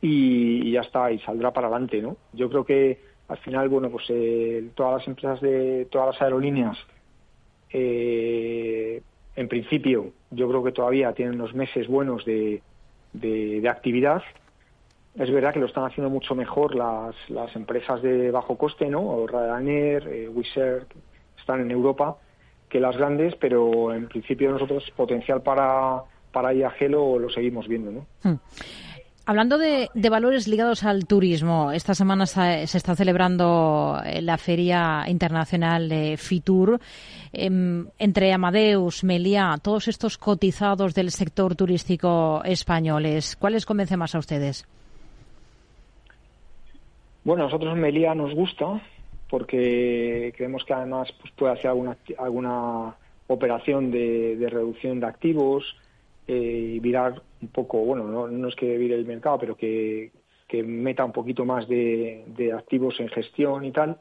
y, 0.00 0.70
ya 0.72 0.80
está 0.80 1.10
y 1.12 1.18
saldrá 1.20 1.52
para 1.52 1.68
adelante 1.68 2.02
no 2.02 2.16
yo 2.32 2.48
creo 2.48 2.64
que 2.64 3.08
al 3.28 3.36
final, 3.38 3.68
bueno, 3.68 3.90
pues 3.90 4.06
eh, 4.08 4.70
todas 4.74 4.98
las 4.98 5.08
empresas 5.08 5.40
de 5.42 5.86
todas 5.90 6.14
las 6.14 6.22
aerolíneas, 6.22 6.78
eh, 7.70 9.02
en 9.36 9.48
principio, 9.48 10.12
yo 10.30 10.48
creo 10.48 10.64
que 10.64 10.72
todavía 10.72 11.12
tienen 11.12 11.34
unos 11.34 11.54
meses 11.54 11.86
buenos 11.86 12.24
de, 12.24 12.62
de, 13.12 13.68
actividad. 13.68 14.22
Es 15.14 15.30
verdad 15.30 15.52
que 15.52 15.60
lo 15.60 15.66
están 15.66 15.84
haciendo 15.84 16.10
mucho 16.10 16.34
mejor 16.34 16.74
las, 16.74 17.14
las 17.28 17.54
empresas 17.56 18.02
de 18.02 18.30
bajo 18.30 18.56
coste, 18.56 18.86
¿no? 18.86 19.26
Ryanair, 19.26 20.06
eh, 20.08 20.28
Wizz 20.28 20.56
Air, 20.56 20.86
están 21.38 21.60
en 21.60 21.70
Europa, 21.70 22.16
que 22.68 22.78
las 22.78 22.96
grandes, 22.96 23.34
pero 23.36 23.92
en 23.92 24.08
principio 24.08 24.50
nosotros 24.50 24.90
potencial 24.96 25.42
para, 25.42 26.02
para 26.32 26.52
IAG 26.52 26.90
lo, 26.90 27.18
lo 27.18 27.30
seguimos 27.30 27.66
viendo, 27.66 27.90
¿no? 27.90 28.06
Hmm. 28.22 28.36
Hablando 29.28 29.58
de, 29.58 29.90
valores 30.08 30.48
ligados 30.48 30.84
al 30.84 31.06
turismo, 31.06 31.70
esta 31.70 31.92
semana 31.92 32.24
se, 32.24 32.62
está 32.62 32.96
celebrando 32.96 34.00
eh, 34.02 34.22
la 34.22 34.38
Feria 34.38 35.04
Internacional 35.06 35.86
de 35.90 36.16
Fitur. 36.16 36.80
Em, 37.30 37.84
entre 37.98 38.32
Amadeus, 38.32 39.04
Meliá, 39.04 39.54
todos 39.62 39.86
estos 39.88 40.16
cotizados 40.16 40.94
del 40.94 41.10
sector 41.10 41.54
turístico 41.56 42.40
españoles, 42.42 43.36
¿cuáles 43.36 43.66
convence 43.66 43.98
más 43.98 44.14
a 44.14 44.18
ustedes? 44.18 44.66
Bueno, 47.22 47.44
nosotros 47.44 47.76
Meliá 47.76 48.14
nos 48.14 48.34
gusta 48.34 48.80
porque 49.28 50.32
creemos 50.38 50.64
que 50.64 50.72
además 50.72 51.12
pues, 51.20 51.34
puede 51.34 51.52
hacer 51.52 51.70
alguna, 52.16 52.96
operación 53.26 53.90
de 53.90 54.48
reducción 54.48 55.00
de 55.00 55.06
activos, 55.06 55.76
eh, 56.26 56.78
virar 56.80 57.22
un 57.40 57.48
poco, 57.48 57.78
bueno, 57.78 58.04
no, 58.04 58.48
es 58.48 58.56
que 58.56 58.76
vire 58.76 58.94
el 58.94 59.06
mercado, 59.06 59.38
pero 59.38 59.56
que, 59.56 60.10
meta 60.64 61.04
un 61.04 61.12
poquito 61.12 61.44
más 61.44 61.68
de, 61.68 62.52
activos 62.56 62.98
en 63.00 63.08
gestión 63.08 63.64
y 63.64 63.72
tal. 63.72 63.98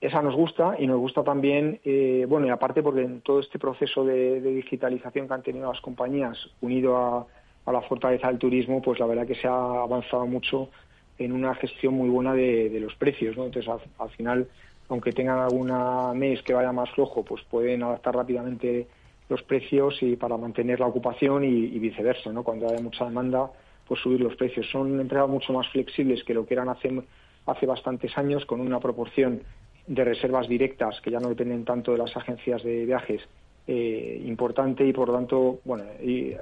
Esa 0.00 0.22
nos 0.22 0.34
gusta 0.34 0.76
y 0.78 0.86
nos 0.86 0.98
gusta 0.98 1.24
también, 1.24 1.80
eh, 1.84 2.24
bueno, 2.28 2.46
y 2.46 2.50
aparte 2.50 2.82
porque 2.82 3.02
en 3.02 3.20
todo 3.20 3.40
este 3.40 3.58
proceso 3.58 4.04
de, 4.04 4.40
digitalización 4.40 5.26
que 5.26 5.34
han 5.34 5.42
tenido 5.42 5.72
las 5.72 5.80
compañías, 5.80 6.38
unido 6.60 6.96
a, 6.96 7.26
la 7.70 7.82
fortaleza 7.82 8.28
del 8.28 8.38
turismo, 8.38 8.80
pues 8.80 8.98
la 8.98 9.04
verdad 9.04 9.26
que 9.26 9.34
se 9.34 9.46
ha 9.46 9.82
avanzado 9.82 10.26
mucho 10.26 10.70
en 11.18 11.32
una 11.32 11.54
gestión 11.54 11.92
muy 11.94 12.08
buena 12.08 12.32
de, 12.32 12.78
los 12.80 12.94
precios, 12.94 13.36
¿no? 13.36 13.44
Entonces, 13.44 13.70
al, 13.98 14.10
final, 14.10 14.48
aunque 14.88 15.12
tengan 15.12 15.40
alguna 15.40 16.14
mes 16.14 16.40
que 16.42 16.54
vaya 16.54 16.72
más 16.72 16.90
flojo, 16.92 17.24
pues 17.24 17.42
pueden 17.50 17.82
adaptar 17.82 18.14
rápidamente 18.14 18.86
los 19.28 19.42
precios 19.42 20.02
y 20.02 20.16
para 20.16 20.36
mantener 20.36 20.80
la 20.80 20.86
ocupación 20.86 21.44
y, 21.44 21.78
viceversa, 21.78 22.32
¿no? 22.32 22.42
Cuando 22.42 22.68
haya 22.68 22.80
mucha 22.80 23.04
demanda, 23.04 23.50
pues 23.86 24.00
subir 24.00 24.20
los 24.20 24.36
precios. 24.36 24.66
Son 24.70 25.00
entregas 25.00 25.28
mucho 25.28 25.52
más 25.52 25.68
flexibles 25.68 26.24
que 26.24 26.34
lo 26.34 26.46
que 26.46 26.54
eran 26.54 26.68
hace, 26.68 27.02
hace 27.46 27.66
bastantes 27.66 28.16
años, 28.16 28.46
con 28.46 28.60
una 28.60 28.80
proporción 28.80 29.42
de 29.86 30.04
reservas 30.04 30.48
directas 30.48 31.00
que 31.02 31.10
ya 31.10 31.20
no 31.20 31.28
dependen 31.28 31.64
tanto 31.64 31.92
de 31.92 31.98
las 31.98 32.14
agencias 32.16 32.62
de 32.62 32.84
viajes 32.84 33.22
eh, 33.66 34.22
importante 34.24 34.86
y 34.86 34.92
por 34.92 35.08
lo 35.08 35.14
tanto, 35.14 35.60
bueno, 35.64 35.84
y, 36.02 36.34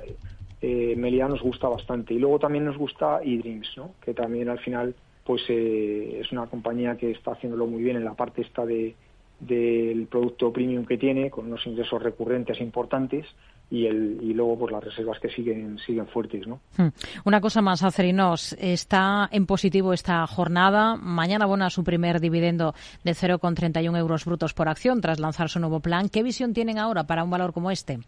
eh, 0.60 0.96
nos 0.96 1.42
gusta 1.42 1.68
bastante. 1.68 2.14
Y 2.14 2.18
luego 2.18 2.38
también 2.38 2.64
nos 2.64 2.76
gusta 2.76 3.20
eDreams, 3.22 3.76
¿no? 3.76 3.94
Que 4.04 4.14
también 4.14 4.48
al 4.48 4.58
final 4.60 4.94
pues 5.24 5.42
eh, 5.48 6.20
es 6.20 6.30
una 6.30 6.46
compañía 6.46 6.96
que 6.96 7.10
está 7.10 7.32
haciéndolo 7.32 7.66
muy 7.66 7.82
bien 7.82 7.96
en 7.96 8.04
la 8.04 8.14
parte 8.14 8.42
esta 8.42 8.64
de 8.64 8.94
del 9.40 10.06
producto 10.06 10.52
premium 10.52 10.84
que 10.84 10.96
tiene, 10.96 11.30
con 11.30 11.46
unos 11.46 11.66
ingresos 11.66 12.02
recurrentes 12.02 12.60
importantes 12.60 13.26
y, 13.70 13.86
el, 13.86 14.18
y 14.22 14.32
luego 14.32 14.58
pues 14.58 14.72
las 14.72 14.84
reservas 14.84 15.18
que 15.20 15.28
siguen 15.28 15.78
siguen 15.78 16.06
fuertes. 16.06 16.46
¿no? 16.46 16.60
Hmm. 16.76 16.88
Una 17.24 17.40
cosa 17.40 17.60
más, 17.60 17.82
Acerinos, 17.82 18.54
está 18.58 19.28
en 19.30 19.46
positivo 19.46 19.92
esta 19.92 20.26
jornada. 20.26 20.96
Mañana 20.96 21.44
abona 21.44 21.70
su 21.70 21.84
primer 21.84 22.20
dividendo 22.20 22.74
de 23.04 23.12
0,31 23.12 23.98
euros 23.98 24.24
brutos 24.24 24.54
por 24.54 24.68
acción 24.68 25.00
tras 25.00 25.20
lanzar 25.20 25.48
su 25.48 25.60
nuevo 25.60 25.80
plan. 25.80 26.08
¿Qué 26.08 26.22
visión 26.22 26.54
tienen 26.54 26.78
ahora 26.78 27.04
para 27.04 27.24
un 27.24 27.30
valor 27.30 27.52
como 27.52 27.70
este? 27.70 27.98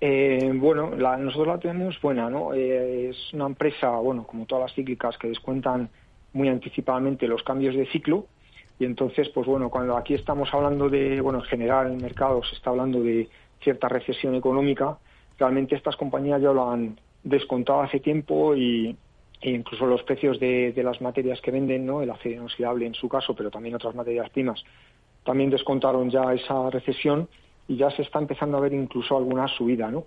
Eh, 0.00 0.52
bueno, 0.54 0.90
nosotros 0.90 1.46
la 1.46 1.58
tenemos 1.58 1.98
buena, 2.02 2.28
¿no? 2.28 2.52
Eh, 2.52 3.08
es 3.08 3.32
una 3.32 3.46
empresa, 3.46 3.88
bueno, 3.88 4.24
como 4.24 4.44
todas 4.44 4.64
las 4.64 4.74
cíclicas, 4.74 5.16
que 5.16 5.28
descuentan 5.28 5.88
muy 6.34 6.48
anticipadamente 6.48 7.26
los 7.26 7.42
cambios 7.42 7.74
de 7.74 7.86
ciclo 7.86 8.26
y 8.78 8.84
entonces, 8.84 9.28
pues 9.28 9.46
bueno, 9.46 9.70
cuando 9.70 9.96
aquí 9.96 10.14
estamos 10.14 10.52
hablando 10.52 10.88
de, 10.88 11.20
bueno, 11.20 11.38
en 11.38 11.44
general 11.44 11.86
en 11.86 11.94
el 11.94 12.02
mercado 12.02 12.42
se 12.42 12.56
está 12.56 12.70
hablando 12.70 13.00
de 13.00 13.28
cierta 13.62 13.88
recesión 13.88 14.34
económica, 14.34 14.98
realmente 15.38 15.76
estas 15.76 15.96
compañías 15.96 16.42
ya 16.42 16.52
lo 16.52 16.70
han 16.70 16.98
descontado 17.22 17.82
hace 17.82 18.00
tiempo 18.00 18.54
y, 18.56 18.96
e 19.40 19.50
incluso 19.50 19.86
los 19.86 20.02
precios 20.02 20.40
de, 20.40 20.72
las 20.76 21.00
materias 21.00 21.40
que 21.40 21.50
venden, 21.50 21.86
¿no? 21.86 22.02
el 22.02 22.10
acero 22.10 22.36
inoxidable 22.36 22.86
en 22.86 22.94
su 22.94 23.08
caso, 23.08 23.34
pero 23.34 23.50
también 23.50 23.74
otras 23.74 23.94
materias 23.94 24.28
primas, 24.30 24.64
también 25.24 25.50
descontaron 25.50 26.10
ya 26.10 26.32
esa 26.34 26.68
recesión 26.70 27.28
y 27.68 27.76
ya 27.76 27.90
se 27.90 28.02
está 28.02 28.18
empezando 28.18 28.56
a 28.56 28.60
ver 28.60 28.72
incluso 28.72 29.16
alguna 29.16 29.48
subida, 29.48 29.90
¿no? 29.90 30.04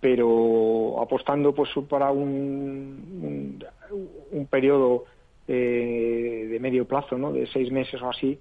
Pero 0.00 1.00
apostando 1.00 1.54
pues 1.54 1.70
para 1.88 2.10
un, 2.10 3.60
un, 3.60 3.64
un 4.32 4.46
periodo 4.46 5.04
eh, 5.52 6.46
de 6.48 6.60
medio 6.60 6.86
plazo, 6.86 7.18
¿no? 7.18 7.32
de 7.32 7.44
seis 7.48 7.72
meses 7.72 8.00
o 8.00 8.08
así, 8.08 8.38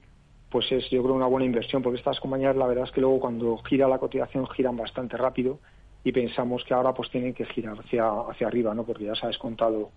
pues 0.52 0.72
es 0.72 0.88
yo 0.92 1.02
creo 1.02 1.16
una 1.16 1.26
buena 1.26 1.48
inversión, 1.48 1.82
porque 1.82 1.98
estas 1.98 2.20
compañías 2.20 2.56
la 2.56 2.68
verdad 2.68 2.84
es 2.84 2.92
que 2.92 3.02
luego 3.02 3.20
cuando 3.20 3.58
gira 3.68 3.88
la 3.88 3.98
cotización 3.98 4.48
giran 4.50 4.78
bastante 4.78 5.18
rápido 5.18 5.58
y 6.04 6.12
pensamos 6.12 6.64
que 6.64 6.76
ahora 6.76 6.94
pues 6.94 7.10
tienen 7.10 7.34
que 7.34 7.46
girar 7.46 7.80
hacia, 7.80 8.08
hacia 8.30 8.46
arriba, 8.46 8.76
¿no? 8.76 8.84
Porque 8.84 9.06
ya 9.06 9.16
se 9.16 9.26
ha 9.26 9.30
descontado 9.30 9.90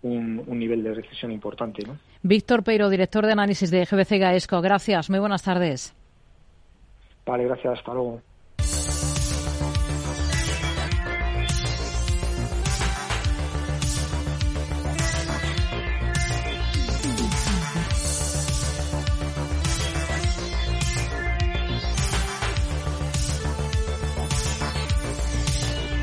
un, 0.00 0.42
un 0.46 0.58
nivel 0.58 0.82
de 0.82 0.94
recesión 0.94 1.32
importante, 1.32 1.86
¿no? 1.86 1.98
Víctor 2.22 2.64
Peiro, 2.64 2.88
director 2.88 3.26
de 3.26 3.32
análisis 3.32 3.70
de 3.70 3.84
GBC 3.84 4.18
Gaesco. 4.18 4.62
Gracias. 4.62 5.10
Muy 5.10 5.18
buenas 5.18 5.42
tardes. 5.42 5.94
Vale, 7.26 7.44
gracias. 7.44 7.78
Hasta 7.78 7.92
luego. 7.92 8.22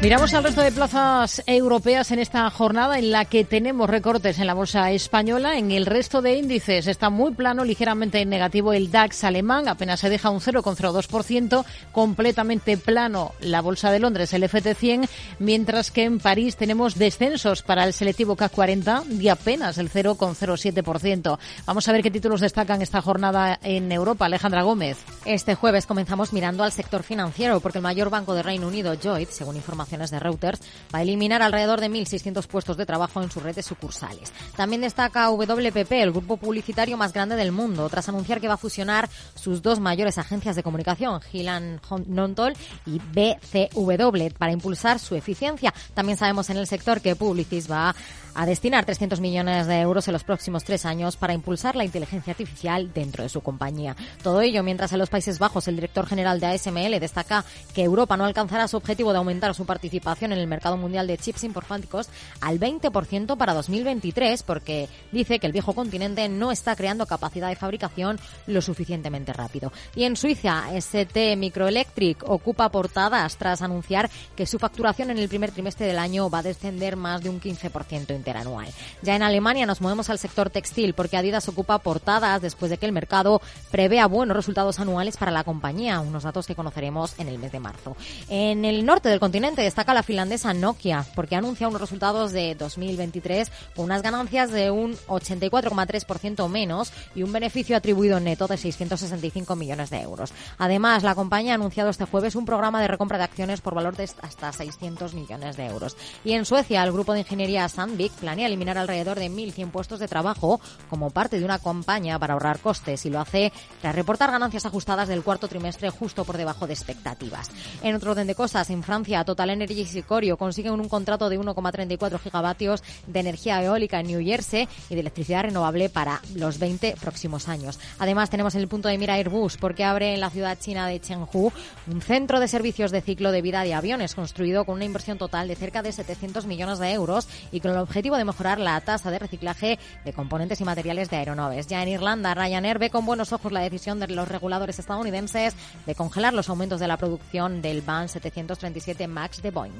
Miramos 0.05 0.35
al 0.35 0.43
resto 0.43 0.61
de 0.61 0.71
plazas 0.71 1.41
europeas 1.47 2.11
en 2.11 2.19
esta 2.19 2.47
jornada 2.51 2.99
en 2.99 3.09
la 3.09 3.25
que 3.25 3.43
tenemos 3.43 3.89
recortes 3.89 4.37
en 4.37 4.45
la 4.45 4.53
bolsa 4.53 4.91
española. 4.91 5.57
En 5.57 5.71
el 5.71 5.87
resto 5.87 6.21
de 6.21 6.37
índices 6.37 6.85
está 6.85 7.09
muy 7.09 7.33
plano, 7.33 7.63
ligeramente 7.63 8.23
negativo 8.23 8.71
el 8.71 8.91
DAX 8.91 9.23
alemán, 9.23 9.67
apenas 9.67 10.01
se 10.01 10.11
deja 10.11 10.29
un 10.29 10.41
0,02%, 10.41 11.65
completamente 11.91 12.77
plano 12.77 13.31
la 13.39 13.61
bolsa 13.61 13.89
de 13.89 13.97
Londres, 13.97 14.31
el 14.33 14.43
FT100, 14.43 15.09
mientras 15.39 15.89
que 15.89 16.03
en 16.03 16.19
París 16.19 16.55
tenemos 16.55 16.99
descensos 16.99 17.63
para 17.63 17.83
el 17.83 17.91
selectivo 17.91 18.35
CAC 18.35 18.51
40 18.51 19.05
de 19.07 19.31
apenas 19.31 19.79
el 19.79 19.89
0,07%. 19.89 21.39
Vamos 21.65 21.87
a 21.87 21.91
ver 21.91 22.03
qué 22.03 22.11
títulos 22.11 22.41
destacan 22.41 22.83
esta 22.83 23.01
jornada 23.01 23.59
en 23.63 23.91
Europa. 23.91 24.27
Alejandra 24.27 24.61
Gómez. 24.61 24.99
Este 25.25 25.55
jueves 25.55 25.87
comenzamos 25.87 26.31
mirando 26.31 26.63
al 26.63 26.71
sector 26.71 27.01
financiero 27.01 27.59
porque 27.59 27.79
el 27.79 27.83
mayor 27.83 28.11
banco 28.11 28.35
de 28.35 28.43
Reino 28.43 28.67
Unido, 28.67 28.93
Lloyd, 28.93 29.29
según 29.29 29.55
información 29.55 29.94
de 29.95 30.19
Reuters, 30.19 30.59
va 30.93 30.99
a 30.99 31.01
eliminar 31.01 31.41
alrededor 31.41 31.79
de 31.79 31.89
1.600 31.89 32.45
puestos 32.47 32.77
de 32.77 32.85
trabajo 32.85 33.21
en 33.21 33.31
sus 33.31 33.43
redes 33.43 33.65
sucursales. 33.65 34.31
También 34.55 34.81
destaca 34.81 35.29
WPP, 35.29 35.91
el 35.93 36.11
grupo 36.11 36.37
publicitario 36.37 36.97
más 36.97 37.13
grande 37.13 37.35
del 37.35 37.51
mundo, 37.51 37.89
tras 37.89 38.09
anunciar 38.09 38.41
que 38.41 38.47
va 38.47 38.55
a 38.55 38.57
fusionar 38.57 39.09
sus 39.35 39.61
dos 39.61 39.79
mayores 39.79 40.17
agencias 40.17 40.55
de 40.55 40.63
comunicación, 40.63 41.21
Gillan 41.21 41.79
Nontol 42.07 42.53
y 42.85 42.99
BCW, 42.99 44.33
para 44.37 44.51
impulsar 44.51 44.99
su 44.99 45.15
eficiencia. 45.15 45.73
También 45.93 46.17
sabemos 46.17 46.49
en 46.49 46.57
el 46.57 46.67
sector 46.67 47.01
que 47.01 47.15
Publicis 47.15 47.69
va 47.69 47.95
a 48.35 48.45
destinar 48.45 48.85
300 48.85 49.21
millones 49.21 49.65
de 49.65 49.79
euros 49.79 50.07
en 50.07 50.13
los 50.13 50.25
próximos 50.25 50.63
tres 50.65 50.85
años 50.85 51.15
para 51.15 51.33
impulsar 51.33 51.75
la 51.75 51.85
inteligencia 51.85 52.31
artificial 52.31 52.91
dentro 52.93 53.23
de 53.23 53.29
su 53.29 53.41
compañía. 53.41 53.95
Todo 54.21 54.41
ello 54.41 54.61
mientras 54.61 54.91
en 54.91 54.99
los 54.99 55.09
Países 55.09 55.39
Bajos 55.39 55.67
el 55.69 55.75
director 55.75 56.05
general 56.05 56.39
de 56.39 56.47
ASML 56.47 56.99
destaca 56.99 57.45
que 57.73 57.83
Europa 57.83 58.17
no 58.17 58.25
alcanzará 58.25 58.67
su 58.67 58.75
objetivo 58.75 59.13
de 59.13 59.19
aumentar 59.19 59.55
su 59.55 59.65
participación 59.65 59.84
en 60.21 60.31
el 60.31 60.47
mercado 60.47 60.77
mundial 60.77 61.07
de 61.07 61.17
chips 61.17 61.43
informáticos 61.43 62.09
al 62.41 62.59
20% 62.59 63.37
para 63.37 63.53
2023 63.53 64.43
porque 64.43 64.87
dice 65.11 65.39
que 65.39 65.47
el 65.47 65.53
viejo 65.53 65.73
continente 65.73 66.27
no 66.29 66.51
está 66.51 66.75
creando 66.75 67.05
capacidad 67.05 67.49
de 67.49 67.55
fabricación 67.55 68.19
lo 68.47 68.61
suficientemente 68.61 69.33
rápido. 69.33 69.71
Y 69.95 70.03
en 70.03 70.15
Suiza, 70.15 70.65
ST 70.75 71.35
Microelectric 71.37 72.27
ocupa 72.27 72.69
portadas 72.69 73.37
tras 73.37 73.61
anunciar 73.61 74.09
que 74.35 74.45
su 74.45 74.59
facturación 74.59 75.11
en 75.11 75.17
el 75.17 75.29
primer 75.29 75.51
trimestre 75.51 75.87
del 75.87 75.99
año 75.99 76.29
va 76.29 76.39
a 76.39 76.43
descender 76.43 76.95
más 76.95 77.21
de 77.21 77.29
un 77.29 77.39
15% 77.39 78.15
interanual. 78.15 78.67
Ya 79.01 79.15
en 79.15 79.23
Alemania 79.23 79.65
nos 79.65 79.81
movemos 79.81 80.09
al 80.09 80.19
sector 80.19 80.49
textil 80.49 80.93
porque 80.93 81.17
Adidas 81.17 81.47
ocupa 81.47 81.79
portadas 81.79 82.41
después 82.41 82.69
de 82.69 82.77
que 82.77 82.85
el 82.85 82.91
mercado 82.91 83.41
prevea 83.71 84.07
buenos 84.07 84.35
resultados 84.35 84.79
anuales 84.79 85.17
para 85.17 85.31
la 85.31 85.43
compañía, 85.43 85.99
unos 85.99 86.23
datos 86.23 86.47
que 86.47 86.55
conoceremos 86.55 87.17
en 87.19 87.27
el 87.27 87.39
mes 87.39 87.51
de 87.51 87.59
marzo. 87.59 87.95
En 88.29 88.65
el 88.65 88.85
norte 88.85 89.09
del 89.09 89.19
continente 89.19 89.65
destaca 89.75 89.93
la 89.93 90.03
finlandesa 90.03 90.53
Nokia 90.53 91.05
porque 91.15 91.35
anuncia 91.35 91.67
unos 91.67 91.81
resultados 91.81 92.31
de 92.31 92.55
2023 92.55 93.51
con 93.75 93.83
unas 93.83 94.01
ganancias 94.01 94.49
de 94.49 94.71
un 94.71 94.95
84,3% 94.95 96.47
menos 96.47 96.93
y 97.13 97.23
un 97.23 97.33
beneficio 97.33 97.75
atribuido 97.75 98.21
neto 98.21 98.47
de 98.47 98.55
665 98.55 99.53
millones 99.57 99.89
de 99.89 99.99
euros. 99.99 100.31
Además, 100.57 101.03
la 101.03 101.13
compañía 101.13 101.51
ha 101.51 101.55
anunciado 101.55 101.89
este 101.89 102.05
jueves 102.05 102.35
un 102.35 102.45
programa 102.45 102.81
de 102.81 102.87
recompra 102.87 103.17
de 103.17 103.25
acciones 103.25 103.59
por 103.59 103.75
valor 103.75 103.97
de 103.97 104.05
hasta 104.21 104.53
600 104.53 105.13
millones 105.13 105.57
de 105.57 105.65
euros. 105.65 105.97
Y 106.23 106.31
en 106.31 106.45
Suecia, 106.45 106.81
el 106.81 106.93
grupo 106.93 107.11
de 107.11 107.19
ingeniería 107.19 107.67
Sandvik 107.67 108.13
planea 108.13 108.47
eliminar 108.47 108.77
alrededor 108.77 109.19
de 109.19 109.29
1.100 109.29 109.71
puestos 109.71 109.99
de 109.99 110.07
trabajo 110.07 110.61
como 110.89 111.09
parte 111.09 111.37
de 111.37 111.43
una 111.43 111.59
campaña 111.59 112.17
para 112.17 112.35
ahorrar 112.35 112.59
costes 112.59 113.05
y 113.05 113.09
lo 113.09 113.19
hace 113.19 113.51
tras 113.81 113.93
reportar 113.93 114.31
ganancias 114.31 114.65
ajustadas 114.65 115.09
del 115.09 115.21
cuarto 115.21 115.49
trimestre 115.49 115.89
justo 115.89 116.23
por 116.23 116.37
debajo 116.37 116.65
de 116.65 116.73
expectativas. 116.73 117.51
En 117.83 117.93
otro 117.93 118.11
orden 118.11 118.27
de 118.27 118.35
cosas, 118.35 118.69
en 118.69 118.81
Francia, 118.81 119.25
Total 119.25 119.49
Energy 119.55 119.81
y 119.81 119.85
Sicorio 119.85 120.37
consiguen 120.37 120.73
un 120.73 120.89
contrato 120.89 121.29
de 121.29 121.39
1,34 121.39 122.19
gigavatios 122.19 122.83
de 123.07 123.19
energía 123.19 123.63
eólica 123.63 123.99
en 123.99 124.07
New 124.07 124.23
Jersey 124.23 124.67
y 124.89 124.95
de 124.95 125.01
electricidad 125.01 125.43
renovable 125.43 125.89
para 125.89 126.21
los 126.35 126.59
20 126.59 126.95
próximos 127.01 127.47
años. 127.47 127.79
Además, 127.99 128.29
tenemos 128.29 128.55
en 128.55 128.61
el 128.61 128.67
punto 128.67 128.87
de 128.87 128.97
mira 128.97 129.15
Airbus 129.15 129.57
porque 129.57 129.83
abre 129.83 130.13
en 130.13 130.19
la 130.19 130.29
ciudad 130.29 130.57
china 130.59 130.87
de 130.87 130.99
Chengdu 130.99 131.51
un 131.87 132.01
centro 132.01 132.39
de 132.39 132.47
servicios 132.47 132.91
de 132.91 133.01
ciclo 133.01 133.31
de 133.31 133.41
vida 133.41 133.63
de 133.63 133.73
aviones 133.73 134.15
construido 134.15 134.65
con 134.65 134.75
una 134.75 134.85
inversión 134.85 135.17
total 135.17 135.47
de 135.47 135.55
cerca 135.55 135.81
de 135.81 135.91
700 135.91 136.45
millones 136.45 136.79
de 136.79 136.91
euros 136.91 137.27
y 137.51 137.59
con 137.59 137.71
el 137.71 137.77
objetivo 137.77 138.17
de 138.17 138.25
mejorar 138.25 138.59
la 138.59 138.79
tasa 138.81 139.11
de 139.11 139.19
reciclaje 139.19 139.79
de 140.03 140.13
componentes 140.13 140.61
y 140.61 140.63
materiales 140.63 141.09
de 141.09 141.17
aeronaves. 141.17 141.67
Ya 141.67 141.81
en 141.81 141.89
Irlanda, 141.89 142.33
Ryanair 142.33 142.79
ve 142.79 142.89
con 142.89 143.05
buenos 143.05 143.33
ojos 143.33 143.51
la 143.51 143.61
decisión 143.61 143.99
de 143.99 144.07
los 144.07 144.27
reguladores 144.27 144.79
estadounidenses 144.79 145.55
de 145.85 145.95
congelar 145.95 146.33
los 146.33 146.49
aumentos 146.49 146.79
de 146.79 146.87
la 146.87 146.97
producción 146.97 147.61
del 147.61 147.81
Ban 147.81 148.09
737 148.09 149.07
MAX 149.07 149.41
de 149.45 149.51
Boeing. 149.51 149.71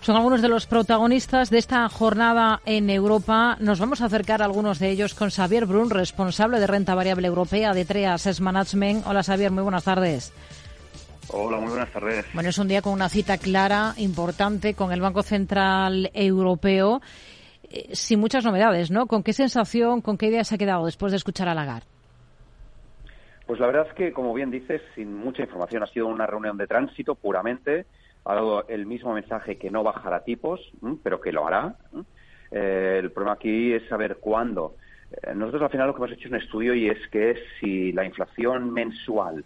Son 0.00 0.16
algunos 0.16 0.42
de 0.42 0.48
los 0.48 0.66
protagonistas 0.66 1.50
de 1.50 1.58
esta 1.58 1.88
jornada 1.88 2.60
en 2.64 2.90
Europa. 2.90 3.56
Nos 3.60 3.80
vamos 3.80 4.00
a 4.00 4.06
acercar 4.06 4.42
a 4.42 4.44
algunos 4.44 4.78
de 4.78 4.90
ellos 4.90 5.14
con 5.14 5.30
Xavier 5.30 5.66
Brun, 5.66 5.90
responsable 5.90 6.60
de 6.60 6.66
renta 6.66 6.94
variable 6.94 7.26
europea 7.26 7.72
de 7.72 7.84
TREAS 7.84 8.40
Management. 8.40 9.06
Hola 9.06 9.22
Xavier, 9.22 9.50
muy 9.50 9.62
buenas 9.62 9.84
tardes. 9.84 10.32
Hola, 11.28 11.58
muy 11.58 11.70
buenas 11.70 11.92
tardes. 11.92 12.24
Bueno, 12.34 12.50
es 12.50 12.58
un 12.58 12.68
día 12.68 12.82
con 12.82 12.92
una 12.92 13.08
cita 13.08 13.36
clara, 13.38 13.94
importante, 13.96 14.74
con 14.74 14.92
el 14.92 15.00
Banco 15.00 15.22
Central 15.22 16.10
Europeo 16.14 17.00
eh, 17.68 17.88
sin 17.92 18.20
muchas 18.20 18.44
novedades, 18.44 18.92
¿no? 18.92 19.06
¿Con 19.06 19.24
qué 19.24 19.32
sensación, 19.32 20.02
con 20.02 20.18
qué 20.18 20.26
idea 20.26 20.44
se 20.44 20.54
ha 20.54 20.58
quedado 20.58 20.84
después 20.86 21.10
de 21.10 21.16
escuchar 21.16 21.48
a 21.48 21.54
Lagarde? 21.54 21.86
Pues 23.46 23.60
la 23.60 23.66
verdad 23.66 23.86
es 23.88 23.94
que, 23.94 24.12
como 24.12 24.34
bien 24.34 24.50
dices, 24.50 24.82
sin 24.94 25.14
mucha 25.14 25.42
información, 25.42 25.82
ha 25.82 25.86
sido 25.86 26.06
una 26.06 26.26
reunión 26.26 26.56
de 26.56 26.66
tránsito 26.66 27.14
puramente. 27.14 27.86
Ha 28.26 28.34
dado 28.34 28.66
el 28.68 28.86
mismo 28.86 29.14
mensaje 29.14 29.56
que 29.56 29.70
no 29.70 29.82
bajará 29.82 30.24
tipos, 30.24 30.60
pero 31.02 31.20
que 31.20 31.32
lo 31.32 31.46
hará. 31.46 31.76
Eh, 32.50 33.00
el 33.02 33.12
problema 33.12 33.34
aquí 33.34 33.72
es 33.72 33.86
saber 33.88 34.16
cuándo. 34.16 34.74
Eh, 35.22 35.34
nosotros 35.34 35.62
al 35.62 35.70
final 35.70 35.86
lo 35.86 35.94
que 35.94 35.98
hemos 35.98 36.12
hecho 36.12 36.26
es 36.26 36.32
un 36.32 36.38
estudio 36.38 36.74
y 36.74 36.88
es 36.88 36.98
que 37.08 37.36
si 37.60 37.92
la 37.92 38.04
inflación 38.04 38.72
mensual 38.72 39.44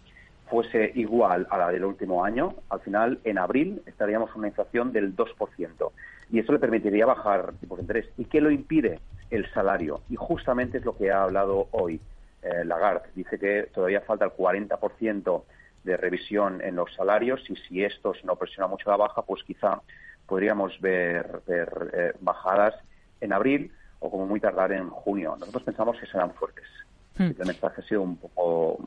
fuese 0.49 0.91
igual 0.95 1.47
a 1.49 1.57
la 1.57 1.69
del 1.69 1.85
último 1.85 2.25
año, 2.25 2.55
al 2.69 2.81
final 2.81 3.19
en 3.23 3.37
abril 3.37 3.81
estaríamos 3.85 4.31
en 4.31 4.39
una 4.39 4.47
inflación 4.49 4.91
del 4.91 5.15
2% 5.15 5.91
y 6.31 6.39
eso 6.39 6.51
le 6.51 6.59
permitiría 6.59 7.05
bajar 7.05 7.53
tipos 7.59 7.77
de 7.77 7.83
interés. 7.83 8.09
¿Y 8.17 8.25
qué 8.25 8.41
lo 8.41 8.51
impide? 8.51 8.99
El 9.29 9.49
salario. 9.53 10.01
Y 10.09 10.15
justamente 10.15 10.79
es 10.79 10.85
lo 10.85 10.97
que 10.97 11.11
ha 11.11 11.23
hablado 11.23 11.67
hoy 11.71 11.99
eh, 12.41 12.65
Lagarde. 12.65 13.09
Dice 13.15 13.37
que 13.37 13.69
todavía 13.73 14.01
falta 14.01 14.25
el 14.25 14.31
40% 14.31 15.43
de 15.83 15.97
revisión 15.97 16.61
en 16.61 16.75
los 16.75 16.93
salarios 16.93 17.41
y 17.49 17.55
si 17.55 17.83
esto 17.83 18.13
no 18.23 18.35
presiona 18.35 18.67
mucho 18.67 18.89
la 18.89 18.97
baja, 18.97 19.21
pues 19.23 19.43
quizá 19.43 19.81
podríamos 20.25 20.79
ver, 20.79 21.41
eh, 21.47 22.13
bajadas 22.21 22.75
en 23.19 23.33
abril 23.33 23.71
o 23.99 24.09
como 24.09 24.25
muy 24.25 24.39
tardar 24.39 24.71
en 24.71 24.89
junio. 24.89 25.35
Nosotros 25.39 25.63
pensamos 25.63 25.97
que 25.99 26.07
serán 26.07 26.33
fuertes. 26.33 26.65
Hmm. 27.17 27.31
El 27.39 27.45
mensaje 27.45 27.81
ha 27.81 27.87
sido 27.87 28.01
un 28.01 28.17
poco 28.17 28.79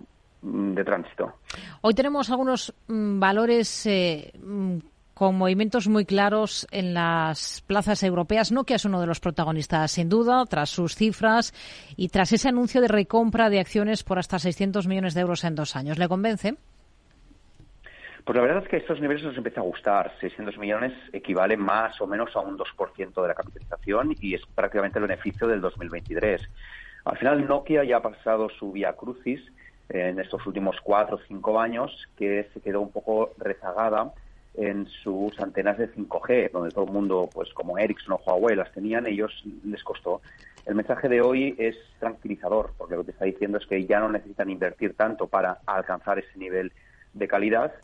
mm, 0.42 0.74
de 0.74 0.84
tránsito. 0.84 1.34
Hoy 1.82 1.94
tenemos 1.94 2.30
algunos 2.30 2.74
mm, 2.88 3.20
valores 3.20 3.86
eh, 3.86 4.32
mm, 4.42 4.78
con 5.14 5.36
movimientos 5.36 5.88
muy 5.88 6.04
claros 6.04 6.66
en 6.70 6.92
las 6.94 7.62
plazas 7.66 8.02
europeas. 8.02 8.50
Nokia 8.50 8.76
es 8.76 8.84
uno 8.84 9.00
de 9.00 9.06
los 9.06 9.20
protagonistas, 9.20 9.92
sin 9.92 10.08
duda, 10.08 10.44
tras 10.46 10.70
sus 10.70 10.96
cifras 10.96 11.54
y 11.96 12.08
tras 12.08 12.32
ese 12.32 12.48
anuncio 12.48 12.80
de 12.80 12.88
recompra 12.88 13.50
de 13.50 13.60
acciones 13.60 14.02
por 14.02 14.18
hasta 14.18 14.38
600 14.38 14.88
millones 14.88 15.14
de 15.14 15.20
euros 15.20 15.44
en 15.44 15.54
dos 15.54 15.76
años. 15.76 15.98
¿Le 15.98 16.08
convence? 16.08 16.56
Pues 18.24 18.36
la 18.36 18.42
verdad 18.42 18.62
es 18.62 18.68
que 18.70 18.78
estos 18.78 19.02
niveles 19.02 19.22
nos 19.22 19.36
empieza 19.36 19.60
a 19.60 19.64
gustar. 19.64 20.12
600 20.18 20.56
millones 20.56 20.94
equivale 21.12 21.58
más 21.58 22.00
o 22.00 22.06
menos 22.06 22.34
a 22.34 22.40
un 22.40 22.56
2% 22.56 23.22
de 23.22 23.28
la 23.28 23.34
capitalización 23.34 24.14
y 24.18 24.34
es 24.34 24.40
prácticamente 24.54 24.98
el 24.98 25.06
beneficio 25.06 25.46
del 25.46 25.60
2023. 25.60 26.40
Al 27.04 27.18
final, 27.18 27.46
Nokia 27.46 27.84
ya 27.84 27.98
ha 27.98 28.02
pasado 28.02 28.48
su 28.48 28.72
vía 28.72 28.94
crucis 28.94 29.40
en 29.90 30.18
estos 30.18 30.46
últimos 30.46 30.80
cuatro 30.82 31.16
o 31.16 31.20
cinco 31.28 31.60
años, 31.60 32.08
que 32.16 32.48
se 32.54 32.60
quedó 32.62 32.80
un 32.80 32.90
poco 32.90 33.34
rezagada 33.36 34.14
en 34.54 34.86
sus 34.86 35.38
antenas 35.38 35.76
de 35.76 35.92
5G, 35.92 36.50
donde 36.50 36.70
todo 36.70 36.86
el 36.86 36.92
mundo, 36.92 37.28
pues 37.30 37.52
como 37.52 37.76
Ericsson 37.76 38.14
o 38.14 38.22
Huawei 38.24 38.56
las 38.56 38.72
tenían, 38.72 39.06
ellos 39.06 39.44
les 39.64 39.84
costó. 39.84 40.22
El 40.64 40.76
mensaje 40.76 41.10
de 41.10 41.20
hoy 41.20 41.54
es 41.58 41.76
tranquilizador, 41.98 42.72
porque 42.78 42.96
lo 42.96 43.04
que 43.04 43.10
está 43.10 43.26
diciendo 43.26 43.58
es 43.58 43.66
que 43.66 43.84
ya 43.84 44.00
no 44.00 44.08
necesitan 44.08 44.48
invertir 44.48 44.94
tanto 44.94 45.26
para 45.26 45.58
alcanzar 45.66 46.18
ese 46.18 46.38
nivel 46.38 46.72
de 47.12 47.28
calidad 47.28 47.74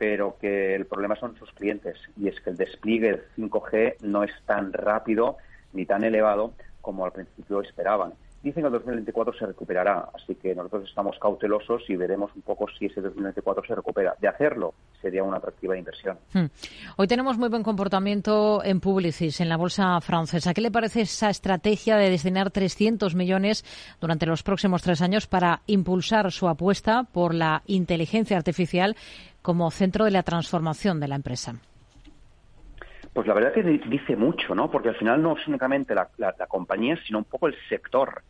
pero 0.00 0.38
que 0.40 0.74
el 0.74 0.86
problema 0.86 1.14
son 1.16 1.36
sus 1.36 1.52
clientes 1.52 1.98
y 2.16 2.28
es 2.28 2.40
que 2.40 2.48
el 2.48 2.56
despliegue 2.56 3.20
5G 3.36 3.96
no 4.00 4.24
es 4.24 4.30
tan 4.46 4.72
rápido 4.72 5.36
ni 5.74 5.84
tan 5.84 6.04
elevado 6.04 6.54
como 6.80 7.04
al 7.04 7.12
principio 7.12 7.60
esperaban. 7.60 8.14
Dicen 8.42 8.62
que 8.62 8.68
el 8.68 8.72
2024 8.72 9.34
se 9.34 9.44
recuperará, 9.44 10.08
así 10.14 10.34
que 10.34 10.54
nosotros 10.54 10.88
estamos 10.88 11.18
cautelosos 11.20 11.82
y 11.88 11.96
veremos 11.96 12.30
un 12.34 12.40
poco 12.40 12.66
si 12.78 12.86
ese 12.86 13.02
2024 13.02 13.62
se 13.66 13.74
recupera. 13.74 14.14
De 14.18 14.28
hacerlo, 14.28 14.72
sería 15.02 15.22
una 15.22 15.36
atractiva 15.36 15.76
inversión. 15.76 16.16
Hmm. 16.32 16.46
Hoy 16.96 17.06
tenemos 17.06 17.36
muy 17.36 17.50
buen 17.50 17.62
comportamiento 17.62 18.64
en 18.64 18.80
Publicis, 18.80 19.42
en 19.42 19.50
la 19.50 19.58
bolsa 19.58 20.00
francesa. 20.00 20.54
¿Qué 20.54 20.62
le 20.62 20.70
parece 20.70 21.02
esa 21.02 21.28
estrategia 21.28 21.96
de 21.96 22.08
destinar 22.08 22.50
300 22.50 23.14
millones 23.14 23.62
durante 24.00 24.24
los 24.24 24.42
próximos 24.42 24.80
tres 24.80 25.02
años 25.02 25.26
para 25.26 25.60
impulsar 25.66 26.32
su 26.32 26.48
apuesta 26.48 27.04
por 27.12 27.34
la 27.34 27.62
inteligencia 27.66 28.38
artificial 28.38 28.96
como 29.42 29.70
centro 29.70 30.04
de 30.04 30.10
la 30.10 30.22
transformación 30.22 31.00
de 31.00 31.08
la 31.08 31.16
empresa? 31.16 31.56
Pues 33.12 33.26
la 33.26 33.34
verdad 33.34 33.52
que 33.52 33.62
dice 33.62 34.14
mucho, 34.16 34.54
¿no? 34.54 34.70
Porque 34.70 34.90
al 34.90 34.96
final 34.96 35.20
no 35.20 35.36
es 35.36 35.46
únicamente 35.48 35.94
la, 35.94 36.08
compañía, 36.48 36.96
sino 37.06 37.18
un 37.18 37.24
poco 37.24 37.48
el 37.48 37.56
sector. 37.68 38.22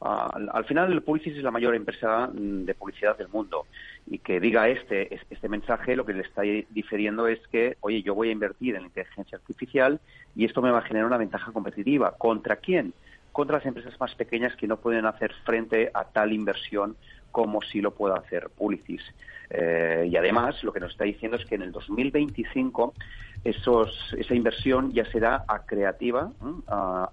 Ah, 0.00 0.36
al 0.52 0.64
final, 0.64 1.00
Publicis 1.02 1.36
es 1.36 1.42
la 1.42 1.52
mayor 1.52 1.74
empresa 1.74 2.26
mm, 2.26 2.64
de 2.64 2.74
publicidad 2.74 3.16
del 3.16 3.28
mundo 3.28 3.66
y 4.06 4.18
que 4.18 4.40
diga 4.40 4.68
este, 4.68 5.14
este 5.14 5.48
mensaje 5.48 5.94
lo 5.94 6.04
que 6.04 6.12
le 6.12 6.22
está 6.22 6.42
diferiendo 6.42 7.28
es 7.28 7.38
que, 7.46 7.76
oye, 7.80 8.02
yo 8.02 8.14
voy 8.14 8.30
a 8.30 8.32
invertir 8.32 8.74
en 8.74 8.82
inteligencia 8.82 9.38
artificial 9.38 10.00
y 10.34 10.44
esto 10.44 10.60
me 10.60 10.72
va 10.72 10.78
a 10.78 10.82
generar 10.82 11.06
una 11.06 11.16
ventaja 11.16 11.52
competitiva. 11.52 12.16
¿Contra 12.18 12.56
quién? 12.56 12.92
Contra 13.30 13.58
las 13.58 13.66
empresas 13.66 13.98
más 14.00 14.14
pequeñas 14.16 14.56
que 14.56 14.66
no 14.66 14.78
pueden 14.78 15.06
hacer 15.06 15.32
frente 15.44 15.90
a 15.94 16.04
tal 16.04 16.32
inversión 16.32 16.96
como 17.34 17.62
si 17.62 17.80
lo 17.80 17.90
pueda 17.90 18.14
hacer 18.14 18.48
Publicis. 18.56 19.02
Eh, 19.50 20.08
y 20.08 20.16
además, 20.16 20.62
lo 20.62 20.72
que 20.72 20.78
nos 20.78 20.92
está 20.92 21.02
diciendo 21.02 21.36
es 21.36 21.44
que 21.44 21.56
en 21.56 21.62
el 21.62 21.72
2025 21.72 22.94
esos, 23.42 24.14
esa 24.16 24.36
inversión 24.36 24.92
ya 24.92 25.04
será 25.06 25.44
a 25.48 25.66
creativa 25.66 26.30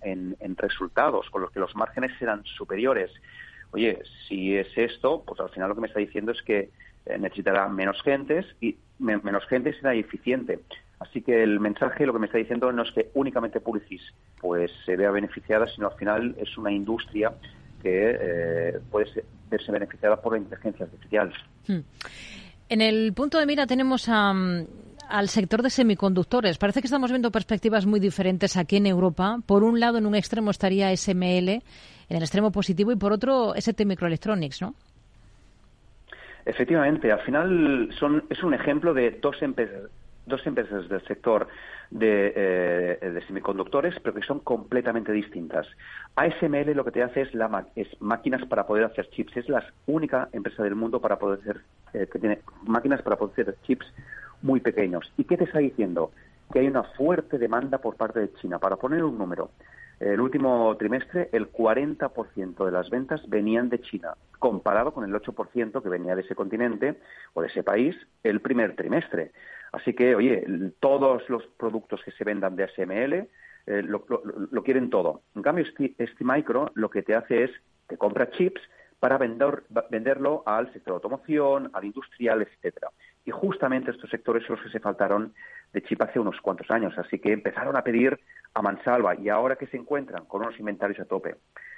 en, 0.04 0.56
resultados, 0.58 1.28
con 1.32 1.42
los 1.42 1.50
que 1.50 1.60
los 1.60 1.76
márgenes 1.76 2.12
serán 2.20 2.44
superiores. 2.46 3.10
Oye, 3.72 3.98
si 4.28 4.56
es 4.56 4.68
esto, 4.78 5.24
pues 5.26 5.40
al 5.40 5.50
final 5.50 5.70
lo 5.70 5.76
que 5.76 5.82
me 5.82 5.88
está 5.88 6.00
diciendo 6.00 6.34
es 6.34 6.42
que 6.44 6.70
eh, 7.08 7.18
necesitará 7.18 7.68
menos 7.68 8.00
gentes 8.04 8.46
y 8.62 8.78
menos 9.00 9.44
gente 9.48 9.74
será 9.74 9.96
eficiente. 9.96 10.60
Así 11.00 11.24
que 11.24 11.42
el 11.42 11.60
mensaje 11.60 12.06
lo 12.06 12.14
que 12.14 12.20
me 12.20 12.28
está 12.28 12.38
diciendo 12.38 12.72
no 12.72 12.84
es 12.84 12.92
que 12.92 13.10
únicamente 13.16 13.60
Publicis 13.60 14.04
pues 14.40 14.72
se 14.86 14.96
vea 14.96 15.10
beneficiada, 15.10 15.66
sino 15.66 15.88
al 15.88 15.98
final 15.98 16.36
es 16.38 16.56
una 16.60 16.72
industria 16.72 17.34
que 17.82 18.18
eh, 18.20 18.80
puede 18.90 19.08
verse 19.50 19.72
beneficiada 19.72 20.22
por 20.22 20.34
la 20.34 20.40
inteligencia 20.40 20.86
artificial. 20.86 21.34
Hmm. 21.68 21.80
En 22.70 22.82
el 22.82 23.14
punto 23.14 23.38
de 23.38 23.46
mira 23.46 23.68
tenemos 23.68 24.08
a, 24.08 24.34
al 25.12 25.28
sector 25.28 25.62
de 25.62 25.70
semiconductores. 25.70 26.58
Parece 26.58 26.82
que 26.82 26.88
estamos 26.88 27.12
viendo 27.12 27.32
perspectivas 27.32 27.86
muy 27.86 28.00
diferentes 28.00 28.56
aquí 28.58 28.78
en 28.78 28.88
Europa. 28.88 29.38
Por 29.46 29.64
un 29.64 29.80
lado, 29.80 29.98
en 29.98 30.06
un 30.06 30.16
extremo 30.16 30.52
estaría 30.52 30.96
SML, 30.96 31.50
en 31.50 31.62
el 32.10 32.22
extremo 32.22 32.52
positivo, 32.52 32.92
y 32.92 32.96
por 32.96 33.12
otro, 33.12 33.54
ST 33.56 33.86
Microelectronics, 33.86 34.62
¿no? 34.62 34.74
Efectivamente, 36.46 37.12
al 37.12 37.22
final 37.22 37.90
son, 38.00 38.24
es 38.30 38.42
un 38.42 38.54
ejemplo 38.54 38.94
de 38.94 39.12
dos 39.22 39.36
empresas, 39.42 39.92
dos 40.26 40.46
empresas 40.46 40.88
del 40.88 41.04
sector 41.06 41.48
de, 41.90 42.34
eh, 42.36 43.10
de, 43.10 43.26
semiconductores, 43.28 43.96
pero 44.02 44.16
que 44.16 44.22
son 44.22 44.40
completamente 44.40 45.12
distintas. 45.12 45.68
ASML 46.16 46.74
lo 46.74 46.86
que 46.86 46.92
te 46.92 47.04
hace 47.04 47.22
es, 47.22 47.34
la, 47.34 47.68
es 47.76 47.88
máquinas 48.02 48.46
para 48.46 48.66
poder 48.66 48.86
hacer 48.86 49.10
chips. 49.10 49.36
Es 49.38 49.50
la 49.50 49.66
única 49.88 50.30
empresa 50.32 50.64
del 50.64 50.76
mundo 50.76 51.02
para 51.02 51.18
poder 51.18 51.40
hacer, 51.40 51.62
eh, 51.94 52.08
que 52.12 52.20
tiene 52.20 52.40
máquinas 52.64 53.02
para 53.02 53.18
poder 53.18 53.42
hacer 53.42 53.56
chips 53.64 53.86
muy 54.42 54.60
pequeños. 54.60 55.12
¿Y 55.18 55.26
qué 55.26 55.38
te 55.38 55.46
está 55.46 55.60
diciendo? 55.60 56.12
Que 56.52 56.60
hay 56.60 56.68
una 56.68 56.84
fuerte 56.84 57.38
demanda 57.38 57.80
por 57.80 57.96
parte 57.96 58.20
de 58.20 58.34
China. 58.36 58.60
Para 58.60 58.76
poner 58.78 59.04
un 59.04 59.18
número, 59.18 59.52
el 60.02 60.20
último 60.20 60.76
trimestre 60.78 61.30
el 61.32 61.52
40% 61.52 62.66
de 62.66 62.72
las 62.72 62.90
ventas 62.90 63.22
venían 63.30 63.70
de 63.70 63.80
China, 63.82 64.16
comparado 64.40 64.94
con 64.94 65.04
el 65.04 65.14
8% 65.14 65.84
que 65.84 65.90
venía 65.90 66.16
de 66.16 66.24
ese 66.24 66.34
continente 66.34 66.96
o 67.34 67.42
de 67.42 67.50
ese 67.50 67.62
país 67.62 67.96
el 68.24 68.42
primer 68.42 68.76
trimestre. 68.76 69.32
Así 69.72 69.94
que, 69.94 70.16
oye, 70.16 70.44
todos 70.80 71.28
los 71.30 71.46
productos 71.58 72.02
que 72.04 72.12
se 72.12 72.24
vendan 72.24 72.56
de 72.56 72.66
ASML 72.66 73.28
eh, 73.68 73.84
lo, 73.84 74.04
quieren 74.64 74.90
todo. 74.90 75.22
En 75.36 75.42
cambio, 75.42 75.66
este, 75.98 76.24
micro 76.24 76.72
lo 76.74 76.90
que 76.90 77.04
te 77.04 77.16
hace 77.16 77.44
es 77.46 77.52
que 77.88 77.98
compra 77.98 78.30
chips 78.32 78.62
para 79.00 79.18
vender, 79.18 79.64
venderlo 79.90 80.44
al 80.46 80.72
sector 80.74 80.94
automoción, 80.94 81.70
al 81.74 81.86
industrial, 81.86 82.42
etcétera. 82.42 82.90
Y 83.26 83.32
justamente 83.32 83.92
estos 83.92 84.10
sectores 84.10 84.46
son 84.46 84.58
los 84.58 84.66
que 84.66 84.72
se 84.72 84.80
faltaron 84.80 85.34
de 85.74 85.82
chip 85.84 86.02
hace 86.02 86.20
unos 86.20 86.40
cuantos 86.42 86.70
años. 86.70 86.94
Así 86.98 87.20
que 87.20 87.32
empezaron 87.32 87.76
a 87.76 87.84
pedir 87.84 88.20
a 88.54 88.62
mansalva 88.62 89.16
y 89.16 89.30
ahora 89.30 89.56
que 89.56 89.68
se 89.68 89.78
encuentran 89.78 90.26
con 90.26 90.42
unos 90.42 90.60
inventarios 90.60 91.00
a 91.00 91.06
tope. 91.06 91.36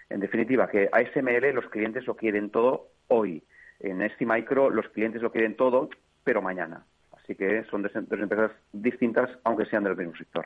En 0.09 0.19
definitiva, 0.19 0.67
que 0.67 0.89
a 0.91 0.99
SML 0.99 1.53
los 1.53 1.69
clientes 1.69 2.05
lo 2.07 2.15
quieren 2.15 2.49
todo 2.49 2.89
hoy. 3.07 3.43
En 3.79 4.01
este 4.01 4.25
micro 4.25 4.69
los 4.69 4.87
clientes 4.89 5.21
lo 5.21 5.31
quieren 5.31 5.55
todo, 5.55 5.89
pero 6.23 6.41
mañana. 6.41 6.85
Así 7.23 7.35
que 7.35 7.63
son 7.65 7.81
dos 7.81 7.95
empresas 7.95 8.51
distintas, 8.73 9.29
aunque 9.43 9.65
sean 9.65 9.83
del 9.83 9.95
mismo 9.95 10.15
sector. 10.15 10.45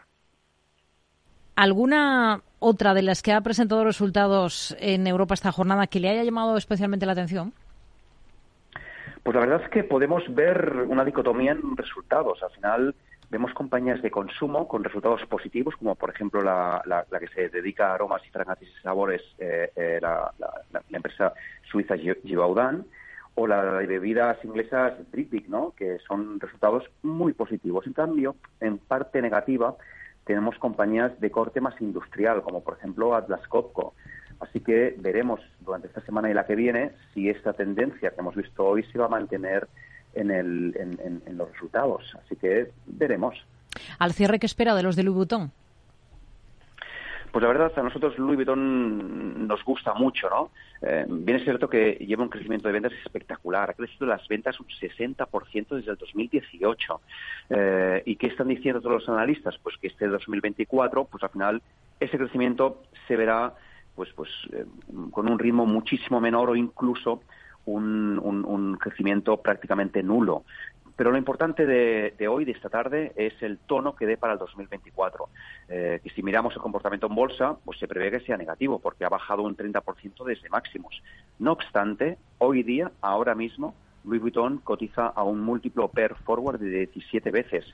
¿Alguna 1.56 2.42
otra 2.60 2.94
de 2.94 3.02
las 3.02 3.24
que 3.24 3.34
ha 3.34 3.42
presentado 3.42 3.84
resultados 3.84 4.78
en 4.80 5.08
Europa 5.08 5.34
esta 5.34 5.52
jornada 5.52 5.88
que 5.88 6.00
le 6.00 6.10
haya 6.10 6.24
llamado 6.24 6.56
especialmente 6.56 7.08
la 7.08 7.14
atención? 7.14 7.52
Pues 9.24 9.34
la 9.36 9.42
verdad 9.42 9.64
es 9.64 9.70
que 9.70 9.84
podemos 9.84 10.24
ver 10.34 10.86
una 10.88 11.04
dicotomía 11.04 11.54
en 11.54 11.76
resultados. 11.76 12.44
Al 12.44 12.52
final 12.52 12.96
vemos 13.30 13.54
compañías 13.54 14.02
de 14.02 14.12
consumo 14.12 14.68
con 14.68 14.84
resultados 14.84 15.26
positivos, 15.26 15.76
como 15.78 15.96
por 15.96 16.12
ejemplo 16.12 16.42
la, 16.42 17.06
que 17.20 17.28
se 17.28 17.50
dedica 17.50 17.90
a 17.90 17.96
aromas 17.96 18.22
y 18.26 18.30
fragancias 18.30 18.72
y 18.72 18.82
sabores, 18.82 19.22
eh, 19.40 19.72
eh, 19.76 20.00
la, 20.00 20.32
empresa 20.92 21.34
suiza 21.70 21.96
Givaudan, 21.98 22.86
o 23.40 23.46
la 23.46 23.78
de 23.78 23.86
bebidas 23.86 24.44
inglesas 24.44 24.94
Britvic, 25.12 25.48
¿no? 25.48 25.74
que 25.78 26.00
son 26.08 26.40
resultados 26.40 26.84
muy 27.04 27.34
positivos. 27.34 27.86
En 27.86 27.94
cambio, 27.94 28.36
en 28.60 28.80
parte 28.80 29.22
negativa, 29.22 29.76
tenemos 30.26 30.58
compañías 30.58 31.20
de 31.22 31.30
corte 31.30 31.62
más 31.62 31.80
industrial, 31.80 32.42
como 32.42 32.64
por 32.64 32.78
ejemplo 32.78 33.16
Atlas 33.16 33.48
Copco, 33.48 33.94
Así 34.40 34.60
que 34.60 34.96
veremos 35.00 35.40
durante 35.62 35.88
esta 35.88 36.02
semana 36.02 36.30
y 36.30 36.34
la 36.34 36.46
que 36.46 36.56
viene 36.56 36.92
si 37.14 37.30
esta 37.30 37.54
tendencia 37.54 38.12
que 38.12 38.20
hemos 38.20 38.36
visto 38.36 38.66
hoy 38.66 38.84
se 38.84 39.00
va 39.00 39.06
a 39.06 39.10
mantener 39.10 39.68
en, 40.14 40.32
el, 40.32 40.76
en, 40.78 41.38
los 41.38 41.52
resultados. 41.52 42.04
Así 42.24 42.36
que 42.36 42.72
veremos. 42.86 43.36
¿Al 44.00 44.14
cierre 44.14 44.40
qué 44.40 44.46
espera 44.46 44.76
de 44.76 44.84
los 44.84 44.96
de 44.96 45.04
Louis? 45.04 45.28
Pues 47.32 47.44
la 47.44 47.50
verdad, 47.50 47.72
a 47.76 47.84
nosotros 47.84 48.18
Louis 48.18 48.36
Vuitton 48.36 49.48
nos 49.48 49.64
gusta 49.64 49.94
mucho, 49.94 50.30
¿no? 50.30 50.52
Eh, 50.82 51.06
bien 51.08 51.38
es 51.38 51.44
cierto 51.44 51.70
que 51.70 51.94
lleva 51.94 52.24
un 52.24 52.30
crecimiento 52.30 52.68
de 52.68 52.74
ventas 52.74 52.94
espectacular. 53.06 53.70
Ha 53.70 53.74
crecido 53.74 54.08
las 54.08 54.28
ventas 54.28 54.60
un 54.60 54.68
60% 54.68 55.76
desde 55.76 55.92
el 55.92 55.98
2018. 55.98 57.02
Eh, 57.50 58.04
¿Y 58.06 58.16
qué 58.16 58.28
están 58.28 58.48
diciendo 58.48 58.82
todos 58.82 59.02
los 59.02 59.10
analistas? 59.10 59.58
Pues 59.62 59.78
que 59.78 59.88
este 59.88 60.08
2024, 60.08 61.06
pues 61.06 61.24
al 61.24 61.30
final, 61.30 61.62
ese 62.00 62.18
crecimiento 62.18 62.84
se 63.08 63.16
verá 63.16 63.54
pues, 63.96 64.10
pues 64.16 64.30
eh, 64.54 64.66
con 65.12 65.30
un 65.30 65.40
ritmo 65.40 65.66
muchísimo 65.66 66.22
menor 66.22 66.52
o 66.52 66.56
incluso 66.56 67.22
un, 67.66 68.20
un, 68.20 68.78
crecimiento 68.78 69.38
prácticamente 69.38 70.02
nulo. 70.02 70.44
Pero 70.98 71.12
lo 71.12 71.18
importante 71.18 71.68
de, 71.68 72.28
hoy, 72.28 72.44
de 72.44 72.54
esta 72.54 72.70
tarde, 72.70 73.14
es 73.16 73.34
el 73.44 73.60
tono 73.60 73.96
que 73.96 74.08
dé 74.08 74.18
para 74.18 74.34
el 74.34 74.40
2024. 74.40 75.30
Eh, 75.70 76.00
que 76.04 76.10
si 76.10 76.24
miramos 76.24 76.56
el 76.56 76.62
comportamiento 76.62 77.06
en 77.06 77.14
bolsa, 77.14 77.56
pues 77.64 77.78
se 77.78 77.88
prevé 77.88 78.10
que 78.10 78.26
sea 78.26 78.36
negativo, 78.36 78.80
porque 78.80 79.06
ha 79.06 79.10
bajado 79.10 79.44
un 79.44 79.56
30% 79.56 80.26
desde 80.26 80.50
máximos. 80.50 81.04
No 81.38 81.52
obstante, 81.52 82.18
hoy 82.40 82.64
día, 82.64 82.92
ahora 83.02 83.36
mismo, 83.36 83.76
Louis 84.06 84.22
Vuitton 84.22 84.58
cotiza 84.58 85.08
a 85.08 85.24
un 85.24 85.42
múltiplo 85.42 85.88
per 85.90 86.16
forward 86.16 86.60
de 86.60 86.88
17 86.88 87.30
veces. 87.30 87.66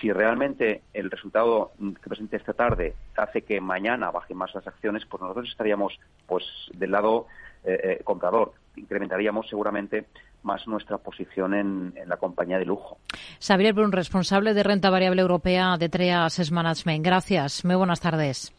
Si 0.00 0.10
realmente 0.10 0.82
el 0.94 1.10
resultado 1.10 1.72
que 1.78 2.08
presente 2.08 2.38
esta 2.38 2.54
tarde 2.54 2.94
hace 3.16 3.42
que 3.42 3.60
mañana 3.60 4.10
bajen 4.10 4.38
más 4.38 4.54
las 4.54 4.66
acciones, 4.66 5.04
pues 5.04 5.20
nosotros 5.20 5.50
estaríamos 5.50 6.00
pues 6.26 6.44
del 6.72 6.92
lado 6.92 7.26
eh, 7.64 7.80
eh, 7.82 8.00
comprador. 8.04 8.52
Incrementaríamos 8.76 9.48
seguramente 9.48 10.06
más 10.44 10.66
nuestra 10.66 10.98
posición 10.98 11.54
en, 11.54 11.94
la 12.06 12.16
compañía 12.16 12.58
de 12.58 12.64
lujo. 12.64 12.98
Xavier 13.40 13.74
Brun, 13.74 13.92
responsable 13.92 14.54
de 14.54 14.62
renta 14.62 14.90
variable 14.90 15.22
europea 15.22 15.76
de 15.78 15.88
TREA 15.88 16.24
Asset 16.24 16.50
Management. 16.50 17.04
Gracias. 17.04 17.64
Muy 17.64 17.74
buenas 17.74 18.00
tardes. 18.00 18.52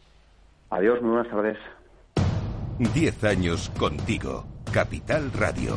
Adiós, 0.70 1.00
muy 1.00 1.10
buenas 1.10 1.30
tardes. 1.30 1.58
Diez 2.94 3.24
años 3.24 3.70
contigo. 3.78 4.44
Capital 4.72 5.32
Radio. 5.32 5.76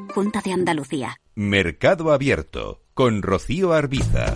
Junta 0.11 0.41
de 0.41 0.53
Andalucía. 0.53 1.19
Mercado 1.35 2.11
Abierto 2.11 2.83
con 2.93 3.21
Rocío 3.21 3.73
Arbiza. 3.73 4.35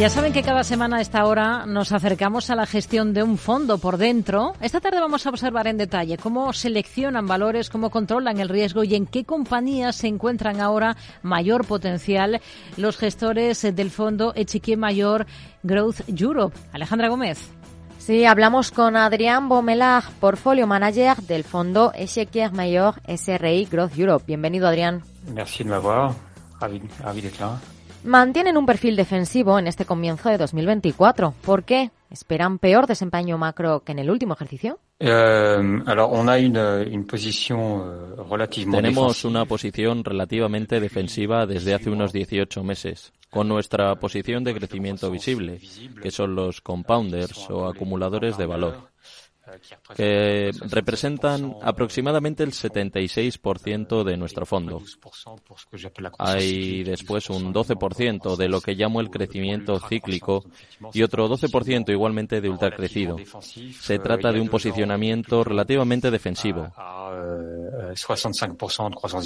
Ya 0.00 0.08
saben 0.08 0.32
que 0.32 0.42
cada 0.42 0.64
semana 0.64 0.96
a 0.96 1.00
esta 1.02 1.26
hora 1.26 1.66
nos 1.66 1.92
acercamos 1.92 2.48
a 2.48 2.54
la 2.54 2.64
gestión 2.64 3.12
de 3.12 3.22
un 3.22 3.36
fondo 3.36 3.76
por 3.76 3.98
dentro. 3.98 4.54
Esta 4.62 4.80
tarde 4.80 4.98
vamos 4.98 5.26
a 5.26 5.28
observar 5.28 5.66
en 5.66 5.76
detalle 5.76 6.16
cómo 6.16 6.54
seleccionan 6.54 7.26
valores, 7.26 7.68
cómo 7.68 7.90
controlan 7.90 8.40
el 8.40 8.48
riesgo 8.48 8.82
y 8.82 8.94
en 8.94 9.04
qué 9.04 9.24
compañías 9.24 9.96
se 9.96 10.08
encuentran 10.08 10.62
ahora 10.62 10.96
mayor 11.22 11.66
potencial 11.66 12.40
los 12.78 12.96
gestores 12.96 13.60
del 13.60 13.90
fondo 13.90 14.32
Echiquier 14.34 14.78
Mayor 14.78 15.26
Growth 15.62 16.00
Europe. 16.08 16.56
Alejandra 16.72 17.10
Gómez. 17.10 17.50
Sí, 17.98 18.24
hablamos 18.24 18.70
con 18.70 18.96
Adrián 18.96 19.50
Bomelag, 19.50 20.10
portfolio 20.12 20.66
manager 20.66 21.18
del 21.18 21.44
fondo 21.44 21.92
Echequier 21.94 22.52
Mayor 22.52 22.94
SRI 23.06 23.66
Growth 23.66 23.98
Europe. 23.98 24.24
Bienvenido, 24.26 24.66
Adrián. 24.66 25.02
Merci 25.34 25.62
de 25.62 25.68
m'avoir. 25.68 26.14
Mantienen 28.04 28.56
un 28.56 28.64
perfil 28.64 28.96
defensivo 28.96 29.58
en 29.58 29.66
este 29.66 29.84
comienzo 29.84 30.30
de 30.30 30.38
2024. 30.38 31.34
¿Por 31.44 31.64
qué? 31.64 31.90
¿Esperan 32.10 32.58
peor 32.58 32.86
desempeño 32.86 33.36
macro 33.36 33.80
que 33.80 33.92
en 33.92 33.98
el 33.98 34.10
último 34.10 34.32
ejercicio? 34.34 34.78
Euh, 35.00 35.82
alors, 35.86 36.10
on 36.10 36.28
a 36.28 36.38
une, 36.38 36.58
une 36.90 37.06
position 37.06 37.82
euh, 37.82 38.16
relativement 38.28 38.76
Tenemos 38.76 39.24
una 39.24 39.44
posición 39.44 40.02
relativamente 40.04 40.80
defensiva 40.80 41.46
desde 41.46 41.74
hace 41.74 41.90
unos 41.90 42.12
18 42.12 42.64
meses, 42.64 43.12
con 43.30 43.48
nuestra 43.48 43.94
posición 43.96 44.44
de 44.44 44.54
crecimiento 44.54 45.10
visible, 45.10 45.60
que 46.02 46.10
son 46.10 46.34
los 46.34 46.60
compounders 46.60 47.48
o 47.50 47.66
acumuladores 47.66 48.36
de 48.36 48.46
valor 48.46 48.90
que 49.96 50.50
representan 50.68 51.56
aproximadamente 51.62 52.42
el 52.42 52.52
76% 52.52 54.04
de 54.04 54.16
nuestro 54.16 54.46
fondo. 54.46 54.82
Hay 56.18 56.82
después 56.82 57.30
un 57.30 57.52
12% 57.52 58.36
de 58.36 58.48
lo 58.48 58.60
que 58.60 58.74
llamo 58.74 59.00
el 59.00 59.10
crecimiento 59.10 59.78
cíclico 59.80 60.44
y 60.92 61.02
otro 61.02 61.28
12% 61.28 61.90
igualmente 61.90 62.40
de 62.40 62.48
ultracrecido. 62.48 63.16
Se 63.80 63.98
trata 63.98 64.32
de 64.32 64.40
un 64.40 64.48
posicionamiento 64.48 65.44
relativamente 65.44 66.10
defensivo. 66.10 66.72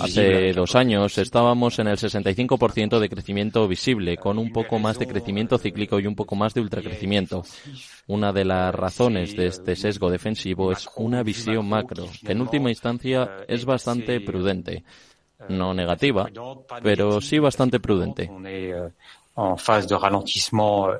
Hace 0.00 0.52
dos 0.52 0.74
años 0.74 1.18
estábamos 1.18 1.78
en 1.78 1.88
el 1.88 1.98
65% 1.98 2.98
de 2.98 3.08
crecimiento 3.08 3.68
visible, 3.68 4.16
con 4.16 4.38
un 4.38 4.52
poco 4.52 4.78
más 4.78 4.98
de 4.98 5.06
crecimiento 5.06 5.58
cíclico 5.58 6.00
y 6.00 6.06
un 6.06 6.14
poco 6.14 6.36
más 6.36 6.54
de 6.54 6.60
ultracrecimiento. 6.60 7.44
Una 8.06 8.32
de 8.32 8.44
las 8.44 8.74
razones 8.74 9.36
de 9.36 9.46
este 9.46 9.76
sesgo 9.76 10.10
defensivo 10.14 10.72
es 10.72 10.88
una 10.96 11.22
visión 11.22 11.68
macro, 11.68 12.06
que 12.24 12.32
en 12.32 12.40
última 12.40 12.70
instancia 12.70 13.44
es 13.46 13.64
bastante 13.64 14.20
prudente. 14.20 14.84
No 15.48 15.74
negativa, 15.74 16.30
pero 16.82 17.20
sí 17.20 17.38
bastante 17.38 17.78
prudente. 17.80 18.30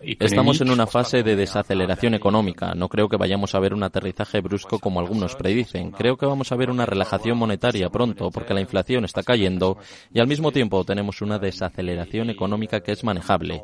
Estamos 0.02 0.60
en 0.60 0.70
una 0.70 0.88
fase 0.88 1.22
de 1.22 1.36
desaceleración 1.36 2.14
económica. 2.14 2.74
No 2.74 2.88
creo 2.88 3.08
que 3.08 3.16
vayamos 3.16 3.54
a 3.54 3.60
ver 3.60 3.72
un 3.72 3.84
aterrizaje 3.84 4.40
brusco 4.40 4.80
como 4.80 4.98
algunos 4.98 5.36
predicen. 5.36 5.92
Creo 5.92 6.16
que 6.16 6.26
vamos 6.26 6.50
a 6.50 6.56
ver 6.56 6.68
una 6.68 6.84
relajación 6.84 7.38
monetaria 7.38 7.90
pronto 7.90 8.30
porque 8.32 8.52
la 8.52 8.60
inflación 8.60 9.04
está 9.04 9.22
cayendo 9.22 9.78
y 10.12 10.18
al 10.18 10.26
mismo 10.26 10.50
tiempo 10.50 10.84
tenemos 10.84 11.22
una 11.22 11.38
desaceleración 11.38 12.28
económica 12.28 12.80
que 12.80 12.92
es 12.92 13.04
manejable. 13.04 13.62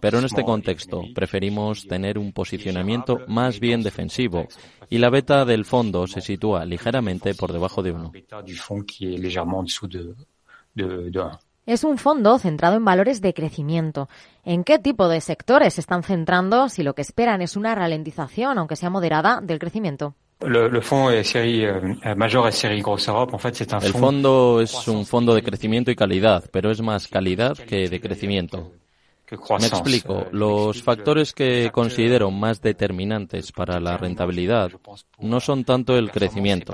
Pero 0.00 0.18
en 0.18 0.24
este 0.24 0.44
contexto 0.44 1.02
preferimos 1.14 1.86
tener 1.86 2.18
un 2.18 2.32
posicionamiento 2.32 3.20
más 3.28 3.60
bien 3.60 3.82
defensivo 3.82 4.46
y 4.88 4.98
la 4.98 5.10
beta 5.10 5.44
del 5.44 5.66
fondo 5.66 6.06
se 6.06 6.22
sitúa 6.22 6.64
ligeramente 6.64 7.34
por 7.34 7.52
debajo 7.52 7.82
de 7.82 7.92
uno. 7.92 8.12
Es 11.66 11.82
un 11.82 11.98
fondo 11.98 12.38
centrado 12.38 12.76
en 12.76 12.84
valores 12.84 13.20
de 13.20 13.34
crecimiento. 13.34 14.08
¿En 14.44 14.62
qué 14.62 14.78
tipo 14.78 15.08
de 15.08 15.20
sectores 15.20 15.74
se 15.74 15.80
están 15.80 16.04
centrando 16.04 16.68
si 16.68 16.84
lo 16.84 16.94
que 16.94 17.02
esperan 17.02 17.42
es 17.42 17.56
una 17.56 17.74
ralentización, 17.74 18.56
aunque 18.56 18.76
sea 18.76 18.88
moderada, 18.88 19.40
del 19.42 19.58
crecimiento? 19.58 20.14
El 20.38 20.82
fondo 23.94 24.60
es 24.60 24.88
un 24.88 25.06
fondo 25.06 25.34
de 25.34 25.42
crecimiento 25.42 25.90
y 25.90 25.96
calidad, 25.96 26.44
pero 26.52 26.70
es 26.70 26.80
más 26.80 27.08
calidad 27.08 27.56
que 27.56 27.88
de 27.88 28.00
crecimiento. 28.00 28.70
Me 29.58 29.66
explico. 29.66 30.28
Los 30.30 30.84
factores 30.84 31.32
que 31.32 31.70
considero 31.72 32.30
más 32.30 32.62
determinantes 32.62 33.50
para 33.50 33.80
la 33.80 33.96
rentabilidad 33.96 34.70
no 35.18 35.40
son 35.40 35.64
tanto 35.64 35.96
el 35.96 36.12
crecimiento. 36.12 36.72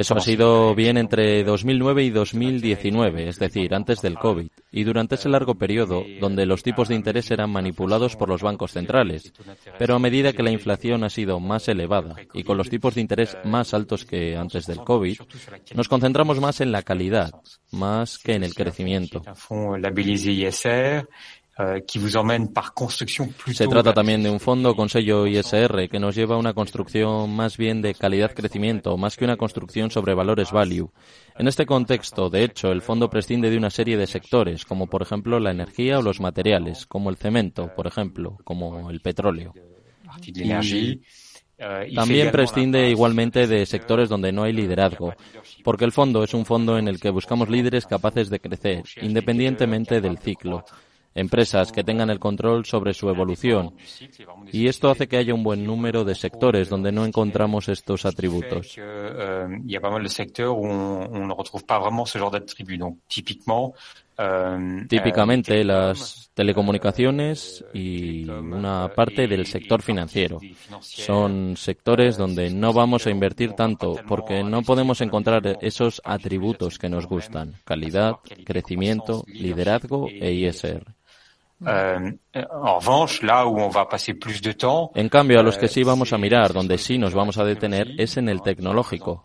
Eso 0.00 0.16
ha 0.16 0.20
sido 0.20 0.74
bien 0.74 0.96
entre 0.96 1.44
2009 1.44 2.02
y 2.04 2.10
2019, 2.10 3.28
es 3.28 3.38
decir, 3.38 3.74
antes 3.74 4.02
del 4.02 4.18
COVID, 4.18 4.48
y 4.72 4.84
durante 4.84 5.14
ese 5.14 5.28
largo 5.28 5.54
periodo 5.54 6.04
donde 6.20 6.46
los 6.46 6.62
tipos 6.62 6.88
de 6.88 6.96
interés 6.96 7.30
eran 7.30 7.50
manipulados 7.50 8.16
por 8.16 8.28
los 8.28 8.42
bancos 8.42 8.72
centrales. 8.72 9.32
Pero 9.78 9.94
a 9.94 9.98
medida 10.00 10.32
que 10.32 10.42
la 10.42 10.50
inflación 10.50 11.04
ha 11.04 11.10
sido 11.10 11.38
más 11.38 11.68
elevada 11.68 12.16
y 12.32 12.42
con 12.42 12.56
los 12.56 12.68
tipos 12.68 12.96
de 12.96 13.00
interés 13.00 13.36
más 13.44 13.72
altos 13.72 14.04
que 14.04 14.36
antes 14.36 14.66
del 14.66 14.78
COVID, 14.78 15.18
nos 15.74 15.88
concentramos 15.88 16.40
más 16.40 16.60
en 16.60 16.72
la 16.72 16.82
calidad, 16.82 17.30
más 17.70 18.18
que 18.18 18.34
en 18.34 18.42
el 18.42 18.54
crecimiento. 18.54 19.22
Eh, 21.56 21.84
Se 23.52 23.68
trata 23.68 23.92
también 23.92 24.24
de 24.24 24.30
un 24.30 24.40
fondo 24.40 24.74
con 24.74 24.88
sello 24.88 25.24
ISR 25.26 25.88
que 25.88 26.00
nos 26.00 26.16
lleva 26.16 26.34
a 26.34 26.38
una 26.38 26.52
construcción 26.52 27.34
más 27.34 27.56
bien 27.56 27.80
de 27.80 27.94
calidad-crecimiento, 27.94 28.96
más 28.96 29.16
que 29.16 29.24
una 29.24 29.36
construcción 29.36 29.90
sobre 29.90 30.14
valores 30.14 30.50
value. 30.50 30.90
En 31.38 31.46
este 31.46 31.64
contexto, 31.64 32.28
de 32.28 32.42
hecho, 32.42 32.72
el 32.72 32.82
fondo 32.82 33.08
prescinde 33.08 33.50
de 33.50 33.56
una 33.56 33.70
serie 33.70 33.96
de 33.96 34.08
sectores, 34.08 34.64
como 34.64 34.88
por 34.88 35.02
ejemplo 35.02 35.38
la 35.38 35.52
energía 35.52 36.00
o 36.00 36.02
los 36.02 36.20
materiales, 36.20 36.86
como 36.86 37.08
el 37.08 37.16
cemento, 37.16 37.72
por 37.76 37.86
ejemplo, 37.86 38.36
como 38.42 38.90
el 38.90 39.00
petróleo. 39.00 39.54
también 41.94 42.32
prescinde 42.32 42.90
igualmente 42.90 43.46
de 43.46 43.64
sectores 43.64 44.08
donde 44.08 44.32
no 44.32 44.42
hay 44.42 44.52
liderazgo, 44.52 45.14
porque 45.62 45.84
el 45.84 45.92
fondo 45.92 46.24
es 46.24 46.34
un 46.34 46.44
fondo 46.44 46.78
en 46.78 46.88
el 46.88 46.98
que 46.98 47.10
buscamos 47.10 47.48
líderes 47.48 47.86
capaces 47.86 48.28
de 48.28 48.40
crecer, 48.40 48.82
independientemente 49.02 50.00
del 50.00 50.18
ciclo 50.18 50.64
empresas 51.14 51.72
que 51.72 51.84
tengan 51.84 52.10
el 52.10 52.18
control 52.18 52.64
sobre 52.64 52.94
su 52.94 53.08
evolución. 53.08 53.74
Y 54.52 54.68
esto 54.68 54.90
hace 54.90 55.06
que 55.06 55.16
haya 55.16 55.34
un 55.34 55.44
buen 55.44 55.64
número 55.64 56.04
de 56.04 56.14
sectores 56.14 56.68
donde 56.68 56.92
no 56.92 57.04
encontramos 57.04 57.68
estos 57.68 58.04
atributos. 58.04 58.76
Típicamente 64.88 65.64
las 65.64 66.30
telecomunicaciones 66.34 67.64
y 67.72 68.28
una 68.28 68.88
parte 68.94 69.26
del 69.26 69.46
sector 69.46 69.82
financiero. 69.82 70.38
Son 70.80 71.56
sectores 71.56 72.16
donde 72.16 72.50
no 72.50 72.72
vamos 72.72 73.06
a 73.06 73.10
invertir 73.10 73.54
tanto 73.54 73.96
porque 74.06 74.44
no 74.44 74.62
podemos 74.62 75.00
encontrar 75.00 75.58
esos 75.60 76.00
atributos 76.04 76.78
que 76.78 76.88
nos 76.88 77.06
gustan. 77.06 77.54
Calidad, 77.64 78.16
crecimiento, 78.44 79.24
liderazgo 79.26 80.06
e 80.08 80.32
ISR. 80.32 80.84
En 84.94 85.08
cambio, 85.08 85.40
a 85.40 85.42
los 85.42 85.56
que 85.56 85.68
sí 85.68 85.82
vamos 85.82 86.12
a 86.12 86.18
mirar, 86.18 86.52
donde 86.52 86.78
sí 86.78 86.98
nos 86.98 87.14
vamos 87.14 87.38
a 87.38 87.44
detener, 87.44 87.92
es 87.98 88.16
en 88.16 88.28
el 88.28 88.42
tecnológico, 88.42 89.24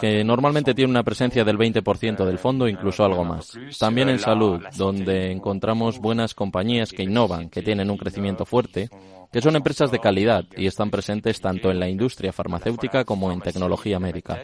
que 0.00 0.22
normalmente 0.22 0.74
tiene 0.74 0.90
una 0.90 1.02
presencia 1.02 1.44
del 1.44 1.58
20% 1.58 2.24
del 2.24 2.38
fondo, 2.38 2.68
incluso 2.68 3.04
algo 3.04 3.24
más. 3.24 3.52
También 3.78 4.08
en 4.08 4.18
salud, 4.18 4.62
donde 4.76 5.32
encontramos 5.32 5.98
buenas 5.98 6.34
compañías 6.34 6.92
que 6.92 7.02
innovan, 7.02 7.48
que 7.48 7.62
tienen 7.62 7.90
un 7.90 7.96
crecimiento 7.96 8.44
fuerte, 8.44 8.88
que 9.32 9.40
son 9.40 9.56
empresas 9.56 9.90
de 9.90 10.00
calidad 10.00 10.44
y 10.56 10.66
están 10.66 10.90
presentes 10.90 11.40
tanto 11.40 11.70
en 11.70 11.78
la 11.78 11.88
industria 11.88 12.32
farmacéutica 12.32 13.04
como 13.04 13.30
en 13.30 13.40
tecnología 13.40 13.98
médica. 13.98 14.42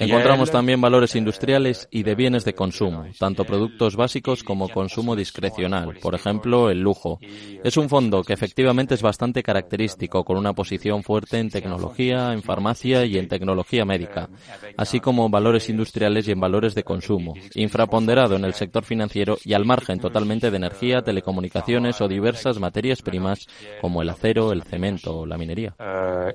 Encontramos 0.00 0.50
también 0.50 0.80
valores 0.80 1.14
industriales 1.14 1.88
y 1.90 2.02
de 2.02 2.16
bienes 2.16 2.44
de 2.44 2.54
consumo, 2.54 3.04
tanto 3.18 3.44
productos 3.44 3.94
básicos 3.94 4.42
como 4.42 4.68
consumo 4.68 5.14
discrecional, 5.14 5.96
por 6.02 6.16
ejemplo, 6.16 6.68
el 6.70 6.80
lujo. 6.80 7.20
Es 7.62 7.76
un 7.76 7.88
fondo 7.88 8.24
que 8.24 8.32
efectivamente 8.32 8.94
es 8.94 9.02
bastante 9.02 9.42
característico, 9.42 10.24
con 10.24 10.36
una 10.36 10.52
posición 10.52 11.04
fuerte 11.04 11.38
en 11.38 11.50
tecnología, 11.50 12.32
en 12.32 12.42
farmacia 12.42 13.04
y 13.04 13.18
en 13.18 13.28
tecnología 13.28 13.84
médica, 13.84 14.28
así 14.76 14.98
como 14.98 15.28
valores 15.28 15.68
industriales 15.68 16.26
y 16.26 16.32
en 16.32 16.40
valores 16.40 16.74
de 16.74 16.82
consumo, 16.82 17.34
infraponderado 17.54 18.34
en 18.34 18.44
el 18.44 18.54
sector 18.54 18.84
financiero 18.84 19.38
y 19.44 19.54
al 19.54 19.64
margen 19.64 20.00
totalmente 20.00 20.50
de 20.50 20.56
energía, 20.56 21.02
telecomunicaciones 21.02 22.00
o 22.00 22.08
diversas 22.08 22.58
materias 22.58 23.00
primas 23.00 23.46
como 23.80 24.02
el 24.02 24.08
acero, 24.08 24.50
el 24.52 24.64
cemento 24.64 25.20
o 25.20 25.26
la 25.26 25.38
minería. 25.38 25.74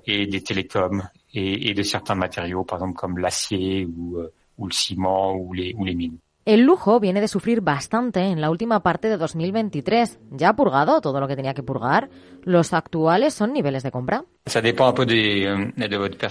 y 0.05 0.29
de 0.29 0.41
telecom 0.41 1.08
et, 1.33 1.69
et 1.69 1.73
de 1.73 1.83
certains 1.83 2.15
matériaux, 2.15 2.63
par 2.63 2.79
exemple 2.79 2.97
comme 2.97 3.17
l'acier 3.17 3.85
ou, 3.85 4.17
euh, 4.17 4.33
ou 4.57 4.67
le 4.67 4.73
ciment 4.73 5.35
ou 5.35 5.53
les, 5.53 5.73
ou 5.73 5.85
les 5.85 5.95
mines. 5.95 6.17
El 6.49 6.61
lujo 6.61 6.99
viene 6.99 7.21
de 7.21 7.27
sufrir 7.27 7.61
bastante 7.61 8.21
en 8.21 8.41
la 8.41 8.49
última 8.49 8.81
parte 8.81 9.07
de 9.07 9.17
2023. 9.17 10.17
Ya 10.31 10.49
ha 10.49 10.55
purgado 10.55 10.99
todo 10.99 11.19
lo 11.19 11.27
que 11.27 11.35
tenía 11.35 11.53
que 11.53 11.61
purgar. 11.61 12.09
¿Los 12.41 12.73
actuales 12.73 13.35
son 13.35 13.53
niveles 13.53 13.83
de 13.83 13.91
compra? 13.91 14.25
Euh, 14.55 15.71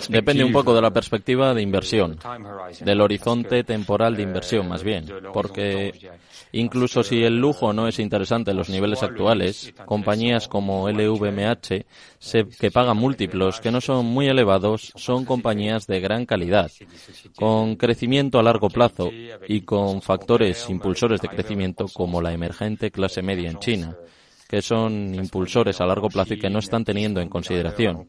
Depende 0.09 0.45
un 0.45 0.53
poco 0.53 0.75
de 0.75 0.83
la 0.83 0.91
perspectiva 0.91 1.55
de 1.55 1.63
inversión, 1.63 2.19
del 2.81 3.01
horizonte 3.01 3.63
temporal 3.65 4.17
de 4.17 4.23
inversión 4.23 4.69
más 4.69 4.83
bien, 4.83 5.07
porque 5.33 5.93
incluso 6.53 7.03
si 7.03 7.23
el 7.23 7.39
lujo 7.39 7.73
no 7.73 7.87
es 7.87 7.99
interesante 7.99 8.51
en 8.51 8.57
los 8.57 8.69
niveles 8.71 9.03
actuales, 9.03 9.73
compañías 9.85 10.49
como 10.49 10.89
LVMH, 10.89 11.85
que 12.59 12.71
pagan 12.73 12.97
múltiplos 12.97 13.61
que 13.61 13.71
no 13.71 13.81
son 13.81 14.07
muy 14.07 14.27
elevados, 14.27 14.93
son 14.97 15.25
compañías 15.25 15.87
de 15.87 16.01
gran 16.01 16.27
calidad, 16.27 16.73
con 17.37 17.77
crecimiento 17.77 18.41
a 18.41 18.43
largo 18.43 18.69
plazo 18.69 19.11
y 19.47 19.61
con 19.61 20.03
factores 20.09 20.71
impulsores 20.71 21.21
de 21.21 21.29
crecimiento 21.29 21.85
como 21.93 22.23
la 22.23 22.33
emergente 22.33 22.91
clase 22.91 23.21
media 23.21 23.51
en 23.51 23.59
China 23.59 23.95
que 24.49 24.63
son 24.63 25.15
impulsores 25.15 25.79
a 25.83 25.85
largo 25.85 26.09
plazo 26.09 26.33
y 26.33 26.39
que 26.39 26.49
no 26.49 26.61
están 26.61 26.83
teniendo 26.83 27.21
en 27.21 27.29
consideración. 27.29 28.09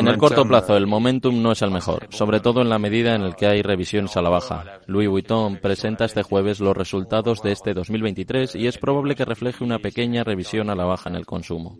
En 0.00 0.08
el 0.08 0.18
corto 0.18 0.44
plazo, 0.46 0.76
el 0.76 0.86
momentum 0.86 1.42
no 1.42 1.52
es 1.52 1.60
el 1.60 1.70
mejor, 1.70 2.06
sobre 2.10 2.40
todo 2.40 2.62
en 2.62 2.70
la 2.70 2.78
medida 2.78 3.14
en 3.14 3.22
el 3.22 3.36
que 3.36 3.46
hay 3.46 3.60
revisiones 3.60 4.16
a 4.16 4.22
la 4.22 4.30
baja. 4.30 4.80
Louis 4.86 5.08
Vuitton 5.08 5.58
presenta 5.58 6.06
este 6.06 6.22
jueves 6.22 6.58
los 6.60 6.74
resultados 6.74 7.42
de 7.42 7.52
este 7.52 7.74
2023 7.74 8.54
y 8.56 8.66
es 8.66 8.78
probable 8.78 9.14
que 9.14 9.26
refleje 9.26 9.64
una 9.64 9.78
pequeña 9.78 10.24
revisión 10.24 10.70
a 10.70 10.74
la 10.74 10.84
baja 10.84 11.10
en 11.10 11.16
el 11.16 11.26
consumo. 11.26 11.78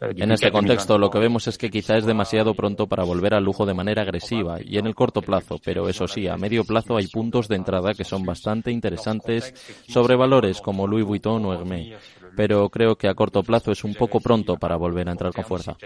En 0.00 0.32
este 0.32 0.50
contexto, 0.50 0.98
lo 0.98 1.10
que 1.10 1.20
vemos 1.20 1.46
es 1.46 1.58
que 1.58 1.70
quizá 1.70 1.96
es 1.96 2.06
demasiado 2.06 2.54
pronto 2.54 2.88
para 2.88 3.04
volver 3.04 3.34
al 3.34 3.44
lujo 3.44 3.66
de 3.66 3.74
manera 3.74 4.02
agresiva 4.02 4.58
y 4.60 4.78
en 4.78 4.86
el 4.86 4.94
corto 4.96 5.20
plazo, 5.22 5.60
pero 5.64 5.88
eso 5.88 6.08
sí, 6.08 6.26
a 6.26 6.36
medio 6.36 6.64
plazo 6.64 6.96
hay 6.96 7.06
puntos 7.06 7.46
de 7.46 7.56
entrada 7.56 7.94
que 7.94 8.02
son 8.02 8.24
bastante 8.24 8.72
interesantes 8.72 9.54
sobre 9.86 10.16
valores 10.16 10.60
como 10.60 10.88
Louis 10.88 11.04
Vuitton 11.04 11.44
o 11.44 11.52
Hermès. 11.54 11.94
Pero 12.36 12.68
creo 12.70 12.96
que 12.96 13.08
a 13.08 13.14
corto 13.14 13.42
plazo 13.42 13.72
es 13.72 13.84
un 13.84 13.94
poco 13.94 14.20
pronto 14.20 14.56
para 14.56 14.76
volver 14.76 15.08
a 15.08 15.12
entrar 15.12 15.32
con 15.32 15.44
fuerza. 15.44 15.76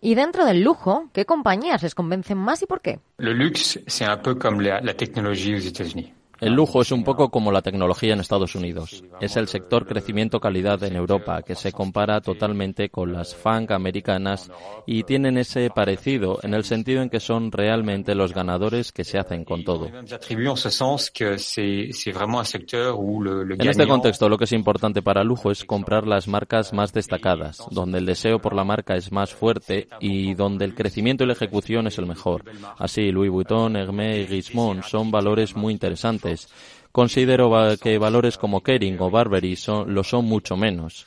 Y 0.00 0.14
dentro 0.14 0.44
del 0.44 0.62
lujo, 0.62 1.08
¿qué 1.12 1.24
compañías 1.24 1.82
les 1.82 1.94
convencen 1.94 2.38
más 2.38 2.62
y 2.62 2.66
por 2.66 2.80
qué? 2.80 3.00
Le 3.18 3.34
luxe, 3.34 3.80
c'est 3.86 4.08
un 4.08 4.16
peu 4.20 4.34
comme 4.38 4.60
la, 4.62 4.80
la 4.80 4.94
technologie 4.94 5.54
aux 5.54 5.64
États-Unis. 5.64 6.12
El 6.42 6.54
lujo 6.54 6.82
es 6.82 6.90
un 6.90 7.04
poco 7.04 7.30
como 7.30 7.52
la 7.52 7.62
tecnología 7.62 8.14
en 8.14 8.18
Estados 8.18 8.56
Unidos. 8.56 9.04
Es 9.20 9.36
el 9.36 9.46
sector 9.46 9.86
crecimiento-calidad 9.86 10.82
en 10.82 10.96
Europa, 10.96 11.40
que 11.42 11.54
se 11.54 11.70
compara 11.70 12.20
totalmente 12.20 12.88
con 12.88 13.12
las 13.12 13.36
FANG 13.36 13.72
americanas 13.72 14.50
y 14.84 15.04
tienen 15.04 15.38
ese 15.38 15.70
parecido 15.70 16.40
en 16.42 16.54
el 16.54 16.64
sentido 16.64 17.00
en 17.00 17.10
que 17.10 17.20
son 17.20 17.52
realmente 17.52 18.16
los 18.16 18.34
ganadores 18.34 18.90
que 18.90 19.04
se 19.04 19.18
hacen 19.18 19.44
con 19.44 19.62
todo. 19.62 19.86
En 19.86 20.04
este 23.68 23.86
contexto, 23.86 24.28
lo 24.28 24.36
que 24.36 24.44
es 24.44 24.52
importante 24.52 25.00
para 25.00 25.22
lujo 25.22 25.52
es 25.52 25.64
comprar 25.64 26.08
las 26.08 26.26
marcas 26.26 26.72
más 26.72 26.92
destacadas, 26.92 27.62
donde 27.70 27.98
el 27.98 28.06
deseo 28.06 28.40
por 28.40 28.56
la 28.56 28.64
marca 28.64 28.96
es 28.96 29.12
más 29.12 29.32
fuerte 29.32 29.86
y 30.00 30.34
donde 30.34 30.64
el 30.64 30.74
crecimiento 30.74 31.22
y 31.22 31.28
la 31.28 31.34
ejecución 31.34 31.86
es 31.86 31.98
el 31.98 32.06
mejor. 32.06 32.42
Así, 32.78 33.12
Louis 33.12 33.30
Vuitton, 33.30 33.76
Hermès 33.76 34.24
y 34.24 34.26
Richemont 34.26 34.82
son 34.82 35.12
valores 35.12 35.54
muy 35.54 35.72
interesantes 35.72 36.31
Considero 36.92 37.50
que 37.82 37.96
valores 37.96 38.36
como 38.36 38.60
Kering 38.60 39.00
o 39.00 39.10
Burberry 39.10 39.56
son, 39.56 39.94
lo 39.94 40.04
son 40.04 40.26
mucho 40.26 40.56
menos. 40.56 41.06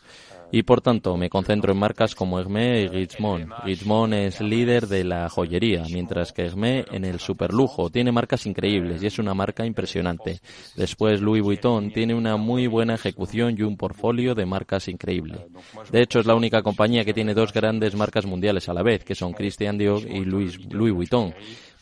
Y 0.51 0.63
por 0.63 0.81
tanto 0.81 1.17
me 1.17 1.29
concentro 1.29 1.71
en 1.73 1.79
marcas 1.79 2.15
como 2.15 2.39
Hermès 2.39 2.85
y 2.85 2.87
Richemont. 2.87 3.51
Richemont 3.63 4.13
es 4.13 4.41
líder 4.41 4.87
de 4.87 5.03
la 5.03 5.29
joyería, 5.29 5.83
mientras 5.91 6.31
que 6.31 6.43
Hermès 6.43 6.85
en 6.91 7.03
el 7.03 7.19
superlujo. 7.19 7.89
Tiene 7.89 8.11
marcas 8.11 8.45
increíbles 8.45 9.03
y 9.03 9.07
es 9.07 9.19
una 9.19 9.33
marca 9.33 9.65
impresionante. 9.65 10.39
Después 10.75 11.21
Louis 11.21 11.43
Vuitton 11.43 11.91
tiene 11.91 12.13
una 12.13 12.37
muy 12.37 12.67
buena 12.67 12.95
ejecución 12.95 13.55
y 13.57 13.63
un 13.63 13.77
portfolio 13.77 14.33
de 14.33 14.45
marcas 14.45 14.87
increíble. 14.87 15.45
De 15.91 16.01
hecho 16.01 16.19
es 16.19 16.25
la 16.25 16.35
única 16.35 16.61
compañía 16.61 17.05
que 17.05 17.13
tiene 17.13 17.33
dos 17.33 17.51
grandes 17.51 17.95
marcas 17.95 18.25
mundiales 18.25 18.69
a 18.69 18.73
la 18.73 18.83
vez, 18.83 19.03
que 19.03 19.15
son 19.15 19.33
Christian 19.33 19.77
Dior 19.77 20.01
y 20.09 20.25
Louis, 20.25 20.57
Louis 20.71 20.93
Vuitton 20.93 21.33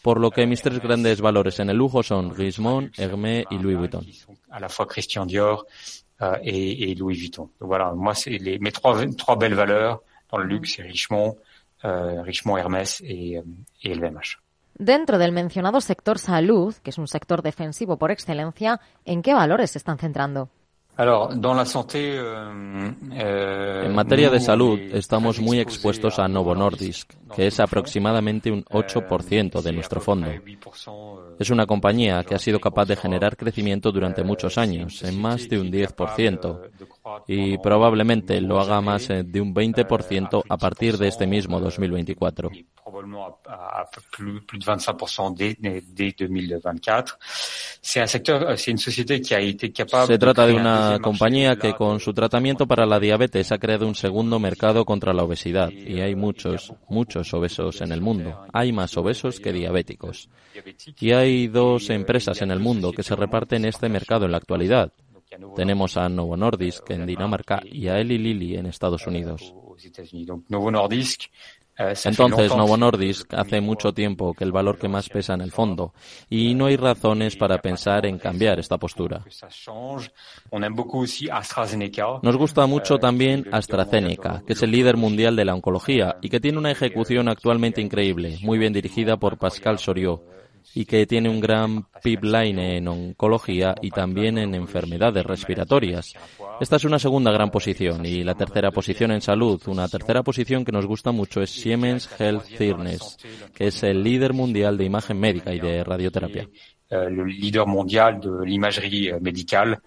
por 0.04 0.20
lo 0.20 0.30
que 0.32 0.46
mis 0.46 0.62
tres 0.62 0.80
grandes 0.80 1.22
valores 1.22 1.60
en 1.60 1.70
el 1.70 1.78
lujo 1.78 2.04
son 2.04 2.36
Richemont, 2.36 2.92
Hermès 3.00 3.46
y 3.50 3.58
Louis 3.58 3.76
Vuitton. 3.76 4.06
A 4.52 4.60
la 4.60 4.68
fois 4.68 4.86
Christian 4.86 5.26
Dior 5.26 5.66
euh, 6.22 6.38
et, 6.44 6.92
et, 6.92 6.96
Louis 6.96 7.16
Vuitton. 7.16 7.50
Donc 7.60 7.70
voilà, 7.70 7.94
moi 7.94 8.14
c'est 8.14 8.38
les, 8.38 8.60
mes 8.60 8.72
trois, 8.74 9.02
trois 9.18 9.38
belles 9.38 9.56
valeurs 9.56 10.02
dans 10.30 10.40
le 10.40 10.46
luxe, 10.46 10.74
c'est 10.76 10.84
Richemont, 10.84 11.38
euh, 11.86 12.22
Richemont, 12.22 12.58
Hermès 12.58 13.02
et, 13.06 13.38
euh, 13.38 13.44
et 13.82 13.96
LVMH. 13.96 14.40
Dentro 14.78 15.18
del 15.18 15.32
mencionado 15.32 15.80
sector 15.80 16.20
salud, 16.20 16.74
que 16.84 16.90
es 16.90 16.98
un 16.98 17.08
sector 17.08 17.42
defensivo 17.42 17.98
por 17.98 18.12
excelencia, 18.12 18.82
¿en 19.06 19.22
qué 19.22 19.34
valores 19.34 19.72
se 19.72 19.78
están 19.78 19.98
centrando? 19.98 20.50
Euh, 20.96 22.94
euh, 23.14 23.86
en 23.86 23.96
materia 23.96 24.30
de 24.30 24.40
salud, 24.40 24.80
estamos 24.94 25.40
muy 25.40 25.60
expuestos 25.60 26.20
a 26.20 26.28
Novo 26.28 26.54
Nordisk, 26.54 27.14
que 27.36 27.48
es 27.48 27.60
aproximadamente 27.60 28.52
un 28.52 28.64
8% 28.66 29.62
de 29.64 29.72
nuestro 29.72 30.00
fondo. 30.00 30.28
Es 31.40 31.50
una 31.50 31.66
compañía 31.66 32.24
que 32.24 32.36
ha 32.36 32.40
sido 32.40 32.60
capaz 32.60 32.86
de 32.86 32.96
generar 32.96 33.36
crecimiento 33.36 33.92
durante 33.92 34.24
muchos 34.24 34.60
años, 34.60 35.04
en 35.04 35.20
más 35.20 35.50
de 35.50 35.60
un 35.60 35.72
10%, 35.72 36.60
y 37.28 37.58
probablemente 37.58 38.40
lo 38.42 38.60
haga 38.60 38.82
más 38.82 39.10
eh, 39.10 39.24
de 39.24 39.42
un 39.42 39.54
20% 39.54 40.44
a 40.48 40.58
partir 40.58 40.98
de 40.98 41.08
este 41.08 41.28
mismo 41.28 41.60
2024. 41.60 42.50
Se 50.08 50.18
trata 50.18 50.48
de 50.48 50.54
una 50.54 51.00
compañía 51.02 51.56
que 51.58 51.74
con 51.74 52.00
su 52.00 52.14
tratamiento 52.14 52.68
para 52.68 52.86
la 52.86 53.00
diabetes 53.00 53.52
ha 53.52 53.58
creado 53.58 53.88
un 53.88 53.96
segundo 53.96 54.40
mercado 54.40 54.86
contra 54.86 55.14
la 55.14 55.24
obesidad 55.24 55.70
y 55.72 56.02
hay 56.02 56.16
muchos, 56.16 56.74
muchos 56.88 57.34
obesos 57.34 57.82
en 57.82 57.92
el 57.92 58.02
mundo. 58.02 58.46
Hay 58.54 58.72
más 58.72 58.96
obesos 58.98 59.40
que 59.40 59.52
diabéticos. 59.52 60.30
Y 61.00 61.12
hay 61.12 61.48
dos 61.48 61.90
empresas 61.90 62.42
en 62.42 62.52
el 62.52 62.60
mundo 62.60 62.92
que 62.92 63.04
se 63.04 63.16
reparten 63.16 63.66
este 63.66 63.90
mercado 63.90 64.26
en 64.26 64.32
la 64.32 64.38
actualidad. 64.38 64.92
Tenemos 65.56 65.98
a 65.98 66.10
Novo 66.10 66.38
Nordisk 66.38 66.90
en 66.92 67.06
Dinamarca 67.06 67.62
y 67.64 67.88
a 67.88 68.00
Eli 68.00 68.18
Lilly 68.18 68.56
en 68.56 68.66
Estados 68.66 69.06
Unidos. 69.08 69.54
Entonces, 71.76 72.56
Novo 72.56 72.78
Nordisk 72.78 73.34
hace 73.34 73.60
mucho 73.60 73.94
tiempo 73.94 74.34
que 74.34 74.44
el 74.44 74.52
valor 74.52 74.78
que 74.78 74.88
más 74.88 75.10
pesa 75.10 75.34
en 75.34 75.42
el 75.42 75.52
fondo 75.52 75.94
y 76.30 76.54
no 76.54 76.68
hay 76.68 76.78
razones 76.78 77.36
para 77.36 77.58
pensar 77.60 78.06
en 78.06 78.20
cambiar 78.20 78.60
esta 78.60 78.78
postura. 78.78 79.26
Nos 82.22 82.38
gusta 82.38 82.68
mucho 82.68 83.00
también 83.00 83.48
AstraZeneca, 83.52 84.44
que 84.46 84.54
es 84.54 84.62
el 84.62 84.72
líder 84.72 84.98
mundial 84.98 85.36
de 85.36 85.46
la 85.46 85.56
oncología 85.56 86.18
y 86.22 86.30
que 86.30 86.40
tiene 86.40 86.60
una 86.60 86.72
ejecución 86.72 87.28
actualmente 87.28 87.82
increíble, 87.82 88.38
muy 88.44 88.60
bien 88.60 88.74
dirigida 88.74 89.18
por 89.18 89.40
Pascal 89.40 89.80
Soriot 89.80 90.43
y 90.74 90.86
que 90.86 91.06
tiene 91.06 91.30
un 91.30 91.40
gran 91.40 91.86
pipeline 92.04 92.60
en 92.60 92.88
oncología 92.88 93.76
y 93.82 93.92
también 93.92 94.38
en 94.38 94.56
enfermedades 94.56 95.26
respiratorias. 95.26 96.14
Esta 96.60 96.76
es 96.76 96.86
una 96.86 97.00
segunda 97.00 97.32
gran 97.32 97.50
posición 97.50 98.06
y 98.06 98.24
la 98.24 98.36
tercera 98.36 98.72
posición 98.72 99.12
en 99.12 99.22
salud. 99.22 99.62
Una 99.68 99.88
tercera 99.88 100.24
posición 100.24 100.66
que 100.66 100.72
nos 100.72 100.86
gusta 100.86 101.12
mucho 101.12 101.42
es 101.42 101.50
Siemens 101.50 102.10
Health 102.20 102.46
Fitness, 102.46 103.18
que 103.54 103.68
es 103.68 103.84
el 103.84 104.04
líder 104.04 104.34
mundial 104.34 104.78
de 104.78 104.86
imagen 104.86 105.20
médica 105.20 105.54
y 105.54 105.60
de 105.60 105.84
radioterapia. 105.84 106.48
El 106.90 107.26
líder 107.26 107.66
mundial 107.66 108.20
de 108.20 108.48
la 108.48 108.54
imagería 108.54 109.18
médica 109.20 109.82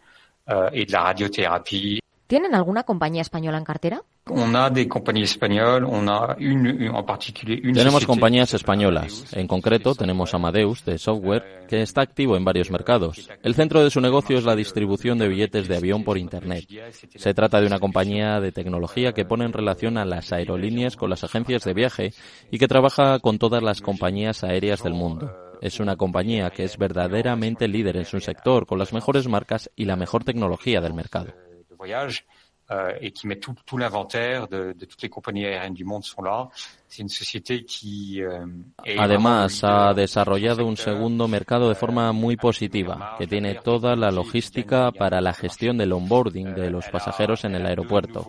y 0.73 0.85
de 0.85 0.93
la 0.93 1.05
radioterapia 1.05 2.01
¿Tienen 2.27 2.57
alguna 2.57 2.83
compañía 2.83 3.23
española 3.23 3.59
en 3.59 3.65
cartera? 3.65 4.03
Tenemos 7.73 8.05
compañías 8.05 8.53
españolas. 8.53 9.33
En 9.33 9.47
concreto, 9.47 9.95
tenemos 9.95 10.35
Amadeus, 10.35 10.85
de 10.85 10.99
software, 10.99 11.67
que 11.69 11.83
está 11.83 12.01
activo 12.01 12.37
en 12.37 12.45
varios 12.45 12.73
mercados. 12.73 13.31
El 13.45 13.55
centro 13.55 13.85
de 13.85 13.91
su 13.91 14.01
negocio 14.01 14.37
es 14.37 14.45
la 14.45 14.57
distribución 14.57 15.19
de 15.19 15.29
billetes 15.29 15.69
de 15.69 15.77
avión 15.77 16.03
por 16.03 16.19
Internet. 16.19 16.65
Se 17.15 17.33
trata 17.33 17.61
de 17.61 17.69
una 17.69 17.79
compañía 17.79 18.41
de 18.41 18.51
tecnología 18.51 19.13
que 19.13 19.25
pone 19.25 19.45
en 19.45 19.53
relación 19.53 19.97
a 19.97 20.05
las 20.05 20.33
aerolíneas 20.33 20.97
con 20.97 21.11
las 21.11 21.23
agencias 21.23 21.63
de 21.63 21.75
viaje 21.75 22.13
y 22.51 22.59
que 22.59 22.67
trabaja 22.67 23.21
con 23.21 23.39
todas 23.39 23.63
las 23.63 23.81
compañías 23.81 24.43
aéreas 24.43 24.83
del 24.83 24.95
mundo. 24.95 25.31
Es 25.63 25.79
una 25.79 25.95
compañía 25.95 26.51
que 26.51 26.65
es 26.65 26.77
verdaderamente 26.77 27.69
líder 27.69 27.97
en 27.97 28.05
su 28.05 28.19
sector, 28.19 28.67
con 28.67 28.79
las 28.79 28.93
mejores 28.93 29.29
marcas 29.29 29.71
y 29.77 29.85
la 29.85 29.95
mejor 29.95 30.25
tecnología 30.25 30.81
del 30.81 30.93
mercado. 30.93 31.33
Et 33.01 33.13
qui 33.13 33.27
met 33.29 33.37
tout, 33.37 33.55
tout 33.65 33.79
l'inventaire 33.79 34.49
de, 34.49 34.75
de, 34.77 34.85
toutes 34.85 35.03
les 35.03 35.09
compagnies 35.09 35.47
aériennes 35.47 35.75
du 35.75 35.85
monde 35.85 36.05
sont 36.05 36.23
là. 36.23 36.49
C'est 36.89 37.03
une 37.03 37.09
société 37.09 37.65
qui 37.65 38.23
euh, 38.23 38.47
Además, 38.99 39.63
ha 39.63 39.95
desarrollado 39.95 40.67
un 40.67 40.77
segundo 40.77 41.29
mercado 41.29 41.69
de 41.69 41.75
forma 41.75 42.13
muy 42.13 42.37
positiva, 42.37 43.15
que 43.19 43.27
tiene 43.27 43.55
toda 43.57 43.95
la 43.95 44.11
logística 44.11 44.91
para 44.91 45.21
la 45.21 45.33
gestión 45.33 45.79
del 45.79 45.93
onboarding 45.93 46.55
de 46.55 46.71
los 46.71 46.89
pasajeros 46.89 47.45
en 47.45 47.55
el 47.55 47.67
aeropuerto. 47.67 48.27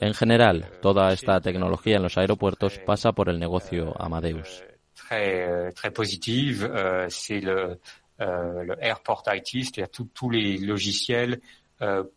En 0.00 0.14
general, 0.14 0.66
toda 0.80 1.12
esta 1.12 1.40
tecnología 1.40 1.96
en 1.96 2.02
los 2.02 2.18
aeropuertos 2.18 2.78
pasa 2.80 3.12
por 3.12 3.28
el 3.28 3.38
negocio 3.38 3.94
Amadeus. 4.00 4.64
Très, 4.94 5.72
très 5.72 5.92
positive, 5.92 6.64
euh, 6.64 7.06
c'est 7.08 7.40
le, 7.40 7.78
euh, 8.20 8.64
le 8.64 8.76
Airport 8.80 9.22
IT, 9.28 9.64
c'est-à-dire 9.64 9.88
tous 10.12 10.30
les 10.30 10.58
logiciels 10.58 11.34
euh, 11.34 11.61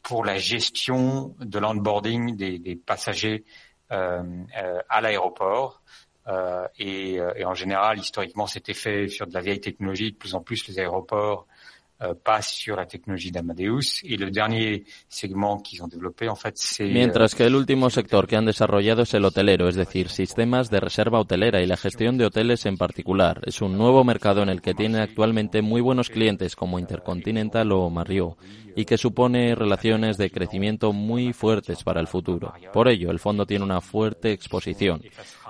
pour 0.04 0.26
la 0.26 0.38
gestion 0.38 1.36
de 1.40 1.60
l'onboarding 1.60 2.36
des, 2.36 2.60
des, 2.60 2.76
passagers 2.76 3.44
euh, 3.92 4.22
euh, 4.58 4.82
à 4.90 5.02
l'aéroport. 5.02 5.82
Et, 6.80 7.16
et, 7.36 7.46
en 7.46 7.54
général, 7.54 8.00
historiquement, 8.00 8.48
c'était 8.48 8.74
fait 8.74 9.08
sur 9.08 9.28
de 9.28 9.34
la 9.34 9.42
vieille 9.42 9.60
technologie. 9.60 10.12
De 10.12 10.18
plus 10.18 10.34
en 10.34 10.42
plus, 10.42 10.68
les 10.68 10.80
aéroports 10.80 11.46
passe 12.24 12.56
sur 12.56 12.78
la 12.78 12.86
tecnología 12.86 13.32
de 13.32 13.40
Amadeus 13.40 14.04
y 14.04 14.16
el 14.16 14.32
dernier 14.32 14.84
segment 15.08 15.62
qu'ils 15.62 15.82
ont 15.82 15.88
développé 15.88 16.28
en 16.28 16.36
fait 16.36 16.56
c'est 16.58 16.92
Mientras 16.92 17.34
que 17.36 17.46
el 17.46 17.56
último 17.56 17.90
sector 17.90 18.28
que 18.28 18.36
han 18.36 18.46
desarrollado 18.46 19.04
es 19.04 19.14
el 19.14 19.24
hotelero, 19.24 19.68
es 19.68 19.76
decir, 19.76 20.10
sistemas 20.10 20.70
de 20.70 20.80
reserva 20.80 21.20
hotelera 21.20 21.62
y 21.62 21.68
la 21.68 21.78
gestión 21.78 22.18
de 22.18 22.26
hoteles 22.26 22.66
en 22.66 22.78
particular. 22.78 23.42
Es 23.46 23.62
un 23.62 23.78
nuevo 23.78 24.04
mercado 24.04 24.44
en 24.44 24.50
el 24.50 24.62
que 24.62 24.74
tiene 24.74 25.00
actualmente 25.00 25.62
muy 25.62 25.82
buenos 25.82 26.10
clientes 26.10 26.56
como 26.56 26.80
Intercontinental 26.80 27.72
o 27.72 27.90
Marriott 27.90 28.38
y 28.76 28.84
que 28.86 28.98
supone 28.98 29.56
relaciones 29.56 30.18
de 30.18 30.30
crecimiento 30.30 30.92
muy 30.92 31.32
fuertes 31.32 31.84
para 31.84 32.02
el 32.02 32.08
futuro. 32.08 32.54
Por 32.74 32.90
ello, 32.90 33.10
el 33.10 33.20
fondo 33.20 33.46
tiene 33.46 33.64
una 33.64 33.80
fuerte 33.80 34.34
exposición. 34.34 35.02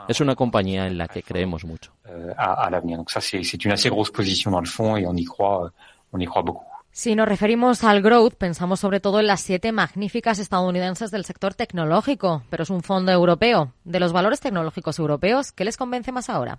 Es 0.08 0.22
una 0.22 0.36
compañía 0.36 0.86
en 0.86 1.00
la 1.00 1.08
que 1.08 1.24
creemos 1.24 1.66
mucho. 1.66 1.92
à, 2.38 2.70
l'avenir. 2.70 2.98
Donc 2.98 3.10
ça 3.10 3.22
c'est 3.22 3.66
une 3.66 3.72
assez 3.72 3.90
grosse 3.90 4.12
position 4.12 4.52
dans 4.52 4.60
le 4.60 4.68
fond 4.68 4.96
et 4.96 5.06
on 5.06 5.16
y 5.16 5.24
croit 5.24 5.72
si 6.98 7.14
nos 7.14 7.28
referimos 7.28 7.84
al 7.84 8.02
growth, 8.02 8.36
pensamos 8.36 8.80
sobre 8.80 9.02
todo 9.02 9.20
en 9.20 9.28
las 9.28 9.42
siete 9.42 9.74
magníficas 9.74 10.40
estadounidenses 10.40 11.12
del 11.12 11.26
sector 11.26 11.54
tecnológico, 11.54 12.44
pero 12.50 12.64
es 12.64 12.70
un 12.70 12.84
fondo 12.84 13.12
europeo. 13.12 13.74
De 13.84 14.00
los 14.00 14.14
valores 14.14 14.40
tecnológicos 14.40 14.98
europeos, 14.98 15.52
¿qué 15.52 15.66
les 15.66 15.76
convence 15.76 16.14
más 16.14 16.30
ahora? 16.30 16.58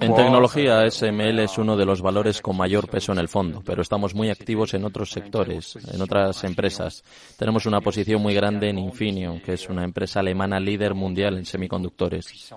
En 0.00 0.14
tecnología, 0.14 0.80
ASML 0.80 1.38
es 1.38 1.56
uno 1.56 1.76
de 1.76 1.86
los 1.86 2.02
valores 2.02 2.42
con 2.42 2.56
mayor 2.56 2.88
peso 2.88 3.12
en 3.12 3.18
el 3.18 3.28
fondo, 3.28 3.62
pero 3.64 3.80
estamos 3.80 4.12
muy 4.14 4.28
activos 4.28 4.74
en 4.74 4.84
otros 4.84 5.12
sectores, 5.12 5.78
en 5.94 6.02
otras 6.02 6.42
empresas. 6.42 7.04
Tenemos 7.38 7.64
una 7.64 7.80
posición 7.80 8.20
muy 8.20 8.34
grande 8.34 8.68
en 8.68 8.78
Infineon, 8.78 9.40
que 9.40 9.52
es 9.52 9.68
una 9.68 9.84
empresa 9.84 10.18
alemana 10.18 10.58
líder 10.58 10.94
mundial 10.94 11.38
en 11.38 11.46
semiconductores. 11.46 12.52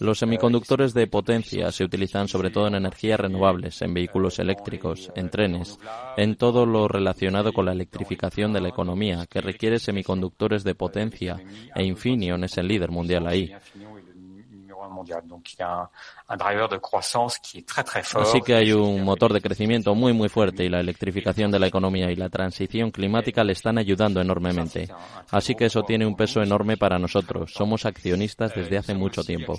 Los 0.00 0.18
semiconductores 0.18 0.94
de 0.94 1.06
potencia 1.06 1.70
se 1.70 1.84
utilizan 1.84 2.26
sobre 2.26 2.50
todo 2.50 2.66
en 2.66 2.74
energías 2.74 3.20
renovables, 3.20 3.82
en 3.82 3.94
vehículos 3.94 4.38
eléctricos, 4.38 5.12
en 5.14 5.30
trenes, 5.30 5.78
en 6.16 6.36
todo 6.36 6.66
lo 6.66 6.88
relacionado 6.88 7.52
con 7.52 7.66
la 7.66 7.72
electrificación 7.72 8.52
de 8.52 8.60
la 8.60 8.68
economía, 8.68 9.26
que 9.26 9.40
requiere 9.40 9.78
semiconductores 9.78 10.64
de 10.64 10.74
potencia, 10.74 11.40
e 11.74 11.84
Infineon 11.84 12.42
es 12.44 12.58
el 12.58 12.68
líder 12.68 12.90
mundial 12.90 13.26
ahí. 13.26 13.52
Así 18.20 18.40
que 18.40 18.54
hay 18.54 18.72
un 18.72 19.02
motor 19.02 19.32
de 19.32 19.40
crecimiento 19.40 19.94
muy 19.94 20.12
muy 20.12 20.28
fuerte 20.28 20.64
y 20.64 20.68
la 20.68 20.80
electrificación 20.80 21.50
de 21.50 21.58
la 21.58 21.66
economía 21.66 22.10
y 22.10 22.16
la 22.16 22.28
transición 22.28 22.90
climática 22.90 23.44
le 23.44 23.52
están 23.52 23.78
ayudando 23.78 24.20
enormemente. 24.20 24.88
Así 25.30 25.54
que 25.54 25.66
eso 25.66 25.82
tiene 25.82 26.06
un 26.06 26.16
peso 26.16 26.42
enorme 26.42 26.76
para 26.76 26.98
nosotros. 26.98 27.52
Somos 27.52 27.84
accionistas 27.84 28.54
desde 28.54 28.78
hace 28.78 28.94
mucho 28.94 29.22
tiempo. 29.22 29.58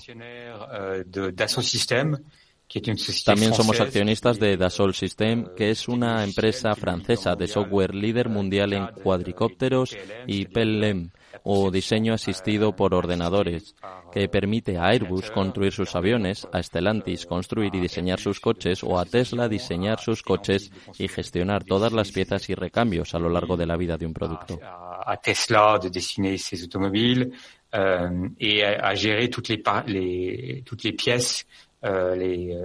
También 3.26 3.54
somos 3.54 3.80
accionistas 3.80 4.40
de 4.40 4.58
Dassault 4.58 4.96
Systèmes, 4.96 5.50
que 5.56 5.70
es 5.70 5.88
una 5.88 6.24
empresa 6.24 6.76
francesa 6.76 7.36
de 7.36 7.48
software 7.48 7.94
líder 7.94 8.30
mundial 8.30 8.74
en 8.74 8.88
cuadricópteros 8.88 9.96
y 10.26 10.46
PLM 10.46 11.12
o 11.44 11.72
diseño 11.72 12.14
asistido 12.14 12.76
por 12.76 12.94
ordenadores, 12.94 13.76
que 14.12 14.30
permite 14.30 14.78
a 14.78 14.90
Airbus 14.90 15.32
construir 15.32 15.72
sus 15.72 15.96
aviones, 15.96 16.48
a 16.52 16.62
Stellantis 16.62 17.26
construir 17.26 17.74
y 17.76 17.80
diseñar 17.80 18.20
sus 18.20 18.40
coches 18.40 18.84
o 18.84 19.00
a 19.00 19.06
Tesla 19.06 19.50
diseñar 19.50 20.00
sus 20.00 20.22
coches 20.22 20.72
y 21.00 21.08
gestionar 21.08 21.64
todas 21.64 21.92
las 21.92 22.12
piezas 22.12 22.50
y 22.50 22.56
recambios 22.56 23.16
a 23.16 23.20
lo 23.20 23.30
largo 23.30 23.58
de 23.58 23.66
la 23.66 23.78
vida 23.78 23.98
de 23.98 24.06
un 24.06 24.14
producto. 24.14 24.60
A 24.62 25.18
Tesla 25.18 25.80
de 25.82 25.90
diseñar 25.90 26.38
sus 26.38 26.62
automóviles 26.64 27.30
euh, 27.74 28.30
et 28.40 28.64
à 28.64 28.94
gérer 28.96 29.30
toutes 29.30 29.50
les 29.50 30.94
pièces 30.94 31.46
euh, 31.86 32.16
les, 32.16 32.56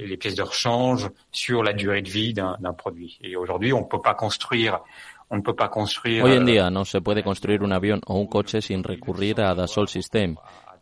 les 0.00 0.16
pièces 0.18 0.34
de 0.34 0.42
rechange 0.42 1.08
sur 1.32 1.62
la 1.62 1.72
durée 1.72 2.02
de 2.02 2.10
vie 2.10 2.34
d'un 2.34 2.74
produit. 2.76 3.18
Et 3.22 3.34
aujourd'hui, 3.34 3.72
on 3.72 3.80
ne 3.80 3.86
peut 3.86 4.02
pas 4.02 4.12
construire 4.12 4.80
Hoy 5.28 6.32
en 6.32 6.46
día 6.46 6.70
no 6.70 6.84
se 6.84 7.00
puede 7.00 7.22
construir 7.22 7.62
un 7.62 7.72
avión 7.72 8.00
o 8.06 8.14
un 8.14 8.26
coche 8.26 8.62
sin 8.62 8.84
recurrir 8.84 9.40
a 9.40 9.54
Dassault 9.54 9.88
Systèmes. 9.88 10.38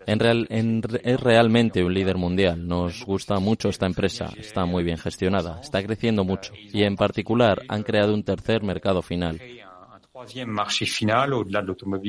En 0.07 0.20
real, 0.20 0.47
es 0.51 1.20
realmente 1.20 1.82
un 1.82 1.95
líder 1.95 2.18
mundial. 2.18 2.66
Nos 2.66 3.05
gusta 3.05 3.38
mucho 3.40 3.70
esta 3.70 3.86
empresa. 3.86 4.30
Está 4.36 4.66
muy 4.66 4.84
bien 4.84 4.99
gestionada. 4.99 5.61
Está 5.62 5.82
creciendo 5.82 6.24
mucho. 6.24 6.53
Y 6.55 6.82
en 6.82 6.97
particular 6.97 7.62
han 7.68 7.82
creado 7.82 8.12
un 8.12 8.22
tercer 8.22 8.62
mercado 8.62 9.01
final. 9.01 9.40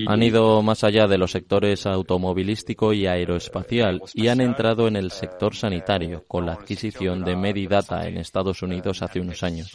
Han 0.07 0.23
ido 0.23 0.61
más 0.61 0.83
allá 0.83 1.07
de 1.07 1.17
los 1.17 1.31
sectores 1.31 1.85
automovilístico 1.85 2.93
y 2.93 3.07
aeroespacial 3.07 4.01
y 4.13 4.27
han 4.27 4.41
entrado 4.41 4.87
en 4.87 4.95
el 4.95 5.11
sector 5.11 5.55
sanitario 5.55 6.23
con 6.27 6.45
la 6.45 6.53
adquisición 6.53 7.23
de 7.23 7.35
Medidata 7.35 8.07
en 8.07 8.17
Estados 8.17 8.61
Unidos 8.61 9.01
hace 9.01 9.19
unos 9.19 9.43
años. 9.43 9.71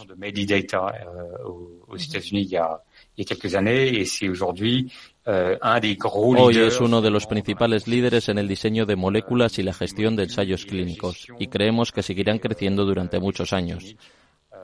Hoy 6.13 6.59
es 6.59 6.81
uno 6.81 7.01
de 7.01 7.11
los 7.11 7.27
principales 7.27 7.87
líderes 7.87 8.29
en 8.29 8.39
el 8.39 8.49
diseño 8.49 8.87
de 8.87 8.97
moléculas 8.97 9.59
y 9.59 9.63
la 9.63 9.73
gestión 9.73 10.17
de 10.17 10.25
ensayos 10.25 10.65
clínicos 10.65 11.27
y 11.39 11.49
creemos 11.49 11.93
que 11.93 12.03
seguirán 12.03 12.39
creciendo 12.39 12.85
durante 12.85 13.21
muchos 13.21 13.53
años. 13.53 13.97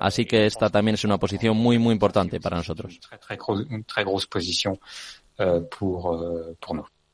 Así 0.01 0.27
que 0.27 0.47
esta 0.47 0.69
también 0.69 0.95
es 0.95 1.05
una 1.05 1.19
posición 1.19 1.57
muy, 1.57 1.79
muy 1.79 1.93
importante 1.93 2.41
para 2.41 2.57
nosotros. 2.57 3.01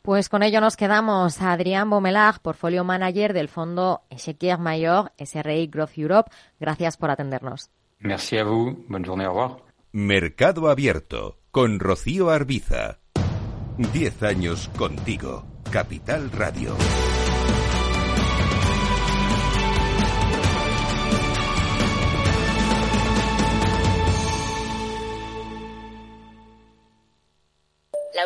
Pues 0.03 0.29
con 0.29 0.43
ello 0.43 0.61
nos 0.61 0.77
quedamos. 0.77 1.41
Adrián 1.41 1.89
Bomelag, 1.89 2.41
portfolio 2.41 2.83
manager 2.83 3.33
del 3.33 3.49
fondo 3.49 4.03
Echequier 4.11 4.59
Mayor 4.59 5.13
SRI 5.17 5.69
Growth 5.69 5.97
Europe. 5.97 6.31
Gracias 6.59 6.97
por 6.97 7.11
atendernos. 7.11 7.71
Merci 8.01 8.39
a 8.39 8.45
vous. 8.45 8.77
Bonne 8.89 9.05
journée. 9.07 9.27
Au 9.27 9.33
revoir. 9.33 9.63
Mercado 9.93 10.69
Abierto 10.69 11.39
con 11.53 11.79
Rocío 11.79 12.31
Arbiza. 12.31 12.99
Diez 13.93 14.23
años 14.23 14.69
contigo. 14.77 15.45
Capital 15.71 16.31
Radio. 16.33 16.77